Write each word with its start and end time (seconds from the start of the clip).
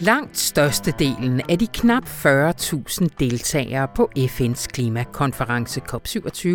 Langt 0.00 0.38
størstedelen 0.38 1.40
af 1.48 1.58
de 1.58 1.66
knap 1.66 2.04
40.000 2.04 3.06
deltagere 3.18 3.88
på 3.96 4.10
FN's 4.18 4.66
klimakonference 4.66 5.80
COP27 5.80 6.48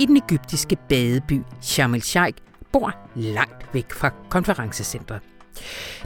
i 0.00 0.06
den 0.06 0.16
egyptiske 0.16 0.76
badeby 0.88 1.42
Sharm 1.60 1.94
el-Sheikh 1.94 2.38
bor 2.72 2.92
langt 3.14 3.74
væk 3.74 3.92
fra 3.92 4.10
konferencecentret. 4.30 5.20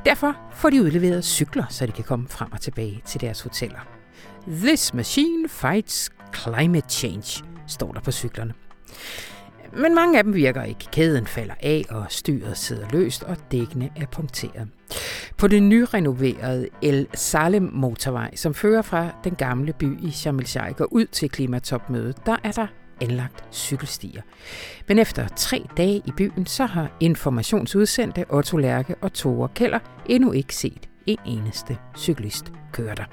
Derfor 0.06 0.36
får 0.52 0.70
de 0.70 0.82
udleveret 0.82 1.24
cykler, 1.24 1.64
så 1.68 1.86
de 1.86 1.92
kan 1.92 2.04
komme 2.04 2.28
frem 2.28 2.52
og 2.52 2.60
tilbage 2.60 3.02
til 3.04 3.20
deres 3.20 3.40
hoteller. 3.40 3.80
This 4.48 4.94
machine 4.94 5.48
fights 5.48 6.10
climate 6.34 6.88
change, 6.90 7.44
står 7.66 7.92
der 7.92 8.00
på 8.00 8.12
cyklerne. 8.12 8.54
Men 9.76 9.94
mange 9.94 10.18
af 10.18 10.24
dem 10.24 10.34
virker 10.34 10.62
ikke. 10.62 10.86
Kæden 10.92 11.26
falder 11.26 11.54
af, 11.62 11.84
og 11.90 12.06
styret 12.08 12.56
sidder 12.56 12.86
løst, 12.92 13.22
og 13.22 13.36
dækkene 13.52 13.90
er 13.96 14.06
punkteret. 14.06 14.68
På 15.36 15.48
den 15.48 15.68
nyrenoverede 15.68 16.68
El 16.82 17.06
Salem 17.14 17.70
motorvej, 17.72 18.36
som 18.36 18.54
fører 18.54 18.82
fra 18.82 19.08
den 19.24 19.34
gamle 19.34 19.72
by 19.72 20.02
i 20.02 20.10
Sharm 20.10 20.38
el-Sheikh 20.38 20.82
ud 20.90 21.06
til 21.06 21.30
klimatopmødet, 21.30 22.26
der 22.26 22.36
er 22.44 22.52
der 22.52 22.66
anlagt 23.00 23.44
cykelstier. 23.54 24.22
Men 24.88 24.98
efter 24.98 25.28
tre 25.28 25.66
dage 25.76 26.02
i 26.06 26.12
byen, 26.16 26.46
så 26.46 26.66
har 26.66 26.96
informationsudsendte 27.00 28.24
Otto 28.28 28.56
Lærke 28.56 28.94
og 29.00 29.12
Tore 29.12 29.48
Keller 29.54 29.78
endnu 30.06 30.32
ikke 30.32 30.54
set 30.54 30.88
en 31.06 31.18
eneste 31.26 31.78
cyklist 31.96 32.52
køre 32.72 32.94
der. 32.94 33.04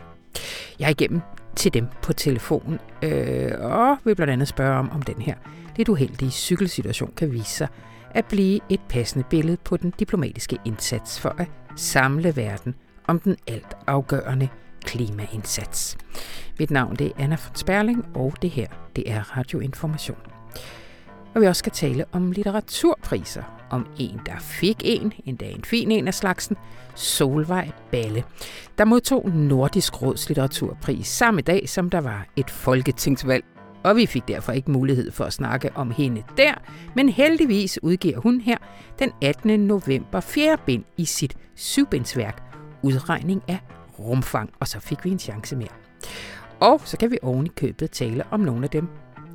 Jeg 0.80 0.86
er 0.86 0.90
igennem 0.90 1.22
til 1.58 1.74
dem 1.74 1.88
på 2.02 2.14
telefon, 2.14 2.80
øh, 3.02 3.52
og 3.60 3.98
vil 4.04 4.16
blandt 4.16 4.34
andet 4.34 4.48
spørge 4.48 4.80
om, 4.80 4.92
om 4.92 5.02
den 5.02 5.22
her 5.22 5.36
lidt 5.76 5.90
uheldige 5.90 6.32
cykelsituation 6.32 7.14
kan 7.18 7.32
vise 7.34 7.52
sig 7.52 7.68
at 8.12 8.26
blive 8.26 8.60
et 8.70 8.80
passende 8.90 9.26
billede 9.30 9.58
på 9.58 9.78
den 9.78 9.94
diplomatiske 10.00 10.58
indsats 10.66 11.20
for 11.20 11.36
at 11.38 11.48
samle 11.76 12.36
verden 12.36 12.76
om 13.08 13.20
den 13.20 13.38
alt 13.48 13.78
afgørende 13.88 14.50
klimaindsats. 14.82 15.98
Mit 16.60 16.72
navn 16.72 16.96
det 16.96 17.08
er 17.08 17.12
Anna 17.18 17.38
von 17.48 17.56
Sperling, 17.56 18.06
og 18.16 18.34
det 18.42 18.50
her 18.50 18.68
det 18.96 19.12
er 19.12 19.38
Radioinformation. 19.38 20.18
Og 21.36 21.42
vi 21.42 21.48
også 21.48 21.60
skal 21.60 21.72
tale 21.72 22.06
om 22.12 22.32
litteraturpriser. 22.32 23.57
Om 23.70 23.88
en, 24.00 24.20
der 24.26 24.40
fik 24.40 24.78
en, 24.86 25.14
endda 25.26 25.46
en 25.46 25.64
fin 25.64 25.92
en 25.92 26.08
af 26.08 26.14
slagsen, 26.14 26.58
Solvej 26.96 27.70
Balle, 27.92 28.24
der 28.78 28.86
modtog 28.86 29.30
Nordisk 29.30 30.02
Råds 30.02 30.30
litteraturpris 30.30 31.08
samme 31.08 31.42
dag, 31.42 31.70
som 31.70 31.90
der 31.90 32.02
var 32.02 32.26
et 32.36 32.50
folketingsvalg 32.50 33.44
og 33.84 33.96
vi 33.96 34.06
fik 34.06 34.28
derfor 34.28 34.52
ikke 34.52 34.72
mulighed 34.72 35.12
for 35.12 35.26
at 35.26 35.34
snakke 35.34 35.72
om 35.76 35.92
hende 35.92 36.24
der, 36.38 36.54
men 36.96 37.10
heldigvis 37.10 37.84
udgiver 37.84 38.20
hun 38.20 38.42
her 38.42 38.58
den 39.00 39.12
18. 39.22 39.60
november 39.60 40.20
fjerde 40.20 40.62
bind 40.66 40.84
i 40.98 41.06
sit 41.06 41.38
syvbindsværk 41.56 42.44
Udregning 42.82 43.44
af 43.48 43.60
rumfang, 44.00 44.50
og 44.60 44.68
så 44.68 44.80
fik 44.80 45.06
vi 45.06 45.10
en 45.10 45.20
chance 45.20 45.56
mere. 45.56 45.68
Og 46.60 46.82
så 46.86 46.98
kan 46.98 47.12
vi 47.12 47.18
oven 47.22 47.46
i 47.46 47.52
købet 47.56 47.92
tale 47.92 48.24
om 48.32 48.40
nogle 48.40 48.64
af 48.64 48.70
dem, 48.70 48.88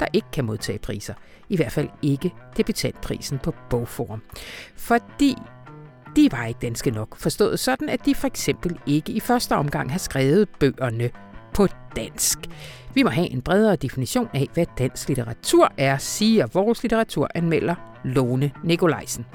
der 0.03 0.08
ikke 0.12 0.28
kan 0.33 0.45
modtage 0.45 0.78
priser. 0.78 1.14
I 1.48 1.56
hvert 1.56 1.72
fald 1.72 1.89
ikke 2.03 2.33
debutantprisen 2.56 3.39
på 3.39 3.55
Bogforum. 3.70 4.22
Fordi 4.77 5.36
de 6.17 6.28
var 6.33 6.47
ikke 6.47 6.61
danske 6.62 6.91
nok, 6.91 7.17
forstået 7.17 7.58
sådan, 7.58 7.89
at 7.89 8.06
de 8.06 8.14
for 8.14 8.27
eksempel 8.27 8.78
ikke 8.86 9.12
i 9.12 9.20
første 9.20 9.53
omgang 9.53 9.92
har 9.92 9.98
skrevet 9.98 10.48
bøgerne 10.48 11.11
på 11.55 11.67
dansk. 11.97 12.39
Vi 12.95 13.03
må 13.03 13.11
have 13.11 13.30
en 13.30 13.42
bredere 13.42 13.77
definition 13.77 14.28
af, 14.34 14.48
hvad 14.55 14.67
dansk 14.78 15.08
litteratur 15.08 15.73
er, 15.77 15.98
siger 15.98 16.47
vores 16.47 16.83
litteraturanmelder 16.83 17.75
Lone 18.05 18.53
Nikolajsen. 18.64 19.27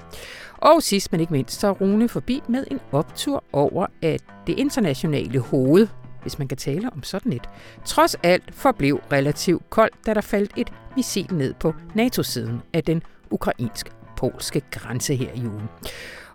Og 0.58 0.84
sidst 0.84 1.12
men 1.12 1.22
ikke 1.22 1.34
mindst, 1.34 1.60
så 1.60 1.72
Rune 1.72 2.10
forbi 2.10 2.42
med 2.50 2.66
en 2.72 2.80
optur 2.92 3.44
over, 3.54 3.88
at 4.02 4.24
det 4.48 4.60
internationale 4.60 5.40
hoved, 5.40 5.88
hvis 6.28 6.40
man 6.40 6.48
kan 6.48 6.58
tale 6.58 6.90
om 6.94 7.04
sådan 7.04 7.34
et, 7.34 7.50
trods 7.86 8.16
alt 8.24 8.56
forblev 8.56 9.02
relativt 9.12 9.70
koldt, 9.70 10.06
da 10.06 10.14
der 10.14 10.22
faldt 10.22 10.52
et 10.58 10.74
missil 10.96 11.34
ned 11.34 11.54
på 11.54 11.74
NATO-siden 11.96 12.62
af 12.74 12.84
den 12.84 13.04
ukrainsk-polske 13.32 14.62
grænse 14.72 15.16
her 15.16 15.32
i 15.34 15.46
ugen. 15.46 15.70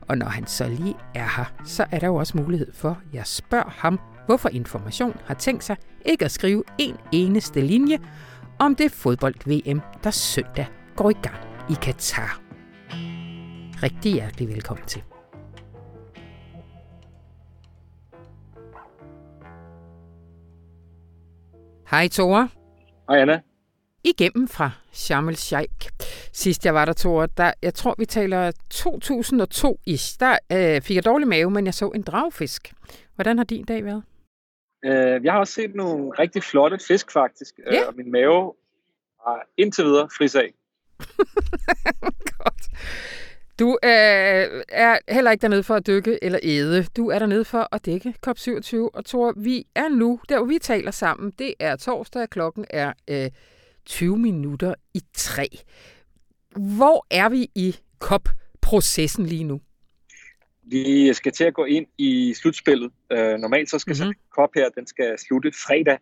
Og 0.00 0.18
når 0.18 0.26
han 0.26 0.46
så 0.46 0.68
lige 0.68 0.94
er 1.14 1.28
her, 1.36 1.52
så 1.64 1.84
er 1.90 1.98
der 1.98 2.06
jo 2.06 2.14
også 2.14 2.36
mulighed 2.36 2.72
for, 2.72 2.90
at 2.90 3.14
jeg 3.14 3.26
spørger 3.26 3.70
ham, 3.70 4.00
hvorfor 4.26 4.48
Information 4.48 5.16
har 5.24 5.34
tænkt 5.34 5.64
sig 5.64 5.76
ikke 6.04 6.24
at 6.24 6.30
skrive 6.30 6.64
en 6.78 6.96
eneste 7.12 7.60
linje 7.60 7.98
om 8.58 8.74
det 8.74 8.92
fodbold-VM, 8.92 9.80
der 10.04 10.10
søndag 10.10 10.66
går 10.96 11.10
i 11.10 11.16
gang 11.22 11.40
i 11.70 11.74
Katar. 11.82 12.40
Rigtig 13.82 14.12
hjertelig 14.12 14.48
velkommen 14.48 14.86
til. 14.86 15.02
Hej 21.92 22.08
Tore. 22.08 22.48
Hej 23.08 23.18
Anna. 23.20 23.40
Igennem 24.04 24.48
fra 24.48 24.70
Sharm 24.92 25.28
el-Sheikh. 25.28 25.88
Sidst 26.32 26.64
jeg 26.66 26.74
var 26.74 26.84
der, 26.84 26.92
Tore, 26.92 27.28
der, 27.36 27.52
jeg 27.62 27.74
tror 27.74 27.94
vi 27.98 28.06
taler 28.06 28.52
2002-ish, 28.74 30.16
der 30.20 30.38
øh, 30.52 30.82
fik 30.82 30.96
jeg 30.96 31.04
dårlig 31.04 31.28
mave, 31.28 31.50
men 31.50 31.66
jeg 31.66 31.74
så 31.74 31.88
en 31.88 32.02
dragfisk. 32.02 32.72
Hvordan 33.14 33.38
har 33.38 33.44
din 33.44 33.64
dag 33.64 33.84
været? 33.84 34.02
Øh, 34.84 35.24
jeg 35.24 35.32
har 35.32 35.38
også 35.40 35.52
set 35.52 35.74
nogle 35.74 36.10
rigtig 36.18 36.42
flotte 36.42 36.78
fisk 36.88 37.12
faktisk, 37.12 37.54
øh, 37.66 37.74
Ja. 37.74 37.86
og 37.88 37.94
min 37.96 38.12
mave 38.12 38.52
har 39.26 39.46
indtil 39.56 39.84
videre 39.84 40.08
fris 40.18 40.34
af. 40.34 40.52
Godt. 42.38 42.68
Du 43.62 43.78
øh, 43.84 44.62
er 44.68 44.98
heller 45.12 45.30
ikke 45.30 45.42
dernede 45.42 45.62
for 45.62 45.74
at 45.74 45.86
dykke 45.86 46.18
eller 46.22 46.38
æde. 46.42 46.86
Du 46.96 47.10
er 47.10 47.18
dernede 47.18 47.44
for 47.44 47.68
at 47.72 47.86
dække 47.86 48.14
COP27. 48.26 48.76
Og 48.76 49.04
Thor, 49.04 49.32
vi 49.36 49.66
er 49.74 49.88
nu, 49.88 50.20
der 50.28 50.38
hvor 50.38 50.46
vi 50.46 50.58
taler 50.58 50.90
sammen, 50.90 51.32
det 51.38 51.54
er 51.60 51.76
torsdag, 51.76 52.30
klokken 52.30 52.64
er 52.70 52.92
øh, 53.10 53.30
20 53.86 54.18
minutter 54.18 54.74
i 54.94 55.00
tre. 55.14 55.48
Hvor 56.76 57.06
er 57.10 57.28
vi 57.28 57.50
i 57.54 57.76
COP-processen 57.98 59.26
lige 59.26 59.44
nu? 59.44 59.60
Vi 60.62 61.12
skal 61.12 61.32
til 61.32 61.44
at 61.44 61.54
gå 61.54 61.64
ind 61.64 61.86
i 61.98 62.34
slutspillet. 62.34 62.90
Øh, 63.12 63.38
normalt 63.38 63.70
så 63.70 63.78
skal 63.78 63.96
Mhm. 63.96 64.02
mm-hmm. 64.04 64.20
kop 64.34 64.50
her, 64.54 64.68
den 64.68 64.86
skal 64.86 65.18
slutte 65.18 65.52
fredag. 65.66 65.98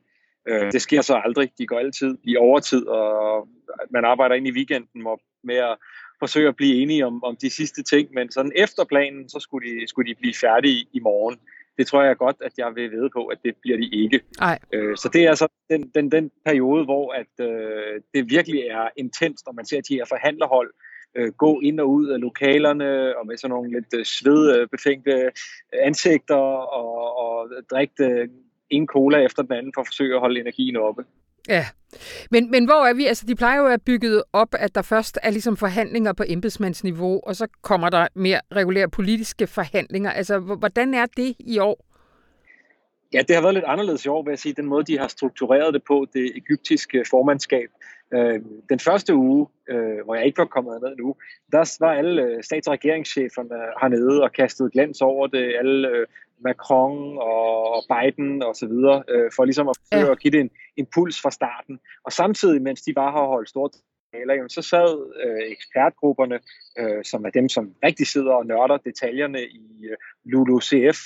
Øh, 0.48 0.72
det 0.72 0.82
sker 0.82 1.02
så 1.02 1.20
aldrig. 1.24 1.50
De 1.58 1.66
går 1.66 1.78
altid 1.78 2.18
i 2.24 2.36
overtid, 2.36 2.86
og 2.86 3.48
man 3.90 4.04
arbejder 4.04 4.34
ind 4.34 4.46
i 4.46 4.52
weekenden 4.52 5.06
med 5.44 5.56
at 5.56 5.76
forsøge 6.20 6.48
at 6.48 6.56
blive 6.56 6.82
enige 6.82 7.06
om, 7.06 7.24
om 7.24 7.36
de 7.36 7.50
sidste 7.50 7.82
ting. 7.82 8.08
Men 8.14 8.30
sådan 8.30 8.52
efter 8.56 8.84
planen, 8.84 9.28
så 9.28 9.38
skulle 9.40 9.70
de, 9.70 9.88
skulle 9.88 10.10
de 10.10 10.20
blive 10.20 10.34
færdige 10.34 10.86
i 10.92 11.00
morgen. 11.00 11.38
Det 11.78 11.86
tror 11.86 12.02
jeg 12.02 12.16
godt, 12.16 12.36
at 12.40 12.52
jeg 12.58 12.74
vil 12.74 12.90
vide 12.90 13.10
på, 13.10 13.26
at 13.26 13.38
det 13.44 13.54
bliver 13.62 13.78
de 13.78 13.88
ikke. 13.92 14.20
Nej. 14.40 14.58
Øh, 14.72 14.96
så 14.96 15.10
det 15.12 15.24
er 15.24 15.34
så 15.34 15.48
den, 15.70 15.90
den, 15.94 16.12
den 16.12 16.30
periode, 16.44 16.84
hvor 16.84 17.12
at, 17.12 17.46
øh, 17.46 18.00
det 18.14 18.30
virkelig 18.30 18.60
er 18.60 18.88
intenst, 18.96 19.46
når 19.46 19.52
man 19.52 19.66
ser 19.66 19.80
de 19.80 19.94
her 19.94 20.04
forhandlerhold 20.04 20.70
øh, 21.16 21.32
gå 21.32 21.60
ind 21.60 21.80
og 21.80 21.90
ud 21.90 22.06
af 22.08 22.20
lokalerne, 22.20 23.18
og 23.18 23.26
med 23.26 23.36
sådan 23.36 23.50
nogle 23.50 23.72
lidt 23.72 23.94
øh, 23.98 24.04
svedbefængte 24.04 25.30
ansigter, 25.72 26.44
og, 26.80 27.16
og 27.16 27.50
drikke 27.70 28.04
øh, 28.04 28.28
en 28.70 28.86
cola 28.86 29.18
efter 29.18 29.42
den 29.42 29.52
anden, 29.52 29.72
for 29.74 29.80
at 29.80 29.86
forsøge 29.86 30.14
at 30.14 30.20
holde 30.20 30.40
energien 30.40 30.76
oppe. 30.76 31.04
Ja, 31.48 31.66
men, 32.30 32.50
men 32.50 32.64
hvor 32.64 32.86
er 32.86 32.94
vi? 32.94 33.06
Altså, 33.06 33.26
de 33.26 33.34
plejer 33.34 33.58
jo 33.58 33.64
at 33.64 33.68
være 33.68 33.78
bygget 33.78 34.22
op, 34.32 34.54
at 34.58 34.74
der 34.74 34.82
først 34.82 35.18
er 35.22 35.30
ligesom 35.30 35.56
forhandlinger 35.56 36.12
på 36.12 36.24
embedsmandsniveau, 36.26 37.20
og 37.22 37.36
så 37.36 37.46
kommer 37.62 37.90
der 37.90 38.06
mere 38.14 38.40
regulære 38.54 38.88
politiske 38.88 39.46
forhandlinger. 39.46 40.10
Altså, 40.10 40.38
hvordan 40.38 40.94
er 40.94 41.06
det 41.06 41.34
i 41.38 41.58
år? 41.58 41.84
Ja, 43.12 43.22
det 43.28 43.36
har 43.36 43.42
været 43.42 43.54
lidt 43.54 43.64
anderledes 43.64 44.04
i 44.04 44.08
år, 44.08 44.22
vil 44.22 44.30
jeg 44.30 44.38
sige, 44.38 44.54
den 44.54 44.66
måde, 44.66 44.84
de 44.84 44.98
har 44.98 45.08
struktureret 45.08 45.74
det 45.74 45.82
på, 45.88 46.06
det 46.12 46.32
egyptiske 46.36 47.04
formandskab. 47.10 47.68
Øh, 48.14 48.40
den 48.68 48.78
første 48.78 49.14
uge, 49.14 49.46
øh, 49.68 50.04
hvor 50.04 50.14
jeg 50.14 50.26
ikke 50.26 50.38
var 50.38 50.44
kommet 50.44 50.82
ned 50.82 50.96
nu, 50.96 51.16
der 51.52 51.76
var 51.80 51.92
alle 51.92 52.22
øh, 52.22 52.42
stats- 52.42 52.66
og 52.66 52.72
regeringscheferne 52.72 53.54
hernede 53.80 54.22
og 54.22 54.32
kastede 54.32 54.70
glans 54.70 55.00
over 55.00 55.26
det. 55.26 55.54
Alle 55.58 55.88
øh, 55.88 56.06
Macron 56.44 57.18
og, 57.18 57.84
Biden 57.92 58.42
og 58.42 58.56
så 58.56 58.66
videre, 58.66 59.02
øh, 59.08 59.30
for 59.36 59.44
ligesom 59.44 59.68
at 59.68 59.76
forsøge 59.78 60.06
Ja. 60.06 60.12
at 60.12 60.20
give 60.20 60.30
det 60.30 60.40
en 60.40 60.50
impuls 60.76 61.20
fra 61.22 61.30
starten. 61.30 61.78
Og 62.04 62.12
samtidig, 62.12 62.62
mens 62.62 62.82
de 62.82 62.92
var 62.96 63.10
her 63.12 63.18
og 63.18 63.28
holdt 63.28 63.48
store 63.48 63.70
taler, 64.14 64.34
jamen, 64.34 64.50
så 64.50 64.62
sad 64.62 64.90
øh, 65.24 65.52
ekspertgrupperne, 65.52 66.40
øh, 66.78 67.04
som 67.04 67.24
er 67.24 67.30
dem, 67.30 67.48
som 67.48 67.74
rigtig 67.84 68.06
sidder 68.06 68.32
og 68.32 68.46
nørder 68.46 68.76
detaljerne 68.76 69.42
i 69.42 69.86
øh, 69.90 69.96
LULUCF, 70.24 70.98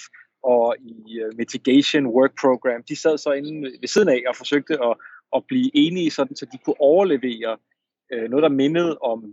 og 0.45 0.77
i 0.81 1.23
uh, 1.23 1.37
Mitigation 1.39 2.07
Work 2.07 2.33
Program, 2.41 2.83
de 2.89 2.97
sad 2.97 3.19
så 3.19 3.33
inde 3.33 3.71
ved 3.81 3.89
siden 3.89 4.09
af 4.09 4.23
og 4.29 4.37
forsøgte 4.37 4.75
at, 4.85 4.97
at 5.37 5.43
blive 5.49 5.71
enige, 5.75 6.11
sådan, 6.11 6.37
så 6.37 6.47
de 6.53 6.59
kunne 6.65 6.81
overlevere 6.81 7.57
uh, 8.15 8.31
noget, 8.31 8.43
der 8.43 8.49
mindede 8.49 8.99
om, 8.99 9.25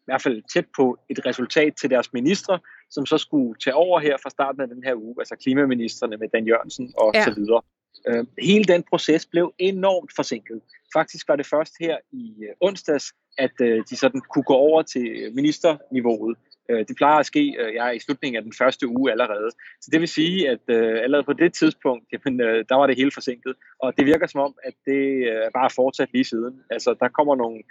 i 0.00 0.04
hvert 0.04 0.22
fald 0.22 0.42
tæt 0.54 0.66
på 0.76 0.98
et 1.08 1.26
resultat 1.26 1.72
til 1.80 1.90
deres 1.90 2.12
ministre, 2.12 2.58
som 2.90 3.06
så 3.06 3.18
skulle 3.18 3.54
tage 3.64 3.74
over 3.74 4.00
her 4.00 4.16
fra 4.22 4.30
starten 4.30 4.60
af 4.60 4.68
den 4.68 4.84
her 4.84 4.94
uge, 4.94 5.14
altså 5.18 5.36
klimaministerne 5.36 6.16
med 6.16 6.28
Dan 6.28 6.46
Jørgensen 6.46 6.92
og 6.96 7.10
Ja. 7.14 7.24
så 7.24 7.34
videre. 7.34 7.62
Uh, 8.10 8.26
hele 8.42 8.64
den 8.64 8.82
proces 8.90 9.26
blev 9.26 9.52
enormt 9.58 10.12
forsinket. 10.16 10.60
Faktisk 10.92 11.28
var 11.28 11.36
det 11.36 11.46
først 11.46 11.72
her 11.80 11.96
i 12.12 12.34
uh, 12.38 12.68
onsdags, 12.68 13.12
at 13.38 13.52
uh, 13.60 13.66
de 13.90 13.96
sådan 13.96 14.20
kunne 14.20 14.44
gå 14.44 14.54
over 14.54 14.82
til 14.82 15.32
ministerniveauet 15.34 16.36
Øh, 16.38 16.49
Øh, 16.70 16.84
det 16.88 16.96
plejer 16.96 17.18
at 17.18 17.26
ske 17.26 17.56
øh, 17.60 17.74
jeg 17.74 17.88
er 17.88 17.90
i 17.90 17.98
slutningen 17.98 18.36
af 18.36 18.42
den 18.42 18.52
første 18.58 18.88
uge 18.88 19.10
allerede. 19.10 19.50
Så 19.80 19.88
det 19.92 20.00
vil 20.00 20.08
sige, 20.08 20.48
at 20.48 20.64
øh, 20.68 21.02
allerede 21.02 21.24
på 21.24 21.32
det 21.32 21.54
tidspunkt, 21.54 22.04
jamen, 22.12 22.38
der 22.38 22.74
var 22.74 22.86
det 22.86 22.96
hele 22.96 23.10
forsinket. 23.14 23.54
Og 23.78 23.96
det 23.96 24.06
virker 24.06 24.26
som 24.26 24.40
om, 24.40 24.54
at 24.64 24.74
det 24.86 25.02
er 25.28 25.50
bare 25.54 25.70
fortsat 25.76 26.08
lige 26.12 26.24
siden. 26.24 26.62
Altså, 26.70 26.94
der 27.00 27.08
kommer 27.08 27.34
nogle 27.36 27.62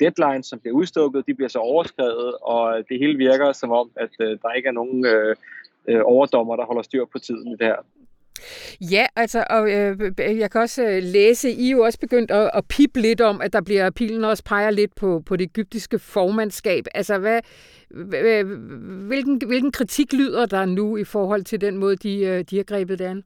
deadlines, 0.00 0.46
som 0.46 0.60
bliver 0.60 0.76
udstukket, 0.76 1.26
de 1.26 1.34
bliver 1.34 1.48
så 1.48 1.58
overskrevet, 1.58 2.34
og 2.42 2.84
det 2.88 2.98
hele 2.98 3.18
virker 3.18 3.52
som 3.52 3.70
om, 3.70 3.90
at 3.96 4.10
der 4.18 4.52
ikke 4.52 4.68
er 4.68 4.72
nogen 4.72 5.06
overdommer, 6.04 6.56
der 6.56 6.64
holder 6.64 6.82
styr 6.82 7.04
på 7.04 7.18
tiden 7.18 7.48
i 7.48 7.56
det 7.56 7.66
her. 7.66 7.76
Ja, 8.80 9.06
altså, 9.16 9.44
og 9.50 9.70
øh, 9.70 10.12
jeg 10.18 10.50
kan 10.50 10.60
også 10.60 10.84
øh, 10.84 11.02
læse, 11.02 11.50
I 11.50 11.66
er 11.66 11.70
jo 11.70 11.80
også 11.80 11.98
begyndt 12.00 12.30
at, 12.30 12.50
at 12.54 12.64
pippe 12.68 13.00
lidt 13.00 13.20
om, 13.20 13.40
at 13.40 13.52
der 13.52 13.60
bliver, 13.60 13.90
pilen 13.90 14.24
også 14.24 14.44
peger 14.44 14.70
lidt 14.70 14.94
på, 14.94 15.22
på 15.26 15.36
det 15.36 15.44
egyptiske 15.44 15.98
formandskab. 15.98 16.84
Altså, 16.94 17.18
hvad, 17.18 17.40
hvilken, 19.06 19.40
hvilken 19.46 19.72
kritik 19.72 20.12
lyder 20.12 20.46
der 20.46 20.64
nu 20.64 20.96
i 20.96 21.04
forhold 21.04 21.44
til 21.44 21.60
den 21.60 21.76
måde, 21.76 21.96
de, 21.96 22.18
øh, 22.20 22.44
de 22.50 22.56
har 22.56 22.64
grebet 22.64 22.98
det 22.98 23.04
an? 23.04 23.22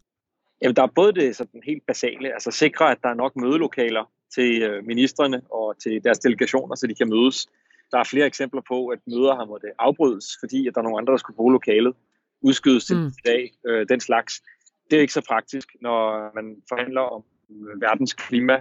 Jamen, 0.62 0.76
der 0.76 0.82
er 0.82 0.92
både 0.94 1.12
det 1.12 1.36
sådan 1.36 1.62
helt 1.66 1.86
basale, 1.86 2.32
altså 2.32 2.50
sikre, 2.50 2.90
at 2.90 2.98
der 3.02 3.08
er 3.08 3.14
nok 3.14 3.36
mødelokaler 3.36 4.10
til 4.34 4.62
øh, 4.62 4.84
ministerne 4.86 5.42
og 5.50 5.74
til 5.82 6.04
deres 6.04 6.18
delegationer, 6.18 6.74
så 6.74 6.86
de 6.86 6.94
kan 6.94 7.08
mødes. 7.08 7.46
Der 7.90 7.98
er 7.98 8.04
flere 8.04 8.26
eksempler 8.26 8.62
på, 8.68 8.86
at 8.86 8.98
møder 9.06 9.34
har 9.36 9.44
måttet 9.44 9.70
afbrydes, 9.78 10.26
fordi 10.40 10.68
at 10.68 10.74
der 10.74 10.80
er 10.80 10.82
nogle 10.82 10.98
andre, 10.98 11.10
der 11.10 11.16
skulle 11.16 11.36
bruge 11.36 11.52
lokalet, 11.52 11.94
udskydes 12.42 12.84
til 12.84 12.96
mm. 12.96 13.06
i 13.06 13.22
dag, 13.26 13.52
øh, 13.66 13.86
den 13.88 14.00
slags 14.00 14.42
det 14.90 14.96
er 14.96 15.00
ikke 15.00 15.12
så 15.12 15.24
praktisk, 15.28 15.68
når 15.80 16.30
man 16.34 16.62
forhandler 16.68 17.00
om 17.00 17.24
øh, 17.50 17.80
verdens 17.80 18.12
klima. 18.12 18.60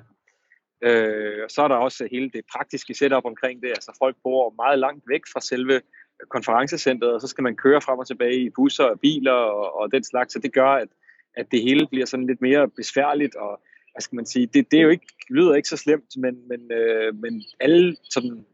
Øh, 0.82 1.50
så 1.50 1.62
er 1.62 1.68
der 1.68 1.76
også 1.76 2.08
hele 2.12 2.30
det 2.30 2.42
praktiske 2.54 2.94
setup 2.94 3.26
omkring 3.26 3.62
det. 3.62 3.70
Altså 3.70 3.96
folk 4.00 4.16
bor 4.24 4.54
meget 4.56 4.80
langt 4.80 5.04
væk 5.08 5.22
fra 5.34 5.42
selve 5.42 5.76
øh, 5.76 6.28
konferencecentret, 6.30 7.14
og 7.14 7.22
så 7.22 7.28
skal 7.28 7.44
man 7.44 7.56
køre 7.56 7.82
frem 7.82 8.00
og 8.00 8.08
tilbage 8.08 8.40
i 8.40 8.50
busser 8.50 8.84
og 8.84 9.00
biler 9.00 9.32
og, 9.32 9.76
og 9.80 9.92
den 9.92 10.04
slags. 10.04 10.34
Så 10.34 10.40
det 10.40 10.54
gør, 10.54 10.70
at, 10.70 10.88
at 11.34 11.52
det 11.52 11.62
hele 11.62 11.88
bliver 11.88 12.06
sådan 12.06 12.28
lidt 12.28 12.42
mere 12.42 12.70
besværligt, 12.70 13.36
og 13.36 13.62
hvad 13.94 14.02
skal 14.02 14.16
man 14.16 14.26
sige, 14.26 14.46
det, 14.48 14.72
det 14.72 14.78
er 14.80 14.84
jo 14.84 14.90
ikke, 14.90 15.08
lyder 15.30 15.56
ikke 15.56 15.70
så 15.70 15.78
slemt, 15.78 16.18
men, 16.18 16.48
men, 16.48 16.72
øh, 16.72 17.16
men 17.16 17.44
alle 17.60 17.96
sådan, 18.10 18.46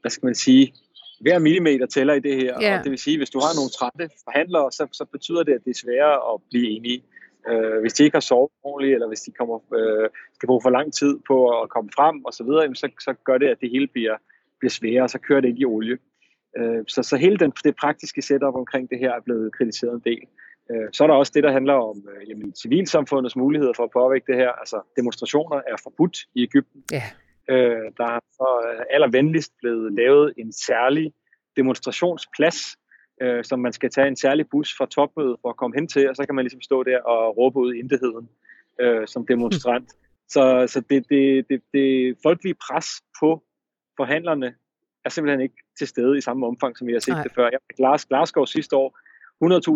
hvad 0.00 0.10
skal 0.10 0.26
man 0.26 0.34
sige, 0.34 0.74
hver 1.20 1.38
millimeter 1.38 1.86
tæller 1.86 2.14
i 2.14 2.20
det 2.20 2.36
her, 2.36 2.62
yeah. 2.62 2.78
og 2.78 2.84
det 2.84 2.90
vil 2.90 2.98
sige, 2.98 3.16
hvis 3.16 3.30
du 3.30 3.38
har 3.38 3.52
nogle 3.58 3.70
trætte 3.78 4.14
forhandlere, 4.24 4.72
så, 4.72 4.86
så 4.92 5.04
betyder 5.04 5.42
det, 5.42 5.52
at 5.52 5.64
det 5.64 5.70
er 5.70 5.80
sværere 5.84 6.34
at 6.34 6.40
blive 6.50 6.68
enige. 6.76 7.02
Øh, 7.48 7.80
hvis 7.80 7.92
de 7.92 8.04
ikke 8.04 8.14
har 8.14 8.20
sovet 8.20 8.50
ordentligt, 8.62 8.94
eller 8.94 9.08
hvis 9.08 9.20
de 9.20 9.30
kommer, 9.30 9.56
øh, 9.78 10.08
skal 10.34 10.46
bruge 10.46 10.62
for 10.62 10.70
lang 10.70 10.92
tid 10.92 11.18
på 11.26 11.60
at 11.60 11.68
komme 11.68 11.90
frem 11.96 12.24
og 12.24 12.32
så 12.32 12.44
videre, 12.44 12.74
så, 12.74 12.88
så 13.00 13.12
gør 13.24 13.38
det, 13.38 13.48
at 13.48 13.60
det 13.60 13.70
hele 13.70 13.86
bliver, 13.86 14.16
bliver 14.58 14.70
sværere, 14.70 15.02
og 15.02 15.10
så 15.10 15.18
kører 15.18 15.40
det 15.40 15.48
ikke 15.48 15.60
i 15.60 15.64
olie. 15.64 15.98
Øh, 16.58 16.84
så, 16.88 17.02
så 17.02 17.16
hele 17.16 17.36
den, 17.36 17.52
det 17.64 17.76
praktiske 17.76 18.22
setup 18.22 18.54
omkring 18.54 18.90
det 18.90 18.98
her 18.98 19.12
er 19.12 19.20
blevet 19.20 19.52
kritiseret 19.56 19.94
en 19.94 20.02
del. 20.04 20.22
Øh, 20.70 20.88
så 20.92 21.02
er 21.04 21.06
der 21.06 21.14
også 21.14 21.32
det, 21.34 21.42
der 21.42 21.52
handler 21.52 21.74
om 21.74 21.96
øh, 22.12 22.30
jamen, 22.30 22.54
civilsamfundets 22.54 23.36
muligheder 23.36 23.72
for 23.76 23.84
at 23.84 23.90
påvirke 23.90 24.24
det 24.26 24.36
her. 24.36 24.52
Altså 24.52 24.80
demonstrationer 24.96 25.56
er 25.56 25.76
forbudt 25.82 26.16
i 26.34 26.42
Ægypten. 26.42 26.84
Yeah. 26.92 27.02
Øh, 27.48 27.92
der 27.98 28.06
er 28.16 28.20
så 28.32 28.72
øh, 28.72 28.84
allervenligst 28.90 29.52
blevet 29.58 29.92
lavet 29.92 30.32
en 30.36 30.52
særlig 30.52 31.12
demonstrationsplads, 31.56 32.76
øh, 33.22 33.44
som 33.44 33.58
man 33.60 33.72
skal 33.72 33.90
tage 33.90 34.08
en 34.08 34.16
særlig 34.16 34.48
bus 34.48 34.74
fra 34.78 34.86
topmødet 34.86 35.36
for 35.42 35.48
at 35.48 35.56
komme 35.56 35.76
hen 35.76 35.88
til, 35.88 36.08
og 36.08 36.16
så 36.16 36.26
kan 36.26 36.34
man 36.34 36.44
ligesom 36.44 36.60
stå 36.60 36.82
der 36.82 37.00
og 37.00 37.36
råbe 37.36 37.58
ud 37.58 37.74
i 37.74 37.78
intetheden 37.78 38.28
øh, 38.80 39.06
som 39.06 39.26
demonstrant. 39.26 39.88
Så, 40.28 40.66
så 40.66 40.80
det, 40.90 41.08
det, 41.10 41.48
det, 41.48 41.62
det 41.72 42.16
folkelige 42.22 42.54
pres 42.54 42.86
på 43.20 43.42
forhandlerne 43.96 44.54
er 45.04 45.08
simpelthen 45.08 45.40
ikke 45.40 45.54
til 45.78 45.86
stede 45.88 46.18
i 46.18 46.20
samme 46.20 46.46
omfang, 46.46 46.78
som 46.78 46.86
vi 46.86 46.92
har 46.92 47.00
set 47.00 47.14
Nej. 47.14 47.22
det 47.22 47.32
før. 47.34 47.48
Jeg 47.52 47.58
var 47.78 47.94
i 47.94 48.06
Glasgow 48.08 48.44
sidste 48.44 48.76
år, 48.76 48.98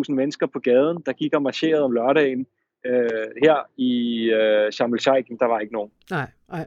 100.000 0.08 0.14
mennesker 0.14 0.46
på 0.46 0.60
gaden, 0.60 1.02
der 1.06 1.12
gik 1.12 1.34
og 1.34 1.42
marcherede 1.42 1.84
om 1.84 1.92
lørdagen. 1.92 2.46
Øh, 2.86 3.28
her 3.42 3.56
i 3.76 3.92
øh, 4.30 4.72
Sharm 4.72 4.94
el-Sheikh, 4.94 5.36
der 5.40 5.46
var 5.46 5.60
ikke 5.60 5.72
nogen. 5.72 5.90
Nej, 6.10 6.30
nej. 6.48 6.66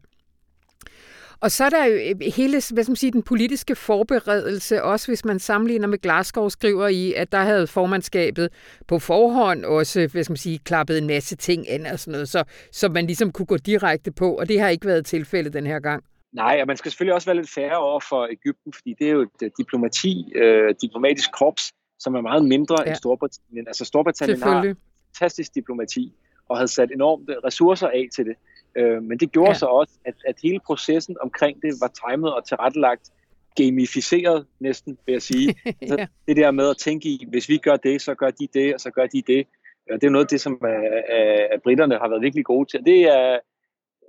Og 1.46 1.52
så 1.52 1.64
er 1.64 1.70
der 1.70 1.86
jo 1.86 1.94
øh, 1.94 2.34
hele 2.36 2.52
hvad 2.52 2.62
skal 2.62 2.92
man 2.92 2.96
sige, 2.96 3.12
den 3.12 3.24
politiske 3.24 3.76
forberedelse, 3.76 4.84
også 4.84 5.08
hvis 5.08 5.26
man 5.26 5.40
sammenligner 5.40 5.88
med 5.88 5.98
Glasgow, 5.98 6.50
skriver 6.50 6.88
i, 6.88 7.14
at 7.14 7.32
der 7.32 7.38
havde 7.38 7.68
formandskabet 7.68 8.50
på 8.88 9.00
forhånd 9.00 9.66
også 9.66 10.08
hvad 10.12 10.24
skal 10.24 10.32
man 10.32 10.38
sige, 10.38 10.60
klappet 10.60 10.98
en 10.98 11.08
masse 11.08 11.36
ting 11.36 11.70
ind 11.70 11.88
og 11.88 12.00
sådan 12.00 12.12
noget, 12.12 12.30
så, 12.30 12.44
så 12.72 12.90
man 12.90 13.06
ligesom 13.06 13.32
kunne 13.32 13.46
gå 13.46 13.58
direkte 13.58 14.12
på, 14.12 14.34
og 14.34 14.50
det 14.50 14.60
har 14.60 14.70
ikke 14.70 14.88
været 14.88 15.06
tilfældet 15.06 15.54
den 15.54 15.66
her 15.66 15.80
gang. 15.80 16.04
Nej, 16.34 16.58
og 16.62 16.68
man 16.68 16.78
skal 16.78 16.92
selvfølgelig 16.92 17.16
også 17.16 17.28
være 17.28 17.36
lidt 17.36 17.50
færre 17.50 17.78
over 17.78 18.00
for 18.00 18.28
Ægypten, 18.32 18.74
fordi 18.74 18.96
det 19.00 19.08
er 19.08 19.12
jo 19.12 19.22
et 19.22 19.42
øh, 19.44 19.52
diplomati, 19.58 20.32
øh, 20.36 20.76
diplomatisk 20.82 21.32
korps, 21.32 21.72
som 22.00 22.16
er 22.16 22.22
meget 22.22 22.46
mindre 22.46 22.76
ja. 22.80 22.90
end 22.90 22.96
Storbritannien. 22.96 23.68
Altså 23.68 23.86
Storbritannien 23.86 24.42
har 24.42 24.76
fantastisk 25.20 25.56
diplomati, 25.56 26.14
og 26.50 26.58
havde 26.58 26.68
sat 26.68 26.92
enormt 26.92 27.30
ressourcer 27.46 27.88
af 27.88 28.08
til 28.16 28.26
det. 28.26 28.36
Øh, 28.76 29.04
men 29.04 29.18
det 29.20 29.32
gjorde 29.32 29.52
ja. 29.52 29.58
så 29.58 29.66
også, 29.66 29.94
at, 30.06 30.16
at 30.28 30.36
hele 30.44 30.60
processen 30.60 31.18
omkring 31.22 31.62
det 31.62 31.74
var 31.82 31.92
timet 32.10 32.34
og 32.34 32.48
tilrettelagt 32.48 33.12
gamificeret 33.56 34.46
næsten, 34.60 34.98
vil 35.06 35.14
jeg 35.14 35.22
sige. 35.22 35.56
ja. 35.66 35.72
altså, 35.82 36.08
det 36.28 36.38
der 36.38 36.52
med 36.52 36.70
at 36.70 36.78
tænke 36.78 37.10
i, 37.10 37.26
hvis 37.30 37.50
vi 37.50 37.58
gør 37.58 37.76
det, 37.76 38.02
så 38.02 38.16
gør 38.16 38.30
de 38.30 38.48
det, 38.54 38.74
og 38.74 38.80
så 38.80 38.92
gør 38.92 39.06
de 39.06 39.22
det. 39.22 39.48
Det 39.92 40.04
er 40.04 40.10
noget 40.10 40.26
af 40.26 40.30
det, 40.30 40.42
som 40.42 40.54
uh, 40.54 40.70
uh, 40.70 41.62
britterne 41.64 41.98
har 41.98 42.10
været 42.10 42.22
virkelig 42.22 42.46
gode 42.46 42.70
til. 42.70 42.86
Det 42.86 43.02
er, 43.02 43.40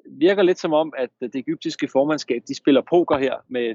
virker 0.07 0.43
lidt 0.43 0.59
som 0.59 0.73
om, 0.73 0.93
at 0.99 1.11
det 1.21 1.35
egyptiske 1.35 1.89
formandskab, 1.93 2.43
de 2.49 2.55
spiller 2.55 2.81
poker 2.81 3.19
her 3.19 3.35
med 3.49 3.75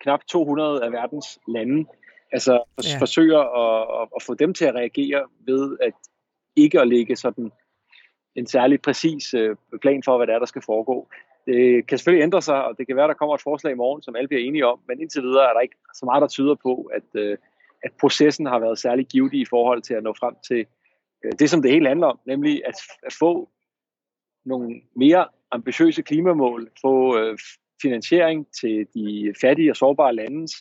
knap 0.00 0.20
200 0.28 0.84
af 0.84 0.92
verdens 0.92 1.38
lande. 1.48 1.86
Altså 2.32 2.52
ja. 2.84 2.98
forsøger 2.98 3.38
at, 3.38 4.02
at, 4.02 4.08
at 4.16 4.22
få 4.22 4.34
dem 4.34 4.54
til 4.54 4.64
at 4.64 4.74
reagere 4.74 5.22
ved 5.46 5.76
at 5.80 5.92
ikke 6.56 6.80
at 6.80 6.88
lægge 6.88 7.16
sådan 7.16 7.52
en 8.36 8.46
særlig 8.46 8.82
præcis 8.82 9.34
øh, 9.34 9.56
plan 9.82 10.02
for, 10.02 10.16
hvad 10.16 10.26
det 10.26 10.34
er, 10.34 10.38
der 10.38 10.46
skal 10.46 10.62
foregå. 10.62 11.08
Det 11.46 11.86
kan 11.86 11.98
selvfølgelig 11.98 12.22
ændre 12.22 12.42
sig, 12.42 12.64
og 12.64 12.78
det 12.78 12.86
kan 12.86 12.96
være, 12.96 13.08
der 13.08 13.14
kommer 13.14 13.34
et 13.34 13.42
forslag 13.42 13.72
i 13.72 13.76
morgen, 13.76 14.02
som 14.02 14.16
alle 14.16 14.28
bliver 14.28 14.42
enige 14.42 14.66
om, 14.66 14.80
men 14.88 15.00
indtil 15.00 15.22
videre 15.22 15.48
er 15.48 15.52
der 15.52 15.60
ikke 15.60 15.76
så 15.94 16.04
meget, 16.04 16.22
der 16.22 16.28
tyder 16.28 16.54
på, 16.54 16.90
at, 16.94 17.20
øh, 17.20 17.38
at 17.82 17.92
processen 18.00 18.46
har 18.46 18.58
været 18.58 18.78
særlig 18.78 19.06
givet 19.06 19.34
i 19.34 19.44
forhold 19.44 19.82
til 19.82 19.94
at 19.94 20.02
nå 20.02 20.14
frem 20.20 20.34
til 20.48 20.66
øh, 21.24 21.32
det, 21.38 21.50
som 21.50 21.62
det 21.62 21.70
hele 21.70 21.88
handler 21.88 22.06
om, 22.06 22.18
nemlig 22.26 22.62
at, 22.66 22.74
at 23.02 23.12
få 23.18 23.48
nogle 24.44 24.80
mere 24.96 25.26
ambitiøse 25.50 26.02
klimamål, 26.02 26.70
få 26.80 27.18
øh, 27.18 27.38
finansiering 27.82 28.46
til 28.60 28.86
de 28.94 29.34
fattige 29.40 29.72
og 29.72 29.76
sårbare 29.76 30.14
landes 30.14 30.52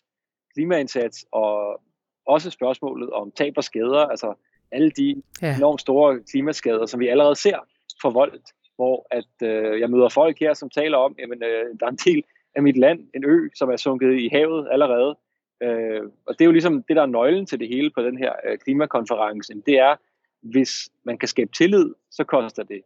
klimaindsats, 0.53 1.25
og 1.31 1.81
også 2.25 2.51
spørgsmålet 2.51 3.09
om 3.09 3.31
tab 3.31 3.53
og 3.57 3.63
skader, 3.63 4.05
altså 4.05 4.33
alle 4.71 4.91
de 4.91 5.21
ja. 5.41 5.57
enormt 5.57 5.81
store 5.81 6.19
klimaskader, 6.31 6.85
som 6.85 6.99
vi 6.99 7.07
allerede 7.07 7.35
ser 7.35 7.57
forvoldt, 8.01 8.49
hvor 8.75 9.07
at 9.11 9.47
øh, 9.47 9.79
jeg 9.79 9.89
møder 9.89 10.09
folk 10.09 10.39
her, 10.39 10.53
som 10.53 10.69
taler 10.69 10.97
om, 10.97 11.15
at 11.19 11.29
øh, 11.29 11.65
der 11.79 11.85
er 11.85 11.89
en 11.89 11.99
del 12.05 12.23
af 12.55 12.63
mit 12.63 12.77
land, 12.77 13.07
en 13.15 13.25
ø, 13.25 13.49
som 13.55 13.69
er 13.69 13.77
sunket 13.77 14.19
i 14.19 14.29
havet 14.31 14.67
allerede. 14.71 15.17
Øh, 15.63 16.01
og 16.25 16.33
det 16.33 16.41
er 16.41 16.45
jo 16.45 16.51
ligesom 16.51 16.83
det, 16.83 16.95
der 16.95 17.01
er 17.01 17.05
nøglen 17.05 17.45
til 17.45 17.59
det 17.59 17.67
hele 17.67 17.91
på 17.95 18.01
den 18.01 18.17
her 18.17 18.33
øh, 18.47 18.57
klimakonference. 18.57 19.53
Det 19.65 19.79
er, 19.79 19.95
hvis 20.41 20.89
man 21.05 21.17
kan 21.17 21.27
skabe 21.27 21.51
tillid, 21.51 21.93
så 22.11 22.23
koster 22.23 22.63
det 22.63 22.81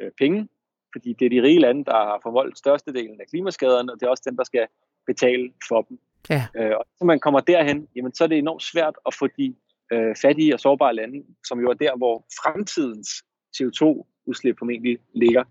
øh, 0.00 0.10
penge, 0.18 0.48
fordi 0.92 1.12
det 1.12 1.26
er 1.26 1.30
de 1.30 1.42
rige 1.42 1.60
lande, 1.60 1.84
der 1.84 1.92
har 1.92 2.20
forvoldt 2.22 2.58
størstedelen 2.58 3.20
af 3.20 3.26
klimaskaderne, 3.26 3.92
og 3.92 4.00
det 4.00 4.06
er 4.06 4.10
også 4.10 4.22
dem, 4.26 4.36
der 4.36 4.44
skal 4.44 4.66
betale 5.06 5.52
for 5.68 5.82
dem. 5.82 5.98
Ja. 6.30 6.46
Øh, 6.56 6.76
og 6.78 6.86
når 7.00 7.04
man 7.04 7.20
kommer 7.20 7.40
derhen, 7.40 7.88
jamen, 7.96 8.14
så 8.14 8.24
er 8.24 8.28
det 8.28 8.38
enormt 8.38 8.62
svært 8.62 8.94
at 9.06 9.14
få 9.14 9.26
de 9.26 9.54
øh, 9.92 10.16
fattige 10.22 10.54
og 10.54 10.60
sårbare 10.60 10.94
lande, 10.94 11.24
som 11.44 11.60
jo 11.60 11.70
er 11.70 11.74
der, 11.74 11.96
hvor 11.96 12.26
fremtidens 12.42 13.08
CO2-udslip 13.56 14.56
formentlig 14.58 14.98
ligger, 15.14 15.44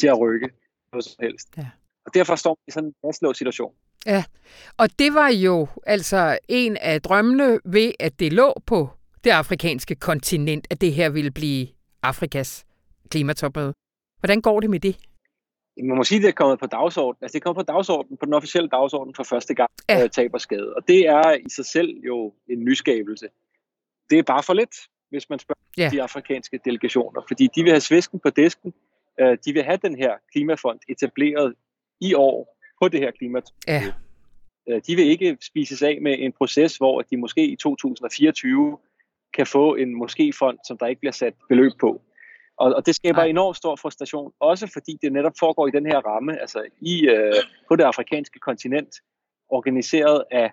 til 0.00 0.06
at 0.06 0.20
rykke 0.20 0.48
noget 0.92 1.04
som 1.04 1.14
helst. 1.22 1.48
Ja. 1.56 1.66
Og 2.06 2.14
derfor 2.14 2.34
står 2.36 2.58
vi 2.60 2.64
i 2.68 2.70
sådan 2.70 2.88
en 2.88 2.94
fastlåst 3.06 3.38
situation. 3.38 3.74
Ja, 4.06 4.24
og 4.78 4.98
det 4.98 5.14
var 5.14 5.28
jo 5.28 5.68
altså 5.86 6.38
en 6.48 6.76
af 6.76 7.02
drømmene 7.02 7.60
ved, 7.64 7.92
at 8.00 8.20
det 8.20 8.32
lå 8.32 8.62
på 8.66 8.88
det 9.24 9.30
afrikanske 9.30 9.94
kontinent, 9.94 10.66
at 10.70 10.80
det 10.80 10.92
her 10.92 11.08
ville 11.10 11.30
blive 11.30 11.68
Afrikas 12.02 12.66
klimatopmøde. 13.10 13.74
Hvordan 14.20 14.40
går 14.40 14.60
det 14.60 14.70
med 14.70 14.80
det? 14.80 14.96
Man 15.82 15.96
må 15.96 16.04
sige, 16.04 16.18
at 16.18 16.22
det 16.22 16.28
er 16.28 16.32
kommet 16.32 16.58
på 16.58 16.66
dagsordenen. 16.66 17.24
Altså, 17.24 17.32
det 17.32 17.40
er 17.40 17.44
kommet 17.44 17.66
på 17.66 17.72
dagsordenen, 17.72 18.16
på 18.16 18.26
den 18.26 18.34
officielle 18.34 18.68
dagsorden 18.68 19.14
for 19.14 19.22
første 19.22 19.54
gang, 19.54 19.70
ja. 19.88 20.04
øh, 20.04 20.10
taber 20.10 20.38
skade. 20.38 20.74
Og 20.76 20.88
det 20.88 21.06
er 21.06 21.36
i 21.46 21.48
sig 21.48 21.66
selv 21.66 21.90
jo 22.06 22.32
en 22.48 22.64
nyskabelse 22.64 23.26
det 24.10 24.18
er 24.18 24.22
bare 24.22 24.42
for 24.42 24.54
lidt, 24.54 24.76
hvis 25.10 25.30
man 25.30 25.38
spørger 25.38 25.60
yeah. 25.80 25.92
de 25.92 26.02
afrikanske 26.02 26.60
delegationer, 26.64 27.20
fordi 27.28 27.48
de 27.54 27.62
vil 27.62 27.72
have 27.72 27.80
svisken 27.80 28.20
på 28.20 28.30
disken, 28.30 28.74
øh, 29.20 29.38
de 29.44 29.52
vil 29.52 29.62
have 29.62 29.78
den 29.82 29.96
her 29.96 30.12
klimafond 30.32 30.78
etableret 30.88 31.54
i 32.00 32.14
år 32.14 32.58
på 32.82 32.88
det 32.88 33.00
her 33.00 33.10
klimat. 33.10 33.44
Yeah. 33.68 33.82
De 34.86 34.96
vil 34.96 35.06
ikke 35.06 35.36
spises 35.40 35.82
af 35.82 35.98
med 36.02 36.16
en 36.18 36.32
proces, 36.32 36.76
hvor 36.76 37.02
de 37.02 37.16
måske 37.16 37.46
i 37.46 37.56
2024 37.56 38.78
kan 39.34 39.46
få 39.46 39.74
en 39.74 39.94
måske-fond, 39.94 40.58
som 40.66 40.78
der 40.78 40.86
ikke 40.86 41.00
bliver 41.00 41.12
sat 41.12 41.34
beløb 41.48 41.72
på. 41.80 42.02
Og, 42.58 42.74
og 42.74 42.86
det 42.86 42.94
skaber 42.94 43.18
Nej. 43.18 43.26
enormt 43.26 43.56
stor 43.56 43.76
frustration, 43.76 44.32
også 44.40 44.66
fordi 44.72 44.98
det 45.02 45.12
netop 45.12 45.32
foregår 45.38 45.66
i 45.66 45.70
den 45.70 45.86
her 45.86 45.98
ramme, 45.98 46.40
altså 46.40 46.62
i, 46.80 47.06
øh, 47.08 47.34
på 47.68 47.76
det 47.76 47.84
afrikanske 47.84 48.38
kontinent, 48.38 48.94
organiseret 49.48 50.24
af 50.30 50.52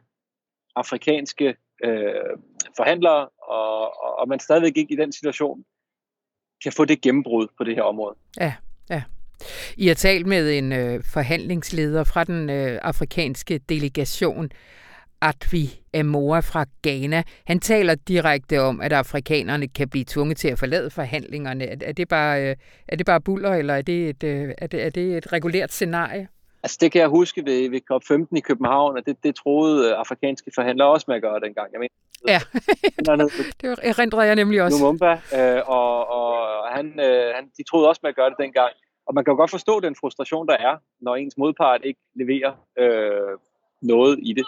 afrikanske 0.75 1.55
øh, 1.84 2.38
forhandlere, 2.78 3.28
og, 3.42 4.04
og, 4.04 4.20
og 4.20 4.28
man 4.28 4.40
stadigvæk 4.40 4.78
ikke 4.78 4.94
i 4.94 4.98
den 4.98 5.12
situation 5.12 5.63
kan 6.63 6.72
få 6.72 6.86
det 6.86 7.01
gennembrud 7.01 7.48
på 7.58 7.63
det 7.63 7.75
her 7.75 7.84
område. 7.84 8.16
Ja, 8.40 8.54
ja. 8.90 9.04
I 9.78 9.88
har 9.88 9.94
talt 9.94 10.28
med 10.28 10.58
en 10.58 10.72
øh, 10.72 11.04
forhandlingsleder 11.13 12.04
fra 12.04 12.24
den 12.24 12.50
øh, 12.50 12.80
afrikanske 12.82 13.58
delegation, 13.58 14.50
Atvi 15.22 15.82
Amora 15.94 16.40
fra 16.40 16.66
Ghana. 16.84 17.24
Han 17.46 17.60
taler 17.60 17.96
direkte 17.96 18.62
om, 18.62 18.82
at 18.82 18.94
afrikanerne 18.94 19.68
kan 19.68 19.90
blive 19.90 20.06
tvunget 20.08 20.38
til 20.38 20.48
at 20.48 20.60
forlade 20.60 20.90
forhandlingerne. 20.90 21.66
Er, 21.66 21.75
er, 21.82 21.92
det, 21.92 22.08
bare, 22.08 22.50
øh, 22.50 22.56
er 22.88 22.96
det 22.96 23.06
bare 23.06 23.22
buller, 23.22 23.54
eller 23.54 23.74
er 23.74 23.82
det, 23.82 24.10
et, 24.10 24.24
øh, 24.24 24.54
er, 24.58 24.68
det, 24.68 24.86
er 24.86 24.90
det 24.90 25.18
et 25.18 25.34
regulært 25.34 25.72
scenarie? 25.72 26.28
Altså 26.63 26.78
det 26.82 26.92
kan 26.92 27.01
jeg 27.01 27.10
huske 27.10 27.46
ved, 27.46 27.70
ved 27.70 27.82
COP15 27.92 28.38
i 28.38 28.40
København, 28.40 28.98
og 28.98 29.06
det, 29.06 29.18
det 29.24 29.36
troede 29.36 29.90
øh, 29.90 29.98
afrikanske 29.98 30.51
forhandlere 30.56 30.88
også 30.88 31.06
med 31.08 31.16
at 31.16 31.22
gøre 31.22 31.40
dengang. 31.40 31.68
Jeg 31.72 31.80
mener, 31.80 31.94
ja, 32.28 32.40
det 33.62 33.80
erindrer 33.84 34.24
jeg 34.24 34.36
nemlig 34.36 34.62
også. 34.62 34.78
Lumumba, 34.78 35.12
øh, 35.12 35.62
og, 35.66 36.10
og 36.10 36.32
han, 36.75 37.00
øh, 37.00 37.36
han, 37.36 37.51
de 37.58 37.63
troede 37.63 37.90
også 37.90 38.00
med 38.04 38.10
at 38.10 38.16
gøre 38.16 38.30
det 38.30 38.38
dengang. 38.40 38.74
Og 39.06 39.13
man 39.13 39.25
kan 39.25 39.32
jo 39.32 39.36
godt 39.36 39.51
forstå 39.51 39.80
den 39.80 39.96
frustration, 39.96 40.48
der 40.48 40.58
er, 40.58 40.78
når 41.01 41.16
ens 41.16 41.38
modpart 41.38 41.82
ikke 41.84 42.00
leverer 42.16 42.54
øh, 42.78 43.38
noget 43.82 44.20
i 44.24 44.34
det. 44.34 44.46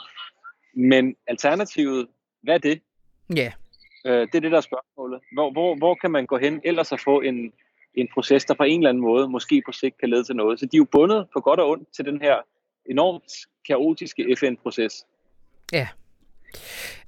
Men 0.75 1.15
alternativet, 1.27 2.07
hvad 2.43 2.53
er 2.53 2.57
det? 2.57 2.81
Ja. 3.35 3.51
Øh, 4.05 4.21
det 4.27 4.35
er 4.35 4.39
det, 4.39 4.51
der 4.51 4.57
er 4.57 4.61
spørgsmålet. 4.61 5.19
Hvor, 5.33 5.51
hvor, 5.51 5.75
hvor 5.75 5.95
kan 5.95 6.11
man 6.11 6.25
gå 6.25 6.37
hen 6.37 6.61
ellers 6.63 6.91
at 6.91 6.99
få 6.99 7.21
en, 7.21 7.53
en 7.93 8.07
proces, 8.13 8.45
der 8.45 8.53
på 8.53 8.63
en 8.63 8.79
eller 8.79 8.89
anden 8.89 9.03
måde 9.03 9.29
måske 9.29 9.63
på 9.65 9.71
sigt 9.71 9.97
kan 9.97 10.09
lede 10.09 10.23
til 10.23 10.35
noget. 10.35 10.59
Så 10.59 10.65
de 10.65 10.75
er 10.75 10.77
jo 10.77 10.87
bundet 10.91 11.27
på 11.33 11.39
godt 11.39 11.59
og 11.59 11.69
ondt 11.69 11.87
til 11.95 12.05
den 12.05 12.21
her 12.21 12.35
enormt 12.89 13.31
kaotiske 13.67 14.35
FN-proces. 14.39 15.05
Ja. 15.73 15.87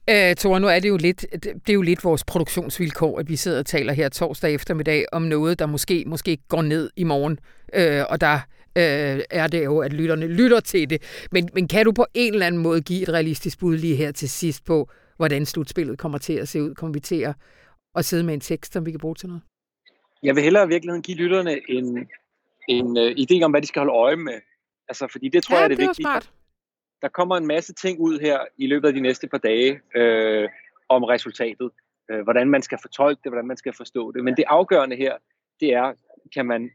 Øh, 0.09 0.35
Tore, 0.35 0.59
nu 0.59 0.67
er 0.67 0.79
det 0.79 0.89
jo 0.89 0.97
lidt, 0.97 1.25
det 1.43 1.69
er 1.69 1.73
jo 1.73 1.81
lidt 1.81 2.03
vores 2.03 2.23
produktionsvilkår, 2.23 3.19
at 3.19 3.29
vi 3.29 3.35
sidder 3.35 3.59
og 3.59 3.65
taler 3.65 3.93
her 3.93 4.09
torsdag 4.09 4.53
eftermiddag 4.53 5.05
om 5.11 5.21
noget, 5.21 5.59
der 5.59 5.65
måske, 5.65 6.03
måske 6.07 6.37
går 6.49 6.61
ned 6.61 6.89
i 6.95 7.03
morgen, 7.03 7.39
øh, 7.73 8.03
og 8.09 8.21
der 8.21 8.33
øh, 8.77 9.19
er 9.29 9.47
det 9.47 9.65
jo, 9.65 9.79
at 9.79 9.93
lytterne 9.93 10.27
lytter 10.27 10.59
til 10.59 10.89
det. 10.89 11.27
Men, 11.31 11.49
men 11.53 11.67
kan 11.67 11.85
du 11.85 11.91
på 11.91 12.05
en 12.13 12.33
eller 12.33 12.47
anden 12.47 12.61
måde 12.61 12.81
give 12.81 13.01
et 13.01 13.09
realistisk 13.09 13.59
bud 13.59 13.77
lige 13.77 13.95
her 13.95 14.11
til 14.11 14.29
sidst 14.29 14.65
på, 14.65 14.89
hvordan 15.17 15.45
slutspillet 15.45 15.97
kommer 15.97 16.17
til 16.17 16.33
at 16.33 16.47
se 16.47 16.63
ud? 16.63 16.75
Kommer 16.75 16.93
vi 16.93 16.99
til 16.99 17.21
at, 17.21 17.35
at 17.95 18.05
sidde 18.05 18.23
med 18.23 18.33
en 18.33 18.39
tekst, 18.39 18.73
som 18.73 18.85
vi 18.85 18.91
kan 18.91 18.99
bruge 18.99 19.15
til 19.15 19.27
noget? 19.27 19.43
Jeg 20.23 20.35
vil 20.35 20.43
hellere 20.43 20.63
i 20.65 20.67
virkeligheden 20.67 21.01
give 21.01 21.17
lytterne 21.17 21.59
en, 21.69 22.07
en 22.67 22.97
uh, 22.97 23.11
idé 23.11 23.43
om, 23.43 23.51
hvad 23.51 23.61
de 23.61 23.67
skal 23.67 23.79
holde 23.79 23.93
øje 23.93 24.15
med. 24.15 24.33
Altså, 24.89 25.07
fordi 25.11 25.29
det 25.29 25.43
tror 25.43 25.55
ja, 25.55 25.59
jeg 25.59 25.63
er 25.63 25.67
det, 25.67 25.77
det 25.77 25.87
vigtige. 25.87 26.03
Smart. 26.03 26.31
Der 27.05 27.09
kommer 27.09 27.37
en 27.37 27.47
masse 27.47 27.73
ting 27.73 27.99
ud 27.99 28.19
her 28.19 28.39
i 28.57 28.67
løbet 28.67 28.87
af 28.87 28.93
de 28.93 28.99
næste 28.99 29.27
par 29.27 29.37
dage 29.37 29.81
øh, 29.95 30.49
om 30.89 31.03
resultatet. 31.03 31.71
Øh, 32.11 32.21
hvordan 32.23 32.49
man 32.49 32.61
skal 32.61 32.77
fortolke 32.81 33.21
det, 33.23 33.31
hvordan 33.31 33.47
man 33.47 33.57
skal 33.57 33.73
forstå 33.73 34.11
det. 34.11 34.23
Men 34.23 34.37
det 34.37 34.43
afgørende 34.47 34.95
her, 34.95 35.13
det 35.59 35.73
er, 35.73 35.93
kan 36.33 36.45
man 36.45 36.71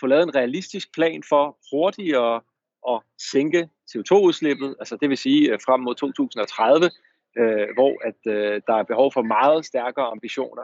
få 0.00 0.06
lavet 0.06 0.22
en 0.22 0.34
realistisk 0.34 0.94
plan 0.94 1.22
for 1.28 1.58
hurtigere 1.72 2.40
at 2.88 3.02
sænke 3.32 3.68
CO2-udslippet, 3.90 4.76
altså 4.78 4.96
det 5.00 5.08
vil 5.08 5.18
sige 5.18 5.52
øh, 5.52 5.58
frem 5.66 5.80
mod 5.80 5.94
2030, 5.94 6.90
øh, 7.38 7.68
hvor 7.76 8.06
at 8.08 8.20
øh, 8.26 8.62
der 8.66 8.74
er 8.74 8.82
behov 8.82 9.12
for 9.12 9.22
meget 9.22 9.64
stærkere 9.64 10.06
ambitioner. 10.06 10.62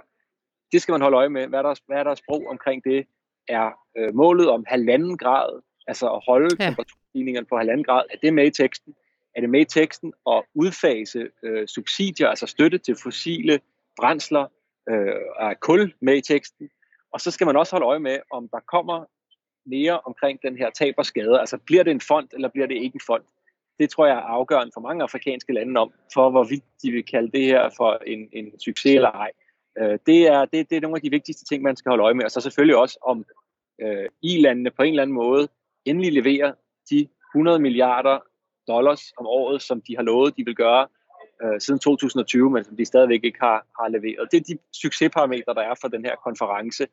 Det 0.72 0.82
skal 0.82 0.92
man 0.92 1.00
holde 1.00 1.16
øje 1.16 1.28
med. 1.28 1.46
Hvad 1.46 1.58
er 1.58 1.62
der, 1.62 1.74
hvad 1.86 1.96
er 1.96 2.04
der 2.04 2.14
sprog 2.14 2.46
omkring 2.48 2.84
det? 2.84 3.06
Er 3.48 3.70
øh, 3.98 4.14
målet 4.14 4.48
om 4.48 4.64
halvanden 4.66 5.18
grad, 5.18 5.62
altså 5.86 6.06
at 6.08 6.22
holde 6.26 6.56
ja 6.60 6.74
prisstigningerne 7.16 7.46
på 7.46 7.56
halvanden 7.56 7.84
grad, 7.84 8.02
er 8.10 8.16
det 8.22 8.34
med 8.34 8.46
i 8.46 8.50
teksten? 8.50 8.94
Er 9.36 9.40
det 9.40 9.50
med 9.50 9.60
i 9.60 9.64
teksten 9.64 10.12
at 10.26 10.42
udfase 10.54 11.28
øh, 11.42 11.66
subsidier, 11.66 12.28
altså 12.28 12.46
støtte 12.46 12.78
til 12.78 12.96
fossile 13.02 13.60
brændsler, 13.96 14.46
øh, 14.90 15.14
af 15.38 15.60
kul 15.60 15.94
med 16.00 16.16
i 16.16 16.20
teksten? 16.20 16.70
Og 17.12 17.20
så 17.20 17.30
skal 17.30 17.46
man 17.46 17.56
også 17.56 17.72
holde 17.72 17.86
øje 17.86 17.98
med, 17.98 18.18
om 18.30 18.48
der 18.48 18.60
kommer 18.60 19.04
mere 19.66 20.00
omkring 20.00 20.38
den 20.42 20.56
her 20.56 20.70
tab 20.70 20.94
og 20.98 21.06
skade. 21.06 21.40
Altså 21.40 21.58
bliver 21.66 21.82
det 21.82 21.90
en 21.90 22.00
fond, 22.00 22.28
eller 22.32 22.48
bliver 22.48 22.66
det 22.66 22.74
ikke 22.74 22.96
en 22.96 23.06
fond? 23.06 23.22
Det 23.78 23.90
tror 23.90 24.06
jeg 24.06 24.16
er 24.16 24.30
afgørende 24.38 24.72
for 24.74 24.80
mange 24.80 25.02
afrikanske 25.02 25.52
lande 25.52 25.80
om, 25.80 25.92
for 26.14 26.30
hvorvidt 26.30 26.64
de 26.82 26.90
vil 26.90 27.04
kalde 27.04 27.30
det 27.32 27.44
her 27.44 27.70
for 27.76 27.98
en, 28.06 28.28
en 28.32 28.60
succes 28.60 28.94
eller 28.94 29.10
ej. 29.10 29.30
Øh, 29.78 29.98
det, 30.06 30.26
er, 30.26 30.44
det, 30.44 30.70
det 30.70 30.76
er 30.76 30.80
nogle 30.80 30.96
af 30.96 31.02
de 31.02 31.10
vigtigste 31.10 31.44
ting, 31.44 31.62
man 31.62 31.76
skal 31.76 31.90
holde 31.90 32.04
øje 32.04 32.14
med. 32.14 32.24
Og 32.24 32.30
så 32.30 32.40
selvfølgelig 32.40 32.76
også 32.76 32.98
om 33.02 33.24
øh, 33.82 34.08
i-landene 34.22 34.70
på 34.70 34.82
en 34.82 34.92
eller 34.92 35.02
anden 35.02 35.14
måde 35.14 35.48
endelig 35.84 36.12
leverer 36.12 36.52
de 36.90 37.08
100 37.34 37.58
milliarder 37.58 38.18
dollars 38.68 39.12
om 39.18 39.26
året, 39.26 39.62
som 39.62 39.80
de 39.80 39.96
har 39.96 40.02
lovet, 40.02 40.36
de 40.36 40.44
vil 40.44 40.54
gøre 40.54 40.86
øh, 41.42 41.60
siden 41.60 41.80
2020, 41.80 42.50
men 42.50 42.64
som 42.64 42.76
de 42.76 42.84
stadigvæk 42.84 43.20
ikke 43.24 43.38
har, 43.40 43.66
har 43.80 43.88
leveret. 43.88 44.28
Det 44.30 44.40
er 44.40 44.44
de 44.54 44.58
succesparametre, 44.72 45.54
der 45.54 45.62
er 45.62 45.74
for 45.82 45.88
den 45.88 46.04
her 46.04 46.16
konference 46.24 46.86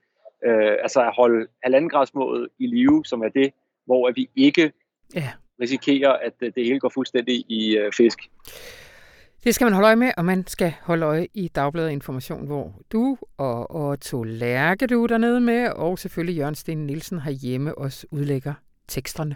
øh, 0.45 0.71
altså 0.83 1.01
at 1.01 1.13
holde 1.15 1.47
halvandengradsmålet 1.63 2.49
i 2.59 2.67
live, 2.67 3.05
som 3.05 3.21
er 3.21 3.29
det, 3.29 3.53
hvor 3.85 4.11
vi 4.15 4.29
ikke 4.35 4.71
ja. 5.15 5.29
risikerer, 5.61 6.13
at 6.13 6.33
øh, 6.41 6.51
det 6.55 6.65
hele 6.65 6.79
går 6.79 6.89
fuldstændig 6.89 7.45
i 7.51 7.77
øh, 7.77 7.91
fisk. 7.97 8.19
Det 9.43 9.55
skal 9.55 9.65
man 9.65 9.73
holde 9.73 9.87
øje 9.87 9.95
med, 9.95 10.11
og 10.17 10.25
man 10.25 10.47
skal 10.47 10.73
holde 10.81 11.05
øje 11.05 11.27
i 11.33 11.47
Dagbladet 11.47 11.91
Information, 11.91 12.45
hvor 12.45 12.73
du 12.91 13.17
og 13.37 13.75
Otto 13.75 14.23
Lærke, 14.23 14.87
du 14.87 15.03
er 15.03 15.07
dernede 15.07 15.39
med, 15.39 15.69
og 15.69 15.99
selvfølgelig 15.99 16.37
Jørgen 16.37 16.55
Sten 16.55 16.87
Nielsen 16.87 17.21
hjemme 17.41 17.77
også 17.77 18.07
udlægger 18.11 18.53
teksterne 18.87 19.35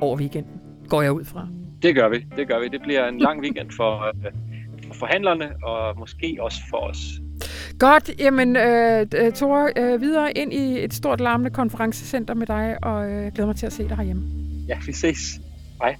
over 0.00 0.16
weekenden, 0.16 0.60
går 0.88 1.02
jeg 1.02 1.12
ud 1.12 1.24
fra. 1.24 1.48
Det 1.82 1.94
gør 1.94 2.08
vi, 2.08 2.26
det 2.36 2.48
gør 2.48 2.60
vi. 2.60 2.68
Det 2.68 2.82
bliver 2.82 3.08
en 3.08 3.18
lang 3.18 3.40
weekend 3.40 3.70
for, 3.76 4.06
øh, 4.08 4.32
for 4.88 4.94
forhandlerne, 4.94 5.50
og 5.64 5.98
måske 5.98 6.36
også 6.40 6.58
for 6.70 6.76
os. 6.76 6.98
Godt, 7.78 8.10
jamen 8.18 8.56
øh, 8.56 9.06
øh, 9.16 9.32
Tore, 9.32 9.72
øh, 9.76 10.00
videre 10.00 10.38
ind 10.38 10.52
i 10.52 10.84
et 10.84 10.94
stort 10.94 11.20
larmende 11.20 11.50
konferencecenter 11.50 12.34
med 12.34 12.46
dig, 12.46 12.76
og 12.82 13.10
øh, 13.10 13.32
glæder 13.34 13.46
mig 13.46 13.56
til 13.56 13.66
at 13.66 13.72
se 13.72 13.88
dig 13.88 13.96
herhjemme. 13.96 14.22
Ja, 14.68 14.78
vi 14.86 14.92
ses. 14.92 15.40
Hej. 15.82 15.96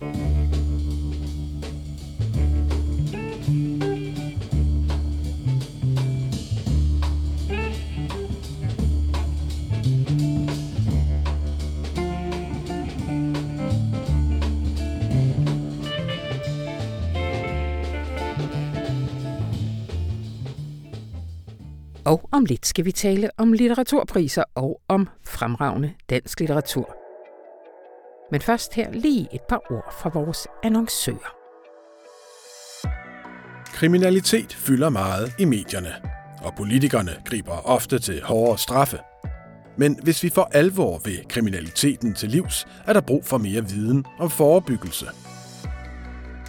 Og 22.06 22.28
om 22.32 22.44
lidt 22.44 22.66
skal 22.66 22.84
vi 22.84 22.92
tale 22.92 23.30
om 23.36 23.52
litteraturpriser 23.52 24.44
og 24.54 24.80
om 24.88 25.08
fremragende 25.24 25.92
dansk 26.10 26.40
litteratur. 26.40 26.96
Men 28.30 28.40
først 28.40 28.74
her 28.74 28.92
lige 28.92 29.28
et 29.32 29.40
par 29.48 29.60
ord 29.70 29.94
fra 30.00 30.10
vores 30.14 30.48
annoncører. 30.62 31.36
Kriminalitet 33.66 34.54
fylder 34.54 34.88
meget 34.88 35.32
i 35.38 35.44
medierne, 35.44 35.94
og 36.42 36.54
politikerne 36.56 37.12
griber 37.24 37.66
ofte 37.66 37.98
til 37.98 38.22
hårdere 38.22 38.58
straffe. 38.58 38.98
Men 39.78 39.98
hvis 40.02 40.22
vi 40.22 40.28
for 40.28 40.48
alvor 40.52 40.98
vil 41.04 41.18
kriminaliteten 41.28 42.14
til 42.14 42.28
livs, 42.28 42.66
er 42.86 42.92
der 42.92 43.00
brug 43.00 43.24
for 43.24 43.38
mere 43.38 43.64
viden 43.68 44.04
om 44.18 44.30
forebyggelse. 44.30 45.06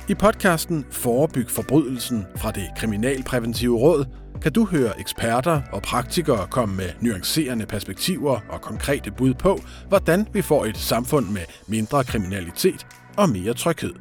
I 0.10 0.14
podcasten 0.14 0.86
Forebyg 0.92 1.50
forbrydelsen 1.50 2.26
fra 2.36 2.52
det 2.52 2.68
Kriminalpræventive 2.78 3.78
Råd 3.78 4.06
kan 4.41 4.53
du 4.53 4.65
høre 4.65 5.00
eksperter 5.00 5.62
og 5.72 5.82
praktikere 5.82 6.48
komme 6.48 6.75
med 6.75 6.89
nuancerende 7.01 7.65
perspektiver 7.65 8.39
og 8.50 8.62
konkrete 8.62 9.12
bud 9.12 9.34
på, 9.34 9.60
hvordan 9.88 10.27
vi 10.34 10.41
får 10.41 10.65
et 10.65 10.77
samfund 10.77 11.25
med 11.29 11.41
mindre 11.67 12.03
kriminalitet 12.03 12.88
og 13.17 13.29
mere 13.29 13.53
tryghed. 13.53 13.94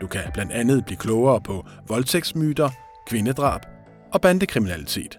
Du 0.00 0.06
kan 0.06 0.22
blandt 0.34 0.52
andet 0.52 0.84
blive 0.84 0.98
klogere 0.98 1.40
på 1.40 1.66
voldtægtsmyter, 1.88 2.70
kvindedrab 3.06 3.60
og 4.12 4.20
bandekriminalitet. 4.20 5.18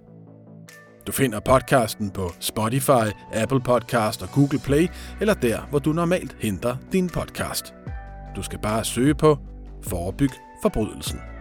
Du 1.08 1.12
finder 1.12 1.40
podcasten 1.40 2.12
på 2.12 2.32
Spotify, 2.40 3.06
Apple 3.34 3.62
Podcast 3.62 4.22
og 4.22 4.30
Google 4.34 4.60
Play, 4.60 4.88
eller 5.22 5.34
der, 5.34 5.62
hvor 5.70 5.80
du 5.80 5.94
normalt 5.94 6.36
henter 6.40 6.76
din 6.92 7.10
podcast. 7.10 7.74
Du 8.36 8.44
skal 8.44 8.60
bare 8.60 8.86
søge 8.86 9.16
på 9.16 9.38
Forebyg 9.84 10.32
forbrydelsen. 10.62 11.35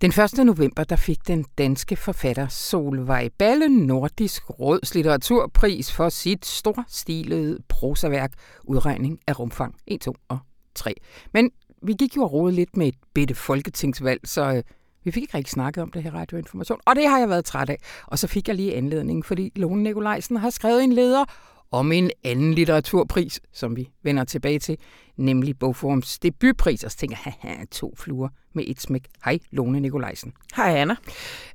Den 0.00 0.10
1. 0.10 0.46
november 0.46 0.84
der 0.84 0.96
fik 0.96 1.28
den 1.28 1.44
danske 1.58 1.96
forfatter 1.96 2.48
Solvej 2.48 3.28
Balle 3.38 3.68
Nordisk 3.68 4.50
Råds 4.60 4.94
litteraturpris 4.94 5.92
for 5.92 6.08
sit 6.08 6.46
storstilede 6.46 7.58
prosaværk 7.68 8.32
Udregning 8.64 9.18
af 9.26 9.38
rumfang 9.38 9.74
1, 9.86 10.00
2 10.00 10.14
og 10.28 10.38
3. 10.74 10.94
Men 11.32 11.50
vi 11.82 11.92
gik 11.92 12.16
jo 12.16 12.22
og 12.22 12.50
lidt 12.50 12.76
med 12.76 12.86
et 12.86 12.94
bitte 13.14 13.34
folketingsvalg, 13.34 14.20
så 14.24 14.52
øh, 14.52 14.62
Vi 15.04 15.10
fik 15.10 15.22
ikke 15.22 15.36
rigtig 15.36 15.52
snakket 15.52 15.82
om 15.82 15.90
det 15.90 16.02
her 16.02 16.14
radioinformation, 16.14 16.80
og 16.86 16.96
det 16.96 17.08
har 17.08 17.18
jeg 17.18 17.28
været 17.28 17.44
træt 17.44 17.70
af. 17.70 17.78
Og 18.06 18.18
så 18.18 18.26
fik 18.26 18.48
jeg 18.48 18.56
lige 18.56 18.76
anledning, 18.76 19.24
fordi 19.24 19.52
Lone 19.56 19.82
Nikolajsen 19.82 20.36
har 20.36 20.50
skrevet 20.50 20.84
en 20.84 20.92
leder 20.92 21.24
om 21.70 21.92
en 21.92 22.10
anden 22.24 22.54
litteraturpris, 22.54 23.40
som 23.52 23.76
vi 23.76 23.90
vender 24.02 24.24
tilbage 24.24 24.58
til, 24.58 24.78
nemlig 25.16 25.58
Bogforums 25.58 26.18
debutpris. 26.18 26.84
Og 26.84 26.90
så 26.90 26.96
tænker 26.96 27.16
jeg, 27.24 27.34
haha, 27.40 27.64
to 27.64 27.94
fluer 27.96 28.28
med 28.54 28.64
et 28.66 28.80
smæk. 28.80 29.08
Hej, 29.24 29.38
Lone 29.50 29.80
Nikolajsen. 29.80 30.32
Hej, 30.56 30.76
Anna. 30.76 30.96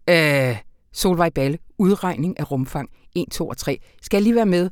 Øh, 0.09 0.57
Solvej 0.93 1.29
Balle, 1.29 1.57
udregning 1.77 2.39
af 2.39 2.51
rumfang 2.51 2.89
1, 3.15 3.25
2 3.31 3.47
og 3.47 3.57
3. 3.57 3.79
Skal 4.01 4.17
jeg 4.17 4.23
lige 4.23 4.35
være 4.35 4.45
med? 4.45 4.69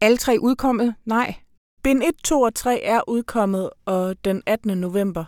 Alle 0.00 0.16
tre 0.16 0.36
udkommet? 0.40 0.94
Nej. 1.04 1.34
Bind 1.82 2.02
1, 2.02 2.14
2 2.24 2.40
og 2.40 2.54
3 2.54 2.82
er 2.82 3.00
udkommet, 3.08 3.70
og 3.84 4.24
den 4.24 4.42
18. 4.46 4.78
november, 4.78 5.24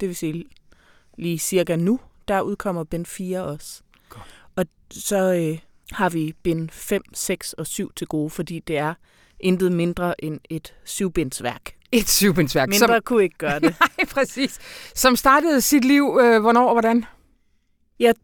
det 0.00 0.08
vil 0.08 0.16
sige 0.16 0.44
lige 1.18 1.38
cirka 1.38 1.76
nu, 1.76 2.00
der 2.28 2.40
udkommer 2.40 2.84
bind 2.84 3.06
4 3.06 3.44
også. 3.44 3.82
Godt. 4.08 4.44
Og 4.56 4.64
så 4.90 5.34
øh, 5.34 5.58
har 5.90 6.10
vi 6.10 6.34
bind 6.42 6.70
5, 6.70 7.02
6 7.14 7.52
og 7.52 7.66
7 7.66 7.92
til 7.92 8.06
gode, 8.06 8.30
fordi 8.30 8.58
det 8.58 8.78
er 8.78 8.94
intet 9.40 9.72
mindre 9.72 10.24
end 10.24 10.40
et 10.50 10.74
syvbindsværk. 10.84 11.74
Et 11.92 12.08
syvbindsværk. 12.08 12.68
Mindre 12.68 12.86
som... 12.86 13.02
kunne 13.04 13.22
ikke 13.22 13.38
gøre 13.38 13.60
det. 13.60 13.76
Nej, 13.80 14.06
præcis. 14.10 14.58
Som 14.94 15.16
startede 15.16 15.60
sit 15.60 15.84
liv, 15.84 16.18
øh, 16.22 16.40
hvornår 16.40 16.66
og 16.66 16.74
hvordan? 16.74 17.04
Jeg 17.98 18.14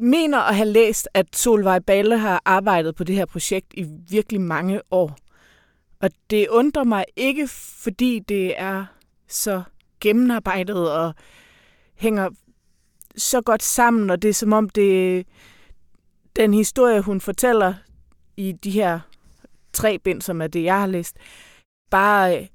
mener 0.00 0.38
at 0.38 0.56
have 0.56 0.68
læst, 0.68 1.08
at 1.14 1.26
Solvej 1.36 1.78
Balle 1.78 2.18
har 2.18 2.42
arbejdet 2.44 2.94
på 2.94 3.04
det 3.04 3.14
her 3.14 3.26
projekt 3.26 3.66
i 3.74 3.86
virkelig 4.08 4.40
mange 4.40 4.80
år. 4.90 5.16
Og 6.00 6.10
det 6.30 6.48
undrer 6.48 6.84
mig 6.84 7.04
ikke, 7.16 7.48
fordi 7.82 8.18
det 8.18 8.60
er 8.60 8.84
så 9.28 9.62
gennemarbejdet 10.00 10.92
og 10.92 11.14
hænger 11.94 12.30
så 13.16 13.40
godt 13.40 13.62
sammen, 13.62 14.10
og 14.10 14.22
det 14.22 14.28
er 14.28 14.34
som 14.34 14.52
om 14.52 14.68
det 14.68 15.26
den 16.38 16.54
historie, 16.54 17.00
hun 17.00 17.20
fortæller 17.20 17.74
i 18.36 18.52
de 18.52 18.70
her 18.70 19.00
tre 19.72 19.98
bind, 19.98 20.22
som 20.22 20.42
er 20.42 20.46
det, 20.46 20.64
jeg 20.64 20.80
har 20.80 20.86
læst, 20.86 21.16
bare 21.90 22.38
øh, 22.38 22.46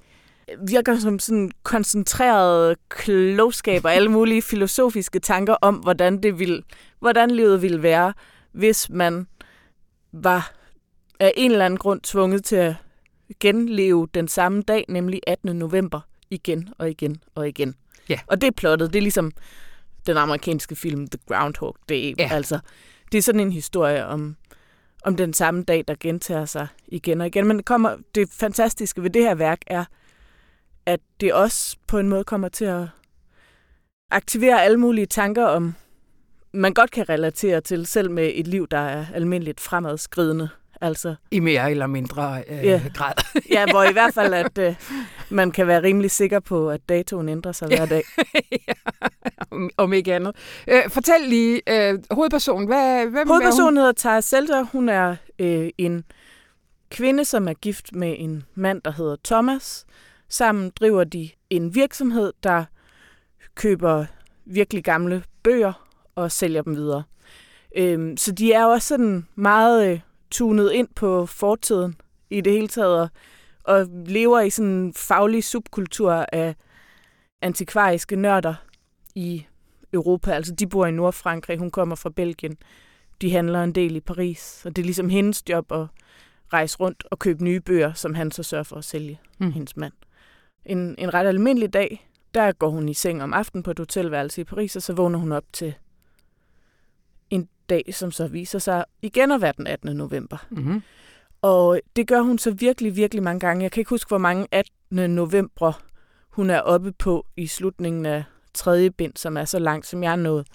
virker 0.67 0.99
som 0.99 1.19
sådan 1.19 1.51
koncentreret 1.63 2.77
klogskab 2.89 3.85
og 3.85 3.93
alle 3.93 4.11
mulige 4.11 4.41
filosofiske 4.41 5.19
tanker 5.19 5.55
om, 5.61 5.75
hvordan, 5.75 6.23
det 6.23 6.39
ville, 6.39 6.61
hvordan 6.99 7.31
livet 7.31 7.61
ville 7.61 7.83
være, 7.83 8.13
hvis 8.51 8.89
man 8.89 9.27
var 10.11 10.53
af 11.19 11.33
en 11.37 11.51
eller 11.51 11.65
anden 11.65 11.77
grund 11.77 12.01
tvunget 12.01 12.43
til 12.43 12.55
at 12.55 12.75
genleve 13.39 14.07
den 14.13 14.27
samme 14.27 14.61
dag, 14.61 14.85
nemlig 14.89 15.21
18. 15.27 15.55
november, 15.55 16.01
igen 16.29 16.69
og 16.77 16.89
igen 16.89 17.21
og 17.35 17.47
igen. 17.47 17.75
Ja. 18.09 18.19
Og 18.27 18.41
det 18.41 18.47
er 18.47 18.51
plottet. 18.51 18.93
Det 18.93 18.99
er 18.99 19.03
ligesom 19.03 19.31
den 20.07 20.17
amerikanske 20.17 20.75
film 20.75 21.07
The 21.07 21.19
Groundhog 21.27 21.75
Day. 21.89 22.13
Ja. 22.17 22.29
Altså, 22.31 22.59
det 23.13 23.17
er 23.17 23.21
sådan 23.21 23.41
en 23.41 23.51
historie 23.51 24.05
om, 24.05 24.35
om 25.03 25.17
den 25.17 25.33
samme 25.33 25.63
dag, 25.63 25.83
der 25.87 25.95
gentager 25.99 26.45
sig 26.45 26.67
igen 26.87 27.21
og 27.21 27.27
igen. 27.27 27.47
Men 27.47 27.57
det, 27.57 27.65
kommer, 27.65 27.97
det 28.15 28.29
fantastiske 28.31 29.03
ved 29.03 29.09
det 29.09 29.21
her 29.21 29.35
værk 29.35 29.59
er, 29.67 29.85
at 30.85 30.99
det 31.21 31.33
også 31.33 31.77
på 31.87 31.99
en 31.99 32.09
måde 32.09 32.23
kommer 32.23 32.49
til 32.49 32.65
at 32.65 32.87
aktivere 34.11 34.63
alle 34.63 34.77
mulige 34.77 35.05
tanker 35.05 35.45
om, 35.45 35.75
man 36.53 36.73
godt 36.73 36.91
kan 36.91 37.09
relatere 37.09 37.61
til, 37.61 37.85
selv 37.85 38.11
med 38.11 38.31
et 38.33 38.47
liv, 38.47 38.67
der 38.67 38.77
er 38.77 39.05
almindeligt 39.13 39.59
fremadskridende. 39.59 40.49
Altså, 40.83 41.15
I 41.31 41.39
mere 41.39 41.71
eller 41.71 41.87
mindre 41.87 42.43
øh, 42.49 42.63
Ja. 42.65 42.81
grad. 42.95 43.13
ja, 43.51 43.65
hvor 43.71 43.83
i 43.83 43.91
hvert 43.93 44.13
fald, 44.13 44.33
at 44.33 44.57
øh, 44.67 44.75
man 45.29 45.51
kan 45.51 45.67
være 45.67 45.83
rimelig 45.83 46.11
sikker 46.11 46.39
på, 46.39 46.69
at 46.69 46.89
datoen 46.89 47.29
ændrer 47.29 47.51
sig 47.51 47.67
hver 47.67 47.85
dag. 47.85 48.03
om, 49.51 49.69
om 49.77 49.93
ikke 49.93 50.15
andet. 50.15 50.35
Øh, 50.67 50.89
fortæl 50.89 51.21
lige, 51.27 51.61
øh, 51.67 51.99
hovedpersonen, 52.11 52.67
hvad, 52.67 53.05
hvem 53.05 53.27
Hovedpersonen 53.27 53.77
hedder 53.77 53.91
Tara 53.91 54.21
Selter. 54.21 54.63
Hun 54.63 54.89
er 54.89 55.15
øh, 55.39 55.69
en 55.77 56.03
kvinde, 56.91 57.25
som 57.25 57.47
er 57.47 57.53
gift 57.53 57.95
med 57.95 58.15
en 58.17 58.43
mand, 58.55 58.81
der 58.81 58.91
hedder 58.91 59.15
Thomas. 59.23 59.85
Sammen 60.29 60.71
driver 60.79 61.03
de 61.03 61.29
en 61.49 61.75
virksomhed, 61.75 62.33
der 62.43 62.65
køber 63.55 64.05
virkelig 64.45 64.83
gamle 64.83 65.23
bøger 65.43 65.87
og 66.15 66.31
sælger 66.31 66.61
dem 66.61 66.75
videre. 66.75 67.03
Øhm, 67.77 68.17
så 68.17 68.31
de 68.31 68.53
er 68.53 68.65
også 68.65 68.87
sådan 68.87 69.27
meget 69.35 69.91
øh, 69.91 69.99
tunet 70.33 70.71
ind 70.71 70.87
på 70.95 71.25
fortiden 71.25 71.95
i 72.29 72.41
det 72.41 72.53
hele 72.53 72.67
taget, 72.67 73.01
og, 73.01 73.09
og 73.63 73.87
lever 74.05 74.39
i 74.39 74.49
sådan 74.49 74.71
en 74.71 74.93
faglig 74.93 75.43
subkultur 75.43 76.11
af 76.31 76.55
antikvariske 77.41 78.15
nørder 78.15 78.55
i 79.15 79.45
Europa. 79.93 80.31
Altså, 80.31 80.53
de 80.55 80.67
bor 80.67 80.85
i 80.85 80.91
Nordfrankrig, 80.91 81.57
hun 81.57 81.71
kommer 81.71 81.95
fra 81.95 82.09
Belgien. 82.09 82.57
De 83.21 83.31
handler 83.31 83.63
en 83.63 83.71
del 83.71 83.95
i 83.95 83.99
Paris, 83.99 84.61
og 84.65 84.75
det 84.75 84.81
er 84.81 84.85
ligesom 84.85 85.09
hendes 85.09 85.49
job 85.49 85.71
at 85.71 85.85
rejse 86.53 86.77
rundt 86.79 87.03
og 87.11 87.19
købe 87.19 87.43
nye 87.43 87.59
bøger, 87.59 87.93
som 87.93 88.13
han 88.13 88.31
så 88.31 88.43
sørger 88.43 88.63
for 88.63 88.75
at 88.75 88.83
sælge, 88.83 89.19
Mm. 89.39 89.51
hendes 89.51 89.77
mand. 89.77 89.93
En, 90.65 90.95
en 90.97 91.13
ret 91.13 91.27
almindelig 91.27 91.73
dag, 91.73 92.09
der 92.33 92.51
går 92.51 92.69
hun 92.69 92.89
i 92.89 92.93
seng 92.93 93.23
om 93.23 93.33
aftenen 93.33 93.63
på 93.63 93.71
et 93.71 93.79
hotelværelse 93.79 94.41
i 94.41 94.43
Paris, 94.43 94.75
og 94.75 94.81
så 94.81 94.93
vågner 94.93 95.19
hun 95.19 95.31
op 95.31 95.43
til 95.53 95.73
dag, 97.69 97.93
som 97.93 98.11
så 98.11 98.27
viser 98.27 98.59
sig 98.59 98.85
igen 99.01 99.31
at 99.31 99.41
være 99.41 99.53
den 99.57 99.67
18. 99.67 99.95
november. 99.95 100.37
Mm-hmm. 100.49 100.81
Og 101.41 101.79
det 101.95 102.07
gør 102.07 102.21
hun 102.21 102.37
så 102.37 102.51
virkelig, 102.51 102.95
virkelig 102.95 103.23
mange 103.23 103.39
gange. 103.39 103.63
Jeg 103.63 103.71
kan 103.71 103.81
ikke 103.81 103.89
huske, 103.89 104.07
hvor 104.07 104.17
mange 104.17 104.47
18. 104.51 105.11
november 105.11 105.81
hun 106.29 106.49
er 106.49 106.59
oppe 106.59 106.91
på 106.91 107.25
i 107.37 107.47
slutningen 107.47 108.05
af 108.05 108.23
tredje 108.53 108.91
bind, 108.91 109.13
som 109.15 109.37
er 109.37 109.45
så 109.45 109.59
langt, 109.59 109.87
som 109.87 110.03
jeg 110.03 110.11
er 110.11 110.15
nået. 110.15 110.47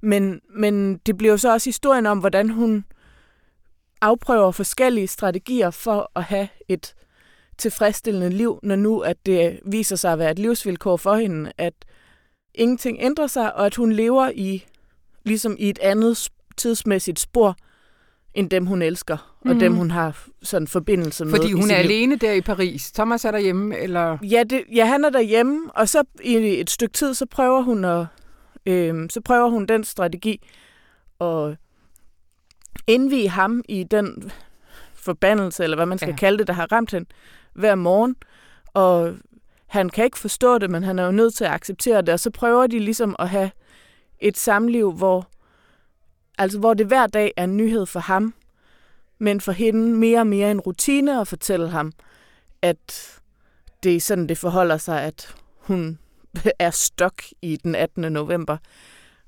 Men, 0.00 0.40
men 0.50 0.96
det 0.96 1.16
bliver 1.16 1.32
jo 1.32 1.38
så 1.38 1.52
også 1.52 1.68
historien 1.68 2.06
om, 2.06 2.18
hvordan 2.18 2.50
hun 2.50 2.84
afprøver 4.00 4.52
forskellige 4.52 5.06
strategier 5.08 5.70
for 5.70 6.10
at 6.14 6.22
have 6.22 6.48
et 6.68 6.94
tilfredsstillende 7.58 8.30
liv, 8.30 8.60
når 8.62 8.76
nu 8.76 9.00
at 9.00 9.16
det 9.26 9.60
viser 9.66 9.96
sig 9.96 10.12
at 10.12 10.18
være 10.18 10.30
et 10.30 10.38
livsvilkår 10.38 10.96
for 10.96 11.14
hende, 11.14 11.52
at 11.58 11.74
ingenting 12.54 12.98
ændrer 13.00 13.26
sig, 13.26 13.54
og 13.54 13.66
at 13.66 13.74
hun 13.74 13.92
lever 13.92 14.30
i 14.34 14.66
ligesom 15.24 15.56
i 15.58 15.68
et 15.70 15.78
andet 15.78 16.16
tidsmæssigt 16.56 17.18
spor, 17.20 17.56
end 18.34 18.50
dem 18.50 18.66
hun 18.66 18.82
elsker, 18.82 19.36
og 19.40 19.50
Mhm. 19.50 19.58
dem 19.58 19.74
hun 19.74 19.90
har 19.90 20.24
sådan 20.42 20.68
forbindelse 20.68 21.24
med. 21.24 21.30
Fordi 21.36 21.52
hun 21.52 21.62
er 21.62 21.66
liv. 21.82 21.90
alene 21.90 22.16
der 22.16 22.32
i 22.32 22.40
Paris. 22.40 22.92
Thomas 22.92 23.24
er 23.24 23.30
derhjemme, 23.30 23.78
eller... 23.78 24.18
Ja, 24.22 24.42
det, 24.50 24.64
ja, 24.74 24.84
han 24.86 25.04
er 25.04 25.10
derhjemme, 25.10 25.70
og 25.74 25.88
så 25.88 26.04
i 26.24 26.36
et 26.60 26.70
stykke 26.70 26.92
tid, 26.92 27.14
så 27.14 27.26
prøver 27.26 27.62
hun 27.62 27.84
at, 27.84 28.06
øh, 28.66 29.08
så 29.10 29.20
prøver 29.20 29.48
hun 29.50 29.66
den 29.66 29.84
strategi 29.84 30.48
at 31.20 31.56
indvige 32.86 33.28
ham 33.28 33.62
i 33.68 33.84
den 33.84 34.30
forbandelse, 34.94 35.62
eller 35.64 35.76
hvad 35.76 35.86
man 35.86 35.98
skal 35.98 36.10
ja. 36.10 36.16
kalde 36.16 36.38
det, 36.38 36.46
der 36.46 36.52
har 36.52 36.72
ramt 36.72 36.90
hende 36.90 37.08
hver 37.54 37.74
morgen. 37.74 38.16
Og 38.74 39.14
han 39.66 39.88
kan 39.90 40.04
ikke 40.04 40.18
forstå 40.18 40.58
det, 40.58 40.70
men 40.70 40.82
han 40.82 40.98
er 40.98 41.04
jo 41.04 41.10
nødt 41.10 41.34
til 41.34 41.44
at 41.44 41.50
acceptere 41.50 42.00
det, 42.02 42.08
og 42.08 42.20
så 42.20 42.30
prøver 42.30 42.66
de 42.66 42.78
ligesom 42.78 43.16
at 43.18 43.28
have 43.28 43.50
et 44.20 44.38
samliv, 44.38 44.92
hvor, 44.92 45.28
altså 46.38 46.58
hvor 46.58 46.74
det 46.74 46.86
hver 46.86 47.06
dag 47.06 47.32
er 47.36 47.44
en 47.44 47.56
nyhed 47.56 47.86
for 47.86 48.00
ham, 48.00 48.34
men 49.18 49.40
for 49.40 49.52
hende 49.52 49.96
mere 49.96 50.20
og 50.20 50.26
mere 50.26 50.50
en 50.50 50.60
rutine 50.60 51.20
at 51.20 51.28
fortælle 51.28 51.68
ham, 51.68 51.92
at 52.62 53.12
det 53.82 53.96
er 53.96 54.00
sådan, 54.00 54.28
det 54.28 54.38
forholder 54.38 54.76
sig, 54.76 55.02
at 55.02 55.34
hun 55.58 55.98
er 56.58 56.70
stok 56.70 57.22
i 57.42 57.56
den 57.56 57.74
18. 57.74 58.12
november. 58.12 58.56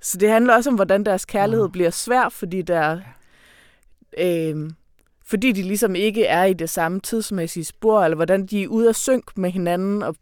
Så 0.00 0.18
det 0.18 0.30
handler 0.30 0.54
også 0.54 0.70
om, 0.70 0.76
hvordan 0.76 1.04
deres 1.04 1.24
kærlighed 1.24 1.68
bliver 1.68 1.90
svær, 1.90 2.28
fordi 2.28 2.62
der 2.62 3.00
øh, 4.18 4.70
fordi 5.24 5.52
de 5.52 5.62
ligesom 5.62 5.94
ikke 5.94 6.24
er 6.24 6.44
i 6.44 6.52
det 6.52 6.70
samme 6.70 7.00
tidsmæssige 7.00 7.64
spor, 7.64 8.02
eller 8.02 8.16
hvordan 8.16 8.46
de 8.46 8.62
er 8.62 8.68
ude 8.68 8.88
at 8.88 8.96
synk 8.96 9.36
med 9.36 9.50
hinanden, 9.50 10.02
og, 10.02 10.16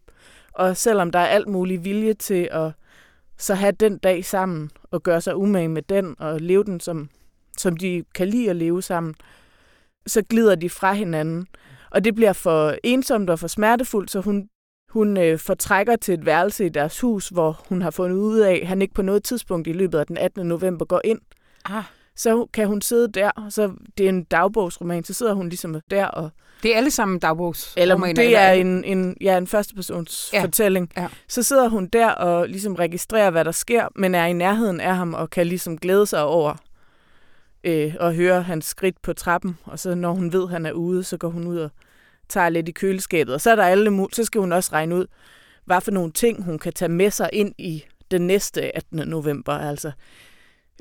og 0.52 0.76
selvom 0.76 1.10
der 1.10 1.18
er 1.18 1.26
alt 1.26 1.48
mulig 1.48 1.84
vilje 1.84 2.14
til 2.14 2.48
at 2.52 2.72
så 3.38 3.54
have 3.54 3.72
den 3.72 3.98
dag 3.98 4.24
sammen, 4.24 4.70
og 4.90 5.02
gøre 5.02 5.20
sig 5.20 5.36
umage 5.36 5.68
med 5.68 5.82
den, 5.82 6.14
og 6.18 6.40
leve 6.40 6.64
den, 6.64 6.80
som, 6.80 7.08
som 7.58 7.76
de 7.76 8.04
kan 8.14 8.28
lide 8.28 8.50
at 8.50 8.56
leve 8.56 8.82
sammen, 8.82 9.14
så 10.06 10.22
glider 10.22 10.54
de 10.54 10.70
fra 10.70 10.92
hinanden. 10.92 11.46
Og 11.90 12.04
det 12.04 12.14
bliver 12.14 12.32
for 12.32 12.74
ensomt 12.84 13.30
og 13.30 13.38
for 13.38 13.46
smertefuldt, 13.48 14.10
så 14.10 14.20
hun, 14.20 14.48
hun 14.90 15.16
øh, 15.16 15.38
fortrækker 15.38 15.96
til 15.96 16.14
et 16.14 16.26
værelse 16.26 16.66
i 16.66 16.68
deres 16.68 17.00
hus, 17.00 17.28
hvor 17.28 17.64
hun 17.68 17.82
har 17.82 17.90
fundet 17.90 18.16
ud 18.16 18.38
af, 18.38 18.58
at 18.62 18.66
han 18.68 18.82
ikke 18.82 18.94
på 18.94 19.02
noget 19.02 19.24
tidspunkt 19.24 19.68
i 19.68 19.72
løbet 19.72 19.98
af 19.98 20.06
den 20.06 20.18
18. 20.18 20.46
november 20.46 20.84
går 20.84 21.00
ind. 21.04 21.20
Ah, 21.64 21.82
Så 22.16 22.46
kan 22.52 22.66
hun 22.68 22.82
sidde 22.82 23.12
der, 23.12 23.30
og 23.30 23.52
så 23.52 23.72
det 23.98 24.04
er 24.04 24.08
en 24.08 24.24
dagbogsroman, 24.24 25.04
så 25.04 25.14
sidder 25.14 25.32
hun 25.34 25.48
ligesom 25.48 25.80
der 25.90 26.06
og 26.06 26.30
det 26.62 26.72
er 26.72 26.76
alle 26.76 26.90
sammen 26.90 27.18
dagbogs. 27.18 27.74
eller 27.76 27.96
det 27.96 28.36
er 28.36 28.52
en, 28.52 28.84
en, 28.84 29.16
ja, 29.20 29.38
en 29.38 29.46
førstepersons 29.46 30.30
Ja. 30.32 30.42
fortælling. 30.42 30.90
Ja. 30.96 31.08
Så 31.28 31.42
sidder 31.42 31.68
hun 31.68 31.86
der 31.86 32.08
og 32.10 32.48
ligesom 32.48 32.74
registrerer, 32.74 33.30
hvad 33.30 33.44
der 33.44 33.52
sker, 33.52 33.88
men 33.96 34.14
er 34.14 34.26
i 34.26 34.32
nærheden 34.32 34.80
af 34.80 34.96
ham 34.96 35.14
og 35.14 35.30
kan 35.30 35.46
ligesom 35.46 35.78
glæde 35.78 36.06
sig 36.06 36.22
over 36.24 36.54
øh, 37.64 37.94
at 38.00 38.14
høre 38.14 38.42
hans 38.42 38.64
skridt 38.64 39.02
på 39.02 39.12
trappen. 39.12 39.58
Og 39.64 39.78
så 39.78 39.94
når 39.94 40.12
hun 40.12 40.32
ved, 40.32 40.42
at 40.42 40.50
han 40.50 40.66
er 40.66 40.72
ude, 40.72 41.04
så 41.04 41.16
går 41.16 41.28
hun 41.28 41.46
ud 41.46 41.58
og 41.58 41.70
tager 42.28 42.48
lidt 42.48 42.68
i 42.68 42.72
køleskabet. 42.72 43.34
Og 43.34 43.40
så 43.40 43.50
er 43.50 43.56
der 43.56 43.64
alle 43.64 43.90
mul- 43.90 44.08
så 44.12 44.24
skal 44.24 44.40
hun 44.40 44.52
også 44.52 44.70
regne 44.72 44.94
ud, 44.94 45.06
hvad 45.64 45.80
for 45.80 45.90
nogle 45.90 46.12
ting 46.12 46.44
hun 46.44 46.58
kan 46.58 46.72
tage 46.72 46.88
med 46.88 47.10
sig 47.10 47.30
ind 47.32 47.54
i 47.58 47.84
den 48.10 48.26
næste 48.26 48.76
18. 48.76 49.08
november. 49.08 49.52
Altså, 49.52 49.92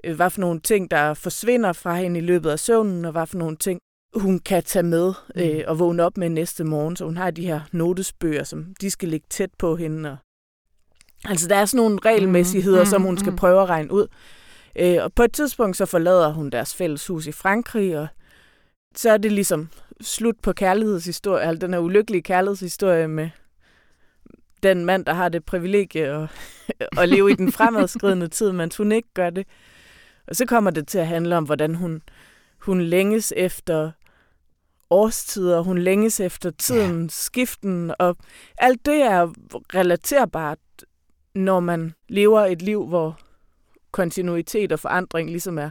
øh, 0.03 0.15
hvad 0.15 0.29
for 0.29 0.41
nogle 0.41 0.59
ting, 0.59 0.91
der 0.91 1.13
forsvinder 1.13 1.73
fra 1.73 1.95
hende 1.95 2.19
i 2.19 2.23
løbet 2.23 2.49
af 2.49 2.59
søvnen, 2.59 3.05
og 3.05 3.11
hvad 3.11 3.25
for 3.27 3.37
nogle 3.37 3.57
ting, 3.57 3.79
hun 4.15 4.39
kan 4.39 4.63
tage 4.63 4.83
med 4.83 5.13
mm. 5.35 5.41
øh, 5.41 5.63
og 5.67 5.79
vågne 5.79 6.03
op 6.03 6.17
med 6.17 6.29
næste 6.29 6.63
morgen. 6.63 6.95
Så 6.95 7.05
hun 7.05 7.17
har 7.17 7.31
de 7.31 7.45
her 7.45 7.61
notesbøger, 7.71 8.43
som 8.43 8.65
de 8.81 8.89
skal 8.89 9.09
ligge 9.09 9.27
tæt 9.29 9.49
på 9.57 9.75
hende. 9.75 10.11
Og... 10.11 10.17
Altså, 11.25 11.47
der 11.47 11.55
er 11.55 11.65
sådan 11.65 11.77
nogle 11.77 11.99
regelmæssigheder, 12.05 12.83
mm. 12.83 12.89
som 12.89 13.01
hun 13.01 13.17
skal 13.17 13.35
prøve 13.35 13.61
at 13.61 13.69
regne 13.69 13.91
ud. 13.91 14.07
Øh, 14.75 14.97
og 15.01 15.13
på 15.13 15.23
et 15.23 15.33
tidspunkt 15.33 15.77
så 15.77 15.85
forlader 15.85 16.33
hun 16.33 16.49
deres 16.49 16.75
fælles 16.75 17.07
hus 17.07 17.27
i 17.27 17.31
Frankrig, 17.31 17.97
og 17.99 18.07
så 18.95 19.09
er 19.09 19.17
det 19.17 19.31
ligesom 19.31 19.69
slut 20.01 20.35
på 20.43 20.53
kærlighedshistorie, 20.53 21.43
altså 21.43 21.65
den 21.67 21.73
her 21.73 21.79
ulykkelige 21.79 22.21
kærlighedshistorie 22.21 23.07
med 23.07 23.29
den 24.63 24.85
mand, 24.85 25.05
der 25.05 25.13
har 25.13 25.29
det 25.29 25.45
privilegie 25.45 26.07
at, 26.07 26.29
at 27.01 27.09
leve 27.09 27.31
i 27.31 27.35
den 27.35 27.51
fremadskridende 27.51 28.27
tid, 28.27 28.51
mens 28.51 28.77
hun 28.77 28.91
ikke 28.91 29.13
gør 29.13 29.29
det. 29.29 29.47
Og 30.27 30.35
så 30.35 30.45
kommer 30.45 30.71
det 30.71 30.87
til 30.87 30.97
at 30.97 31.07
handle 31.07 31.37
om, 31.37 31.43
hvordan 31.43 31.75
hun, 31.75 32.01
hun 32.59 32.81
længes 32.81 33.33
efter 33.37 33.91
årstider, 34.89 35.61
hun 35.61 35.77
længes 35.77 36.19
efter 36.19 36.51
tiden, 36.51 37.01
ja. 37.01 37.07
skiften, 37.09 37.93
og 37.99 38.17
alt 38.57 38.85
det 38.85 39.01
er 39.01 39.33
relaterbart, 39.75 40.57
når 41.35 41.59
man 41.59 41.93
lever 42.09 42.41
et 42.45 42.61
liv, 42.61 42.87
hvor 42.87 43.19
kontinuitet 43.91 44.71
og 44.71 44.79
forandring 44.79 45.29
ligesom 45.29 45.59
er 45.59 45.69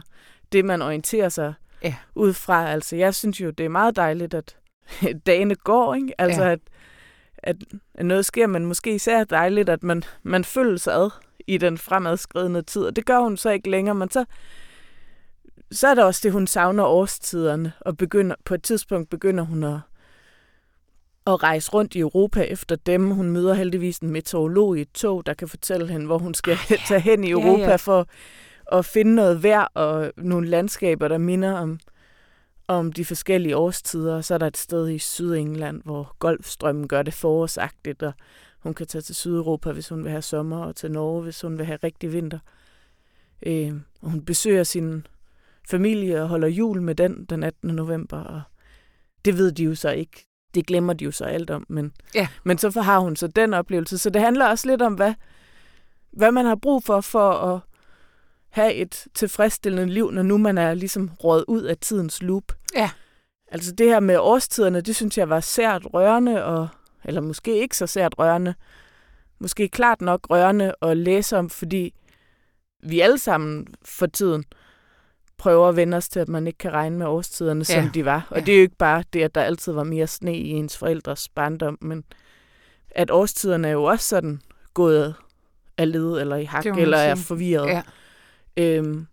det, 0.51 0.65
man 0.65 0.81
orienterer 0.81 1.29
sig 1.29 1.53
ja. 1.83 1.95
ud 2.15 2.33
fra. 2.33 2.71
Altså, 2.71 2.95
jeg 2.95 3.15
synes 3.15 3.41
jo, 3.41 3.49
det 3.49 3.65
er 3.65 3.69
meget 3.69 3.95
dejligt, 3.95 4.33
at 4.33 4.57
dagene 5.25 5.55
går, 5.55 5.95
ikke? 5.95 6.21
Altså, 6.21 6.43
ja. 6.43 6.51
at, 6.51 6.59
at, 7.37 7.55
at 7.95 8.05
noget 8.05 8.25
sker, 8.25 8.47
men 8.47 8.65
måske 8.65 8.95
især 8.95 9.23
dejligt, 9.23 9.69
at 9.69 9.83
man, 9.83 10.03
man 10.23 10.43
føles 10.43 10.87
ad 10.87 11.09
i 11.47 11.57
den 11.57 11.77
fremadskridende 11.77 12.61
tid, 12.61 12.81
og 12.81 12.95
det 12.95 13.05
gør 13.05 13.19
hun 13.19 13.37
så 13.37 13.49
ikke 13.49 13.69
længere, 13.69 13.95
men 13.95 14.09
så, 14.09 14.25
så 15.71 15.87
er 15.87 15.95
der 15.95 16.03
også 16.03 16.21
det, 16.23 16.31
hun 16.31 16.47
savner 16.47 16.83
årstiderne, 16.83 17.73
og 17.79 17.97
begynder, 17.97 18.35
på 18.45 18.53
et 18.53 18.63
tidspunkt 18.63 19.09
begynder 19.09 19.43
hun 19.43 19.63
at, 19.63 19.79
at 21.27 21.43
rejse 21.43 21.71
rundt 21.71 21.95
i 21.95 21.99
Europa 21.99 22.41
efter 22.41 22.75
dem. 22.75 23.11
Hun 23.11 23.31
møder 23.31 23.53
heldigvis 23.53 23.97
en 23.97 24.11
meteorolog 24.11 24.77
i 24.77 24.81
et 24.81 24.91
tog, 24.93 25.25
der 25.25 25.33
kan 25.33 25.47
fortælle 25.47 25.87
hende, 25.87 26.05
hvor 26.05 26.17
hun 26.17 26.33
skal 26.33 26.57
ja. 26.69 26.75
tage 26.87 26.99
hen 26.99 27.23
i 27.23 27.31
Europa 27.31 27.63
ja, 27.63 27.69
ja. 27.69 27.75
for 27.75 28.07
at 28.71 28.85
finde 28.85 29.15
noget 29.15 29.43
vejr 29.43 29.67
og 29.73 30.11
nogle 30.17 30.47
landskaber, 30.47 31.07
der 31.07 31.17
minder 31.17 31.53
om, 31.53 31.79
om 32.67 32.93
de 32.93 33.05
forskellige 33.05 33.57
årstider. 33.57 34.21
Så 34.21 34.33
er 34.33 34.37
der 34.37 34.47
et 34.47 34.57
sted 34.57 34.89
i 34.89 34.99
Sydengland, 34.99 35.81
hvor 35.83 36.15
Golfstrømmen 36.19 36.87
gør 36.87 37.01
det 37.01 37.13
forårsagtigt, 37.13 38.03
og 38.03 38.13
hun 38.59 38.73
kan 38.73 38.87
tage 38.87 39.01
til 39.01 39.15
Sydeuropa, 39.15 39.71
hvis 39.71 39.89
hun 39.89 40.03
vil 40.03 40.11
have 40.11 40.21
sommer, 40.21 40.63
og 40.65 40.75
til 40.75 40.91
Norge, 40.91 41.23
hvis 41.23 41.41
hun 41.41 41.57
vil 41.57 41.65
have 41.65 41.79
rigtig 41.83 42.13
vinter. 42.13 42.39
Øh, 43.45 43.73
og 44.01 44.11
hun 44.11 44.25
besøger 44.25 44.63
sin 44.63 45.07
familie 45.69 46.21
og 46.21 46.27
holder 46.27 46.47
jul 46.47 46.81
med 46.81 46.95
den 46.95 47.25
den 47.25 47.43
18. 47.43 47.69
november, 47.75 48.17
og 48.17 48.41
det 49.25 49.37
ved 49.37 49.51
de 49.51 49.63
jo 49.63 49.75
så 49.75 49.89
ikke. 49.89 50.27
Det 50.53 50.67
glemmer 50.67 50.93
de 50.93 51.05
jo 51.05 51.11
så 51.11 51.25
alt 51.25 51.49
om, 51.49 51.65
men, 51.69 51.93
ja. 52.15 52.27
men 52.43 52.57
så 52.57 52.81
har 52.81 52.99
hun 52.99 53.15
så 53.15 53.27
den 53.27 53.53
oplevelse. 53.53 53.97
Så 53.97 54.09
det 54.09 54.21
handler 54.21 54.47
også 54.47 54.67
lidt 54.67 54.81
om, 54.81 54.93
hvad, 54.93 55.13
hvad 56.11 56.31
man 56.31 56.45
har 56.45 56.55
brug 56.55 56.83
for, 56.83 57.01
for 57.01 57.31
at 57.31 57.59
have 58.49 58.73
et 58.73 59.07
tilfredsstillende 59.13 59.93
liv, 59.93 60.11
når 60.11 60.23
nu 60.23 60.37
man 60.37 60.57
er 60.57 60.73
ligesom 60.73 61.11
råd 61.23 61.45
ud 61.47 61.61
af 61.61 61.77
tidens 61.77 62.21
loop. 62.21 62.51
Ja. 62.75 62.89
Altså 63.47 63.71
det 63.71 63.87
her 63.87 63.99
med 63.99 64.17
årstiderne, 64.17 64.81
det 64.81 64.95
synes 64.95 65.17
jeg 65.17 65.29
var 65.29 65.39
sært 65.39 65.85
rørende, 65.93 66.45
og, 66.45 66.67
eller 67.03 67.21
måske 67.21 67.61
ikke 67.61 67.77
så 67.77 67.87
sært 67.87 68.15
rørende, 68.19 68.53
måske 69.39 69.67
klart 69.67 70.01
nok 70.01 70.27
rørende 70.29 70.75
at 70.81 70.97
læse 70.97 71.37
om, 71.37 71.49
fordi 71.49 71.93
vi 72.83 72.99
alle 72.99 73.17
sammen 73.17 73.67
for 73.85 74.05
tiden 74.05 74.45
prøver 75.37 75.69
at 75.69 75.75
vende 75.75 75.97
os 75.97 76.09
til, 76.09 76.19
at 76.19 76.29
man 76.29 76.47
ikke 76.47 76.57
kan 76.57 76.73
regne 76.73 76.97
med 76.97 77.05
årstiderne, 77.05 77.65
ja. 77.69 77.81
som 77.81 77.89
de 77.89 78.05
var. 78.05 78.27
Og 78.29 78.37
ja. 78.37 78.45
det 78.45 78.53
er 78.53 78.57
jo 78.57 78.61
ikke 78.61 78.77
bare 78.77 79.03
det, 79.13 79.21
at 79.21 79.35
der 79.35 79.41
altid 79.41 79.73
var 79.73 79.83
mere 79.83 80.07
sne 80.07 80.37
i 80.37 80.49
ens 80.49 80.77
forældres 80.77 81.29
barndom, 81.29 81.77
men 81.81 82.03
at 82.91 83.11
årstiderne 83.11 83.67
er 83.67 83.71
jo 83.71 83.83
også 83.83 84.05
sådan 84.05 84.41
gået 84.73 85.15
af 85.77 85.91
led 85.91 86.21
eller 86.21 86.35
i 86.35 86.43
hak, 86.43 86.65
eller 86.65 86.97
sige. 86.97 87.09
er 87.09 87.15
forvirret. 87.15 87.67
Ja. 87.67 87.81
Øhm, 88.57 89.07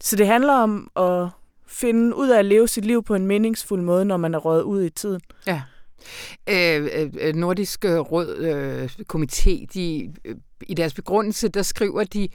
så 0.00 0.16
det 0.16 0.26
handler 0.26 0.52
om 0.52 0.90
at 0.96 1.28
finde 1.66 2.16
ud 2.16 2.28
af 2.28 2.38
at 2.38 2.44
leve 2.44 2.68
sit 2.68 2.84
liv 2.84 3.02
på 3.02 3.14
en 3.14 3.26
meningsfuld 3.26 3.82
måde, 3.82 4.04
når 4.04 4.16
man 4.16 4.34
er 4.34 4.38
røget 4.38 4.62
ud 4.62 4.82
i 4.82 4.90
tiden. 4.90 5.20
Ja. 5.46 5.62
Øh, 6.48 6.88
øh, 6.94 7.10
øh 7.20 7.34
Nordisk 7.34 7.84
Råd 7.84 8.36
øh, 8.36 8.90
Komité, 9.12 9.66
de, 9.74 10.12
øh, 10.24 10.36
i 10.62 10.74
deres 10.74 10.94
begrundelse, 10.94 11.48
der 11.48 11.62
skriver 11.62 12.04
de, 12.04 12.28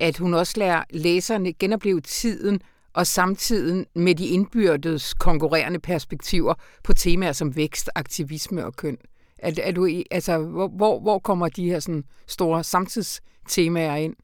at 0.00 0.18
hun 0.18 0.34
også 0.34 0.54
lærer 0.56 0.84
læserne 0.90 1.52
genopleve 1.52 2.00
tiden 2.00 2.60
og 2.94 3.06
samtiden 3.06 3.86
med 3.94 4.14
de 4.14 4.26
indbyrdes 4.26 5.14
konkurrerende 5.14 5.78
perspektiver 5.78 6.54
på 6.84 6.92
temaer 6.92 7.32
som 7.32 7.56
vækst, 7.56 7.90
aktivisme 7.94 8.66
og 8.66 8.76
køn. 8.76 8.98
Er, 9.38 9.52
er 9.62 9.72
du, 9.72 9.88
altså, 10.10 10.38
hvor, 10.38 10.68
hvor, 10.68 11.00
hvor 11.00 11.18
kommer 11.18 11.48
de 11.48 11.64
her 11.64 11.80
sådan, 11.80 12.04
store 12.26 12.64
samtidstemaer 12.64 13.96
ind? 13.96 14.16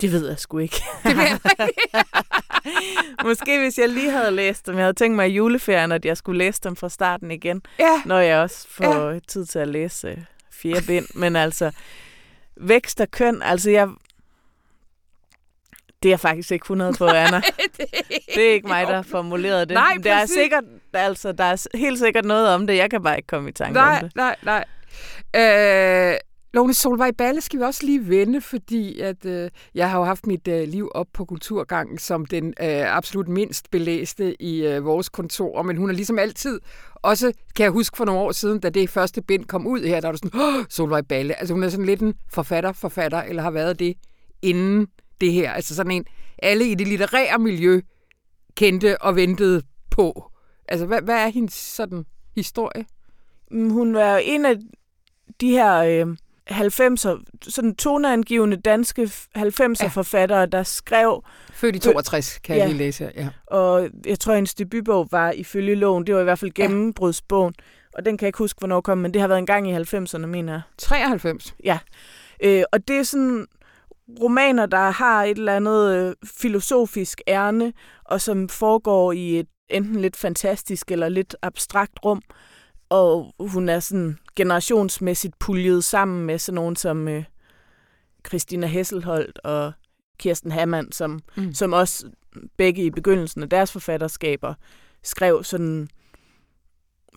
Det 0.00 0.12
ved 0.12 0.28
jeg 0.28 0.38
sgu 0.38 0.58
ikke. 0.58 0.82
Det 1.04 1.16
ved 1.16 1.24
jeg 1.24 1.38
Måske 3.24 3.58
hvis 3.58 3.78
jeg 3.78 3.88
lige 3.88 4.10
havde 4.10 4.30
læst 4.30 4.66
dem. 4.66 4.76
Jeg 4.76 4.84
havde 4.84 4.94
tænkt 4.94 5.16
mig 5.16 5.28
i 5.28 5.32
juleferien, 5.32 5.92
at 5.92 6.04
jeg 6.04 6.16
skulle 6.16 6.38
læse 6.38 6.60
dem 6.64 6.76
fra 6.76 6.88
starten 6.88 7.30
igen. 7.30 7.62
Ja. 7.78 8.02
Når 8.06 8.18
jeg 8.18 8.38
også 8.38 8.68
får 8.68 9.10
ja. 9.10 9.18
tid 9.28 9.46
til 9.46 9.58
at 9.58 9.68
læse 9.68 10.12
uh, 10.12 10.18
fire 10.50 10.82
bind. 10.86 11.06
Men 11.14 11.36
altså, 11.36 11.70
vækst 12.56 13.00
og 13.00 13.10
køn, 13.10 13.42
altså 13.42 13.70
jeg... 13.70 13.88
Det 16.02 16.08
er 16.08 16.12
jeg 16.12 16.20
faktisk 16.20 16.50
ikke 16.50 16.64
100 16.64 16.92
på, 16.92 17.06
Anna. 17.06 17.36
det, 17.76 17.86
er 17.92 18.02
det 18.34 18.48
er 18.48 18.52
ikke 18.52 18.68
mig, 18.68 18.86
der 18.86 18.94
har 18.94 19.02
formuleret 19.02 19.68
det. 19.68 19.74
Nej, 19.74 19.96
der 20.04 20.14
er 20.14 20.26
sikkert, 20.26 20.64
altså, 20.92 21.32
der 21.32 21.44
er 21.44 21.66
helt 21.74 21.98
sikkert 21.98 22.24
noget 22.24 22.48
om 22.48 22.66
det. 22.66 22.76
Jeg 22.76 22.90
kan 22.90 23.02
bare 23.02 23.16
ikke 23.16 23.26
komme 23.26 23.48
i 23.48 23.52
tanke 23.52 23.74
nej, 23.74 23.98
om 24.02 24.08
det. 24.08 24.16
Nej, 24.16 24.36
nej, 24.42 24.64
nej. 25.34 26.12
Øh, 26.12 26.16
Lone 26.54 26.74
Solvej 26.74 27.10
Balle 27.10 27.40
skal 27.40 27.58
vi 27.58 27.64
også 27.64 27.86
lige 27.86 28.08
vende, 28.08 28.40
fordi 28.40 29.00
at, 29.00 29.26
øh, 29.26 29.50
jeg 29.74 29.90
har 29.90 29.98
jo 29.98 30.04
haft 30.04 30.26
mit 30.26 30.48
øh, 30.48 30.68
liv 30.68 30.90
op 30.94 31.06
på 31.14 31.24
Kulturgangen 31.24 31.98
som 31.98 32.26
den 32.26 32.46
øh, 32.46 32.96
absolut 32.96 33.28
mindst 33.28 33.70
belæste 33.70 34.42
i 34.42 34.66
øh, 34.66 34.84
vores 34.84 35.08
kontor, 35.08 35.62
men 35.62 35.76
hun 35.76 35.90
er 35.90 35.94
ligesom 35.94 36.18
altid, 36.18 36.60
også 36.94 37.32
kan 37.56 37.64
jeg 37.64 37.72
huske 37.72 37.96
for 37.96 38.04
nogle 38.04 38.20
år 38.20 38.32
siden, 38.32 38.60
da 38.60 38.70
det 38.70 38.90
første 38.90 39.22
bind 39.22 39.44
kom 39.44 39.66
ud 39.66 39.80
her, 39.80 40.00
der 40.00 40.08
var 40.08 40.16
sådan, 40.16 40.40
oh, 40.40 40.64
Solvej 40.68 41.02
Balle, 41.02 41.38
altså 41.40 41.54
hun 41.54 41.62
er 41.62 41.68
sådan 41.68 41.86
lidt 41.86 42.00
en 42.00 42.14
forfatter-forfatter, 42.32 43.22
eller 43.22 43.42
har 43.42 43.50
været 43.50 43.78
det 43.78 43.94
inden 44.42 44.86
det 45.22 45.32
her, 45.32 45.52
altså 45.52 45.74
sådan 45.74 45.92
en, 45.92 46.04
alle 46.38 46.68
i 46.68 46.74
det 46.74 46.88
litterære 46.88 47.38
miljø 47.38 47.80
kendte 48.56 49.02
og 49.02 49.16
ventede 49.16 49.62
på. 49.90 50.30
Altså, 50.68 50.86
hvad, 50.86 51.02
hvad 51.02 51.14
er 51.14 51.28
hendes 51.28 51.54
sådan 51.54 52.04
historie? 52.34 52.84
Mm, 53.50 53.70
hun 53.70 53.94
var 53.94 54.16
en 54.16 54.46
af 54.46 54.56
de 55.40 55.50
her... 55.50 55.76
Øh 55.76 56.16
90'er, 56.50 57.22
sådan 57.42 57.74
toneangivende 57.74 58.56
danske 58.56 59.02
90'er 59.02 59.82
ja. 59.82 59.88
forfattere, 59.88 60.46
der 60.46 60.62
skrev... 60.62 61.24
Født 61.52 61.76
i 61.76 61.78
62, 61.78 62.38
kan 62.38 62.56
ja. 62.56 62.62
jeg 62.62 62.68
lige 62.68 62.78
læse 62.78 63.12
ja. 63.16 63.28
Og 63.46 63.88
jeg 64.06 64.20
tror, 64.20 64.34
hendes 64.34 64.54
debutbog 64.54 65.08
var 65.10 65.30
ifølge 65.30 65.74
loven, 65.74 66.06
det 66.06 66.14
var 66.14 66.20
i 66.20 66.24
hvert 66.24 66.38
fald 66.38 66.50
gennembrudsbogen, 66.50 67.54
og 67.94 68.04
den 68.04 68.18
kan 68.18 68.24
jeg 68.24 68.28
ikke 68.28 68.38
huske, 68.38 68.58
hvornår 68.58 68.80
kom, 68.80 68.98
men 68.98 69.14
det 69.14 69.20
har 69.20 69.28
været 69.28 69.38
en 69.38 69.46
gang 69.46 69.70
i 69.70 69.74
90'erne, 69.74 70.26
mener 70.26 70.52
jeg. 70.52 70.62
93? 70.78 71.54
Ja. 71.64 71.78
Øh, 72.44 72.62
og 72.72 72.88
det 72.88 72.96
er 72.96 73.02
sådan 73.02 73.46
romaner, 74.20 74.66
der 74.66 74.90
har 74.90 75.24
et 75.24 75.38
eller 75.38 75.56
andet 75.56 75.96
øh, 75.96 76.14
filosofisk 76.24 77.20
ærne, 77.28 77.72
og 78.04 78.20
som 78.20 78.48
foregår 78.48 79.12
i 79.12 79.38
et 79.38 79.46
enten 79.68 80.00
lidt 80.00 80.16
fantastisk 80.16 80.90
eller 80.90 81.08
lidt 81.08 81.36
abstrakt 81.42 82.04
rum, 82.04 82.22
og 82.88 83.34
hun 83.38 83.68
er 83.68 83.80
sådan 83.80 84.18
generationsmæssigt 84.36 85.38
puljet 85.38 85.84
sammen 85.84 86.26
med 86.26 86.38
sådan 86.38 86.54
nogen 86.54 86.76
som 86.76 87.08
øh, 87.08 87.24
Christina 88.26 88.66
Hesselholdt 88.66 89.38
og 89.44 89.72
Kirsten 90.18 90.52
Hammann, 90.52 90.92
som, 90.92 91.20
mm. 91.36 91.54
som 91.54 91.72
også 91.72 92.06
begge 92.56 92.84
i 92.84 92.90
begyndelsen 92.90 93.42
af 93.42 93.48
deres 93.48 93.72
forfatterskaber 93.72 94.54
skrev 95.02 95.44
sådan 95.44 95.88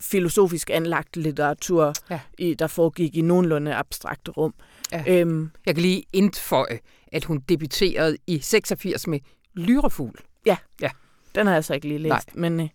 filosofisk 0.00 0.70
anlagt 0.70 1.16
litteratur, 1.16 1.92
ja. 2.10 2.20
i, 2.38 2.54
der 2.54 2.66
foregik 2.66 3.16
i 3.16 3.20
nogenlunde 3.20 3.74
abstrakte 3.74 4.30
rum. 4.30 4.54
Ja. 4.92 5.04
Øhm, 5.08 5.50
Jeg 5.66 5.74
kan 5.74 5.82
lige 5.82 6.02
indføje, 6.12 6.78
at 7.12 7.24
hun 7.24 7.38
debuterede 7.48 8.16
i 8.26 8.38
86 8.40 9.06
med 9.06 9.20
Lyrefugl. 9.54 10.18
Ja, 10.46 10.56
ja. 10.80 10.90
den 11.34 11.46
har 11.46 11.54
jeg 11.54 11.64
så 11.64 11.74
ikke 11.74 11.88
lige 11.88 11.98
læst. 11.98 12.34
Nej. 12.34 12.50
Men, 12.50 12.60
øh, 12.60 12.68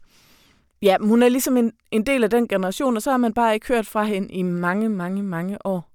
Ja, 0.83 0.97
hun 1.01 1.23
er 1.23 1.29
ligesom 1.29 1.57
en, 1.57 1.71
en 1.91 2.05
del 2.05 2.23
af 2.23 2.29
den 2.29 2.47
generation, 2.47 2.95
og 2.95 3.01
så 3.01 3.11
har 3.11 3.17
man 3.17 3.33
bare 3.33 3.53
ikke 3.53 3.67
hørt 3.67 3.87
fra 3.87 4.03
hende 4.03 4.33
i 4.33 4.41
mange, 4.41 4.89
mange, 4.89 5.23
mange 5.23 5.65
år. 5.65 5.91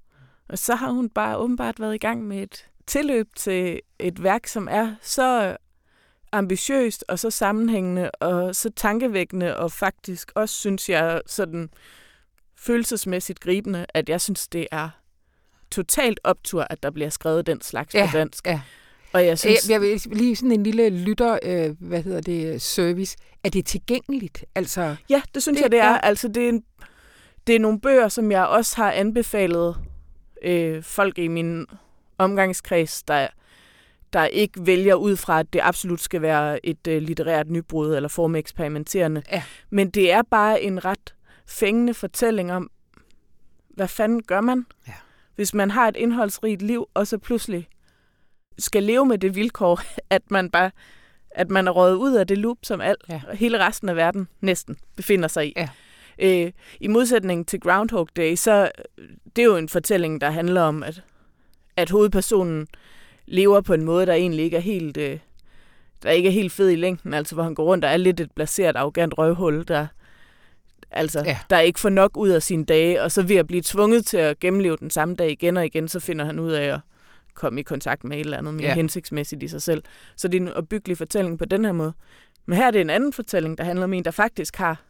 Og 0.49 0.59
så 0.59 0.75
har 0.75 0.91
hun 0.91 1.09
bare 1.09 1.37
åbenbart 1.37 1.81
været 1.81 1.95
i 1.95 1.99
gang 1.99 2.25
med 2.27 2.43
et 2.43 2.67
tilløb 2.87 3.29
til 3.37 3.81
et 3.99 4.23
værk, 4.23 4.47
som 4.47 4.69
er 4.71 4.95
så 5.03 5.57
ambitiøst 6.39 7.05
og 7.09 7.19
så 7.19 7.31
sammenhængende 7.31 8.11
og 8.11 8.57
så 8.57 8.71
tankevækkende 8.77 9.57
og 9.57 9.73
faktisk 9.73 10.33
også, 10.35 10.55
synes 10.55 10.89
jeg, 10.89 11.21
sådan 11.27 11.71
følelsesmæssigt 12.59 13.41
gribende, 13.41 13.87
at 13.95 14.09
jeg 14.09 14.21
synes, 14.21 14.49
det 14.49 14.67
er 14.71 14.89
totalt 15.71 16.21
optur, 16.25 16.67
at 16.71 16.83
der 16.83 16.91
bliver 16.91 17.11
skrevet 17.11 17.47
den 17.47 17.61
slags 17.63 17.95
Ja, 17.95 18.09
på 18.13 18.17
dansk. 18.19 18.47
ja. 18.47 18.61
Og 19.13 19.27
jeg 19.27 19.39
synes, 19.39 19.71
Jeg, 19.71 19.81
vil 19.81 20.01
lige 20.07 20.37
sådan 20.37 20.53
en 20.53 20.63
lille 20.63 20.89
lytter, 20.89 21.39
øh, 21.43 21.75
hvad 21.81 22.03
hedder 22.03 22.21
det, 22.21 22.63
service. 22.63 23.17
Er 23.45 23.49
det 23.51 23.67
tilgængeligt? 23.67 24.45
Altså, 24.55 24.97
ja, 25.11 25.23
det 25.35 25.43
synes 25.43 25.57
det, 25.57 25.63
jeg, 25.63 25.71
det 25.73 25.81
er. 25.81 25.91
ja. 25.91 25.99
Altså, 26.03 26.29
det 26.29 26.45
er, 26.45 26.49
en, 26.49 26.65
det 27.47 27.55
er 27.55 27.59
nogle 27.61 27.81
bøger, 27.81 28.09
som 28.09 28.31
jeg 28.33 28.47
også 28.47 28.77
har 28.77 28.93
anbefalet 28.93 29.77
øh, 30.43 30.83
folk 30.83 31.19
i 31.19 31.29
min 31.29 31.67
omgangskreds, 32.19 33.03
der, 33.03 33.29
der 34.17 34.27
ikke 34.27 34.67
vælger 34.67 34.95
ud 34.95 35.17
fra, 35.17 35.41
at 35.41 35.53
det 35.53 35.61
absolut 35.63 36.01
skal 36.01 36.23
være 36.23 36.67
et 36.67 36.87
øh, 36.89 37.03
litterært 37.03 37.51
nybrud 37.51 37.95
eller 37.97 38.09
formeksperimenterende. 38.09 39.23
Ja. 39.33 39.43
Men 39.71 39.91
det 39.91 40.13
er 40.13 40.23
bare 40.31 40.63
en 40.63 40.85
ret 40.85 41.15
fængende 41.47 41.95
fortælling 41.95 42.53
om, 42.53 42.71
hvad 43.69 43.89
fanden 43.89 44.23
gør 44.23 44.41
man, 44.41 44.67
Ja. 44.89 44.93
hvis 45.35 45.55
man 45.55 45.71
har 45.71 45.89
et 45.89 45.97
indholdsrigt 45.97 46.63
liv, 46.63 46.87
og 46.95 47.07
så 47.07 47.19
pludselig 47.19 47.69
skal 48.59 48.83
leve 48.83 49.07
med 49.07 49.19
det 49.19 49.35
vilkår, 49.35 49.81
at 50.17 50.23
man 50.31 50.51
bare 50.51 50.71
at 51.31 51.51
man 51.51 51.69
er 51.69 51.73
røget 51.73 51.97
ud 51.97 52.15
af 52.15 52.27
det 52.27 52.39
loop, 52.39 52.59
som 52.63 52.81
al, 52.81 52.97
Ja. 53.09 53.21
ja. 53.29 53.35
hele 53.35 53.67
resten 53.67 53.89
af 53.89 53.97
verden 53.97 54.29
næsten 54.41 54.77
befinder 54.97 55.29
sig 55.29 55.47
i. 55.47 55.53
Ja. 55.57 55.69
Øh, 56.19 56.53
I 56.81 56.87
modsætning 56.89 57.49
til 57.49 57.61
Groundhog 57.61 58.09
Day, 58.17 58.35
så 58.35 58.71
øh, 58.99 59.09
det 59.37 59.43
er 59.43 59.47
jo 59.47 59.57
en 59.57 59.69
fortælling, 59.69 60.21
der 60.21 60.31
handler 60.31 60.63
om, 60.63 60.83
at, 60.83 61.03
at 61.77 61.91
hovedpersonen 61.91 62.67
lever 63.27 63.61
på 63.61 63.75
en 63.75 63.85
måde, 63.85 64.07
der 64.07 64.13
egentlig 64.13 64.45
ikke 64.45 64.57
er 64.57 64.61
helt, 64.61 64.97
øh, 64.97 65.19
der 66.03 66.11
ikke 66.11 66.29
er 66.29 66.33
helt 66.33 66.53
fed 66.53 66.71
i 66.71 66.75
længden, 66.77 67.15
altså 67.15 67.35
hvor 67.35 67.43
han 67.45 67.55
går 67.55 67.65
rundt 67.65 67.85
og 67.85 67.91
er 67.91 67.97
lidt 67.97 68.21
et 68.21 68.31
blaseret, 68.33 68.77
arrogant 68.77 69.19
røvhul, 69.19 69.65
der, 69.69 69.87
altså, 70.91 71.23
Ja. 71.27 71.39
der 71.51 71.59
ikke 71.61 71.81
får 71.81 71.89
nok 71.89 72.17
ud 72.17 72.29
af 72.29 72.43
sine 72.43 72.65
dage, 72.65 73.03
og 73.03 73.13
så 73.13 73.23
ved 73.23 73.37
at 73.37 73.47
blive 73.47 73.63
tvunget 73.65 74.07
til 74.07 74.17
at 74.17 74.39
gennemleve 74.41 74.77
den 74.77 74.91
samme 74.91 75.15
dag 75.15 75.31
igen 75.31 75.57
og 75.57 75.67
igen, 75.67 75.89
så 75.89 76.01
finder 76.01 76.25
han 76.25 76.39
ud 76.39 76.53
af 76.53 76.75
at 76.75 76.81
komme 77.35 77.61
i 77.61 77.63
kontakt 77.63 78.05
med 78.05 78.17
et 78.17 78.21
eller 78.21 78.39
andet 78.39 78.55
mere 78.55 78.67
Ja. 78.69 78.75
hensigtsmæssigt 78.75 79.43
i 79.43 79.49
sig 79.49 79.63
selv. 79.63 79.83
Så 80.17 80.29
det 80.29 80.37
er 80.37 80.41
en 80.43 80.49
opbyggelig 80.53 80.99
fortælling 80.99 81.39
på 81.39 81.45
den 81.45 81.65
her 81.65 81.73
måde. 81.73 81.93
Men 82.47 82.59
her 82.59 82.67
er 82.67 82.71
det 82.71 82.81
en 82.81 82.91
anden 82.91 83.13
fortælling, 83.13 83.59
der 83.59 83.65
handler 83.65 83.85
om 83.85 83.93
en, 83.93 84.05
der 84.05 84.11
faktisk 84.11 84.57
har 84.57 84.83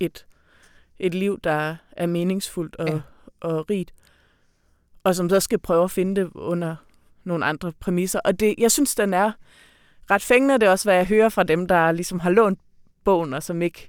et, 0.00 0.26
et 0.98 1.14
liv, 1.14 1.40
der 1.44 1.76
er 1.92 2.06
meningsfuldt 2.06 2.76
og, 2.76 2.88
ja. 2.88 3.00
og 3.40 3.70
rigt, 3.70 3.92
og 5.04 5.14
som 5.14 5.28
så 5.30 5.40
skal 5.40 5.58
prøve 5.58 5.84
at 5.84 5.90
finde 5.90 6.20
det 6.20 6.30
under 6.34 6.76
nogle 7.24 7.44
andre 7.44 7.72
præmisser. 7.80 8.20
Og 8.24 8.40
det, 8.40 8.54
jeg 8.58 8.70
synes, 8.70 8.94
den 8.94 9.14
er 9.14 9.32
ret 10.10 10.22
fængende. 10.22 10.54
Det 10.54 10.62
er 10.62 10.70
også, 10.70 10.84
hvad 10.84 10.94
jeg 10.96 11.06
hører 11.06 11.28
fra 11.28 11.42
dem, 11.42 11.66
der 11.68 11.92
ligesom 11.92 12.20
har 12.20 12.30
lånt 12.30 12.58
bogen, 13.04 13.34
og 13.34 13.42
som 13.42 13.62
ikke 13.62 13.88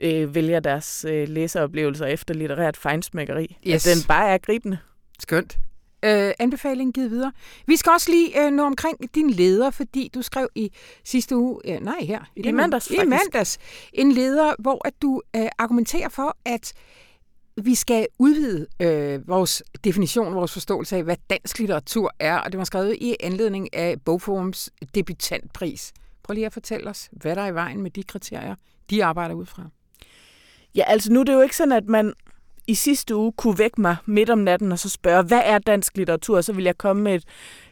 øh, 0.00 0.34
vælger 0.34 0.60
deres 0.60 1.06
øh, 1.08 1.28
læseoplevelser 1.28 2.06
efter 2.06 2.34
litterært 2.34 2.76
fejnsmækkeri. 2.76 3.56
Yes. 3.66 3.86
At 3.86 3.96
den 3.96 4.08
bare 4.08 4.28
er 4.28 4.38
gribende. 4.38 4.78
skønt. 5.20 5.58
Øh, 6.04 6.32
anbefalingen 6.38 6.92
givet 6.92 7.10
videre. 7.10 7.32
Vi 7.66 7.76
skal 7.76 7.90
også 7.92 8.10
lige 8.10 8.44
øh, 8.46 8.50
nå 8.52 8.62
omkring 8.64 9.14
din 9.14 9.30
leder, 9.30 9.70
fordi 9.70 10.10
du 10.14 10.22
skrev 10.22 10.48
i 10.54 10.72
sidste 11.04 11.36
uge, 11.36 11.60
øh, 11.64 11.80
nej 11.80 11.98
her, 12.00 12.20
I 12.36 12.42
denne- 12.42 12.52
mandags, 12.56 12.90
i 12.90 12.96
mandags, 13.06 13.58
en 13.92 14.12
leder, 14.12 14.54
hvor 14.58 14.86
at 14.86 14.92
du 15.02 15.22
øh, 15.36 15.46
argumenterer 15.58 16.08
for, 16.08 16.36
at 16.44 16.72
vi 17.64 17.74
skal 17.74 18.06
udvide 18.18 18.66
øh, 18.80 19.28
vores 19.28 19.62
definition, 19.84 20.34
vores 20.34 20.52
forståelse 20.52 20.96
af, 20.96 21.04
hvad 21.04 21.16
dansk 21.30 21.58
litteratur 21.58 22.14
er, 22.18 22.36
og 22.36 22.52
det 22.52 22.58
var 22.58 22.64
skrevet 22.64 22.96
i 23.00 23.16
anledning 23.20 23.74
af 23.74 24.00
Bogforums 24.04 24.70
debutantpris. 24.94 25.92
Prøv 26.22 26.34
lige 26.34 26.46
at 26.46 26.52
fortælle 26.52 26.90
os, 26.90 27.08
hvad 27.12 27.36
der 27.36 27.42
er 27.42 27.46
i 27.46 27.54
vejen 27.54 27.82
med 27.82 27.90
de 27.90 28.02
kriterier, 28.02 28.54
de 28.90 29.04
arbejder 29.04 29.34
ud 29.34 29.46
fra. 29.46 29.62
Ja, 30.74 30.84
altså 30.86 31.12
nu 31.12 31.20
er 31.20 31.24
det 31.24 31.32
jo 31.32 31.40
ikke 31.40 31.56
sådan, 31.56 31.72
at 31.72 31.86
man 31.86 32.12
i 32.66 32.74
sidste 32.74 33.16
uge 33.16 33.32
kunne 33.32 33.58
vække 33.58 33.80
mig 33.80 33.96
midt 34.06 34.30
om 34.30 34.38
natten 34.38 34.72
og 34.72 34.78
så 34.78 34.88
spørge, 34.88 35.22
hvad 35.22 35.42
er 35.44 35.58
dansk 35.58 35.96
litteratur? 35.96 36.40
Så 36.40 36.52
vil 36.52 36.64
jeg 36.64 36.78
komme 36.78 37.02
med 37.02 37.14
et, 37.14 37.24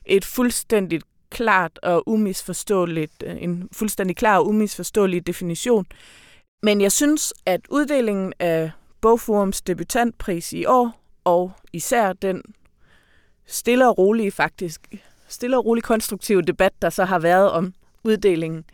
et 0.07 0.25
fuldstændigt 0.25 1.05
klart 1.31 1.79
og 1.83 2.09
umisforståeligt, 2.09 3.23
øh, 3.27 3.43
en 3.43 3.69
fuldstændig 3.73 4.17
klar 4.17 4.39
og 4.39 4.49
umisforståelig 4.49 5.27
definition. 5.27 5.87
Men 6.63 6.81
jeg 6.81 6.93
synes, 6.93 7.35
at 7.47 7.61
uddelingen 7.71 8.33
af 8.39 8.71
Bogforums 9.01 9.63
debutantpris 9.63 10.53
i 10.53 10.65
år, 10.65 11.01
og 11.25 11.53
især 11.73 12.13
den 12.13 12.43
stille 13.47 13.89
og 13.89 13.99
rolige 13.99 14.31
faktisk, 14.31 14.95
stille 15.29 15.59
og 15.59 15.65
rolig 15.67 15.85
konstruktive 15.85 16.43
debat, 16.43 16.73
der 16.83 16.91
så 16.91 17.05
har 17.05 17.19
været 17.19 17.51
om 17.51 17.75
uddelingen, 18.05 18.65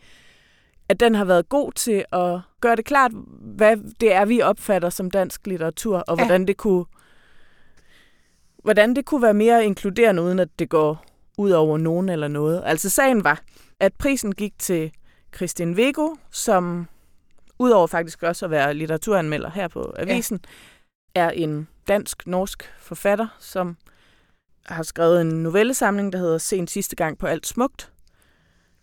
at 0.88 1.00
den 1.00 1.14
har 1.14 1.24
været 1.24 1.48
god 1.48 1.72
til 1.72 2.04
at 2.12 2.40
gøre 2.60 2.76
det 2.76 2.84
klart, 2.84 3.12
hvad 3.40 3.76
det 4.00 4.12
er, 4.14 4.24
vi 4.24 4.42
opfatter 4.42 4.90
som 4.90 5.10
dansk 5.10 5.46
litteratur, 5.46 5.98
og 5.98 6.18
Ja. 6.18 6.24
hvordan 6.24 6.46
det 6.46 6.56
kunne 6.56 6.84
hvordan 8.62 8.96
det 8.96 9.04
kunne 9.04 9.22
være 9.22 9.34
mere 9.34 9.64
inkluderende, 9.64 10.22
uden 10.22 10.38
at 10.38 10.48
det 10.58 10.68
går 10.68 11.04
ud 11.38 11.50
over 11.50 11.78
nogen 11.78 12.08
eller 12.08 12.28
noget. 12.28 12.62
Altså 12.66 12.90
sagen 12.90 13.24
var, 13.24 13.40
at 13.80 13.92
prisen 13.98 14.34
gik 14.34 14.58
til 14.58 14.92
Christian 15.36 15.76
Vego, 15.76 16.14
som 16.30 16.88
udover 17.58 17.86
faktisk 17.86 18.22
også 18.22 18.44
at 18.44 18.50
være 18.50 18.74
litteraturanmelder 18.74 19.50
her 19.50 19.68
på 19.68 19.94
Avisen, 19.98 20.40
ja. 21.16 21.20
er 21.24 21.30
en 21.30 21.68
dansk-norsk 21.88 22.72
forfatter, 22.78 23.36
som 23.38 23.76
har 24.66 24.82
skrevet 24.82 25.20
en 25.20 25.42
novellesamling, 25.42 26.12
der 26.12 26.18
hedder 26.18 26.38
Sen 26.38 26.66
sidste 26.66 26.96
gang 26.96 27.18
på 27.18 27.26
alt 27.26 27.46
smukt. 27.46 27.92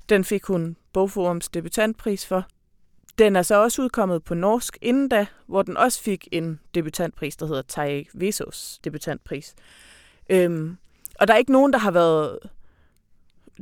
Den 0.09 0.23
fik 0.23 0.43
hun 0.43 0.75
Bogforums 0.93 1.49
debutantpris 1.49 2.25
for. 2.25 2.45
Den 3.17 3.35
er 3.35 3.41
så 3.41 3.63
også 3.63 3.81
udkommet 3.81 4.23
på 4.23 4.33
norsk 4.33 4.77
inden 4.81 5.09
da, 5.09 5.25
hvor 5.47 5.61
den 5.61 5.77
også 5.77 6.01
fik 6.01 6.27
en 6.31 6.59
debutantpris, 6.75 7.35
der 7.35 7.45
hedder 7.45 7.61
Tai 7.61 8.07
Vesos 8.13 8.79
debutantpris. 8.83 9.55
Øhm, 10.29 10.77
og 11.19 11.27
der 11.27 11.33
er 11.33 11.37
ikke 11.37 11.51
nogen, 11.51 11.73
der 11.73 11.79
har 11.79 11.91
været 11.91 12.39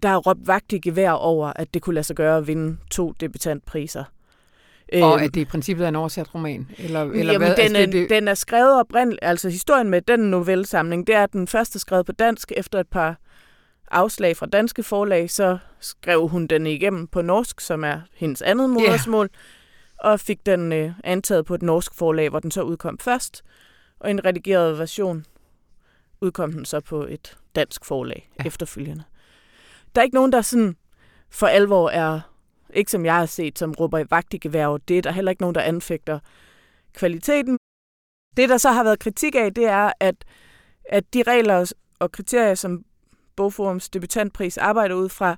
der 0.02 0.10
har 0.10 0.18
råbt 0.18 0.48
vagt 0.48 0.74
i 0.74 0.80
gevær 0.80 1.12
over, 1.12 1.54
at 1.56 1.74
det 1.74 1.82
kunne 1.82 1.94
lade 1.94 2.04
sig 2.04 2.16
gøre 2.16 2.38
at 2.38 2.48
vinde 2.48 2.78
to 2.92 3.12
debutantpriser. 3.12 4.04
Og 4.94 5.14
Øhm, 5.14 5.24
at 5.24 5.34
det 5.34 5.42
i 5.42 5.46
princippet 5.46 5.84
er 5.84 5.88
en 5.90 5.96
oversat 5.96 6.36
roman? 6.36 6.68
Eller, 6.78 7.02
eller 7.02 7.34
Jamen, 7.34 7.48
hvad? 7.48 7.56
den, 7.56 7.64
Altså, 7.64 7.78
er, 7.78 7.86
det, 7.86 7.94
det, 7.94 8.10
den 8.10 8.28
er 8.28 8.34
skrevet 8.34 8.80
oprindeligt, 8.80 9.20
altså 9.22 9.50
historien 9.50 9.90
med 9.90 10.02
den 10.02 10.20
novellesamling, 10.20 11.08
det 11.08 11.16
er 11.16 11.26
den 11.26 11.48
første 11.48 11.80
skrevet 11.80 12.06
på 12.06 12.12
dansk 12.12 12.52
efter 12.58 12.80
et 12.80 12.88
par 12.88 13.18
afslag 13.92 14.38
fra 14.38 14.46
danske 14.46 14.84
forlag, 14.84 15.30
så 15.30 15.58
skrev 15.80 16.28
hun 16.28 16.48
den 16.48 16.68
igennem 16.68 17.08
på 17.08 17.22
norsk, 17.22 17.62
som 17.62 17.84
er 17.84 18.02
hendes 18.16 18.42
andet 18.42 18.70
modersmål, 18.70 19.30
og 20.00 20.20
fik 20.20 20.46
den 20.46 20.74
øh, 20.74 20.92
antaget 21.04 21.46
på 21.46 21.56
et 21.56 21.62
norsk 21.62 21.94
forlag, 21.94 22.30
hvor 22.30 22.40
den 22.40 22.52
så 22.52 22.62
udkom 22.62 22.98
først, 23.00 23.44
og 24.00 24.12
en 24.12 24.26
redigeret 24.26 24.80
version 24.80 25.26
udkom 26.22 26.52
den 26.52 26.66
så 26.66 26.80
på 26.80 27.06
et 27.10 27.38
dansk 27.56 27.86
forlag 27.86 28.30
ja. 28.40 28.48
efterfølgende. 28.48 29.04
Der 29.96 30.02
er 30.02 30.04
ikke 30.04 30.16
nogen, 30.16 30.32
der 30.32 30.42
sådan 30.42 30.76
for 31.30 31.48
alvor 31.48 31.90
er, 31.90 32.20
ikke 32.74 32.92
som 32.92 33.06
jeg 33.06 33.16
har 33.16 33.26
set, 33.26 33.60
som 33.60 33.72
råber 33.72 34.00
i 34.00 34.06
vagt 34.10 34.34
i 34.34 34.38
gevær 34.38 34.68
over 34.68 34.78
det, 34.78 35.04
der 35.04 35.10
er 35.10 35.14
heller 35.14 35.32
ikke 35.32 35.42
nogen, 35.42 35.56
der 35.56 35.62
anfægter 35.62 36.20
kvaliteten. 36.94 37.58
Det, 38.38 38.50
der 38.50 38.58
så 38.58 38.72
har 38.72 38.84
været 38.84 39.00
kritik 39.00 39.36
af, 39.36 39.54
det 39.54 39.66
er, 39.66 39.92
at, 40.00 40.16
at 40.86 41.14
de 41.14 41.24
regler 41.24 41.72
og 42.00 42.12
kriterier, 42.12 42.56
som 42.56 42.86
Bogforums 43.36 43.90
debutantpris 43.90 44.58
arbejder 44.58 44.96
ud 44.96 45.10
fra, 45.10 45.36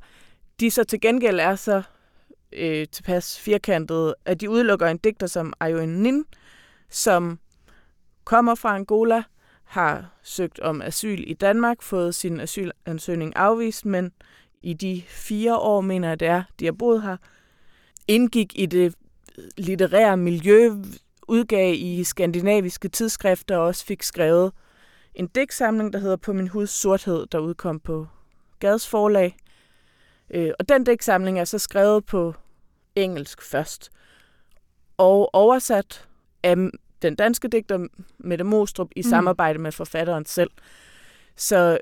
de 0.59 0.71
så 0.71 0.83
til 0.83 1.01
gengæld 1.01 1.39
er 1.39 1.55
så 1.55 1.81
øh, 2.53 2.87
tilpas 2.87 3.39
firkantede, 3.39 4.15
at 4.25 4.41
de 4.41 4.49
udelukker 4.49 4.87
en 4.87 4.97
digter 4.97 5.27
som 5.27 5.53
Ayoen 5.59 6.03
Nin, 6.03 6.25
som 6.89 7.39
kommer 8.23 8.55
fra 8.55 8.75
Angola, 8.75 9.23
har 9.63 10.05
søgt 10.23 10.59
om 10.59 10.81
asyl 10.81 11.23
i 11.27 11.33
Danmark, 11.33 11.81
fået 11.81 12.15
sin 12.15 12.39
asylansøgning 12.39 13.35
afvist, 13.35 13.85
men 13.85 14.11
i 14.61 14.73
de 14.73 15.03
fire 15.07 15.57
år, 15.57 15.81
mener 15.81 16.07
jeg 16.07 16.19
det 16.19 16.27
er, 16.27 16.43
de 16.59 16.65
har 16.65 16.71
boet 16.71 17.01
her, 17.03 17.17
indgik 18.07 18.59
i 18.59 18.65
det 18.65 18.95
litterære 19.57 20.17
miljø, 20.17 20.75
udgav 21.27 21.73
i 21.77 22.03
skandinaviske 22.03 22.89
tidsskrifter 22.89 23.57
og 23.57 23.65
også 23.65 23.85
fik 23.85 24.03
skrevet 24.03 24.51
en 25.15 25.27
digtsamling, 25.27 25.93
der 25.93 25.99
hedder 25.99 26.15
På 26.15 26.33
min 26.33 26.47
huds 26.47 26.69
sorthed, 26.69 27.25
der 27.31 27.39
udkom 27.39 27.79
på 27.79 28.07
Gads 28.59 28.87
forlag. 28.87 29.37
Øh, 30.33 30.51
og 30.59 30.69
den 30.69 30.83
digtsamling 30.83 31.39
er 31.39 31.45
så 31.45 31.57
skrevet 31.57 32.05
på 32.05 32.33
engelsk 32.95 33.41
først, 33.41 33.91
og 34.97 35.35
oversat 35.35 36.07
af 36.43 36.55
den 37.01 37.15
danske 37.15 37.47
digter 37.47 37.87
Mette 38.17 38.43
Mostrup 38.43 38.89
i 38.95 38.99
Mm. 38.99 39.07
mm. 39.07 39.09
samarbejde 39.09 39.59
med 39.59 39.71
forfatteren 39.71 40.25
selv. 40.25 40.51
Så, 41.35 41.77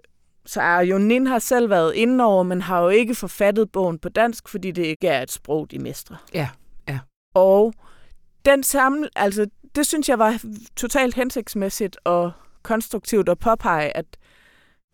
så 0.48 0.62
Arjo 0.62 0.98
Nin 0.98 1.28
har 1.28 1.40
selv 1.40 1.70
været 1.70 1.96
inde 1.96 2.24
over, 2.24 2.44
men 2.44 2.62
har 2.62 2.82
jo 2.82 2.90
ikke 2.90 3.16
forfattet 3.16 3.72
bogen 3.72 4.00
på 4.00 4.10
dansk, 4.10 4.50
fordi 4.50 4.72
det 4.72 4.86
ikke 4.86 5.08
er 5.08 5.22
et 5.22 5.32
sprog, 5.32 5.72
de 5.72 5.80
mestrer. 5.80 6.16
Ja, 6.34 6.50
ja. 6.88 7.00
Og 7.36 7.74
den 8.46 8.64
samle, 8.64 9.10
altså, 9.16 9.48
det 9.76 9.88
synes 9.88 10.10
jeg 10.10 10.20
var 10.20 10.42
totalt 10.76 11.16
hensigtsmæssigt 11.16 11.98
og 12.04 12.32
konstruktivt 12.64 13.30
at 13.30 13.40
påpege, 13.40 13.98
at, 13.98 14.06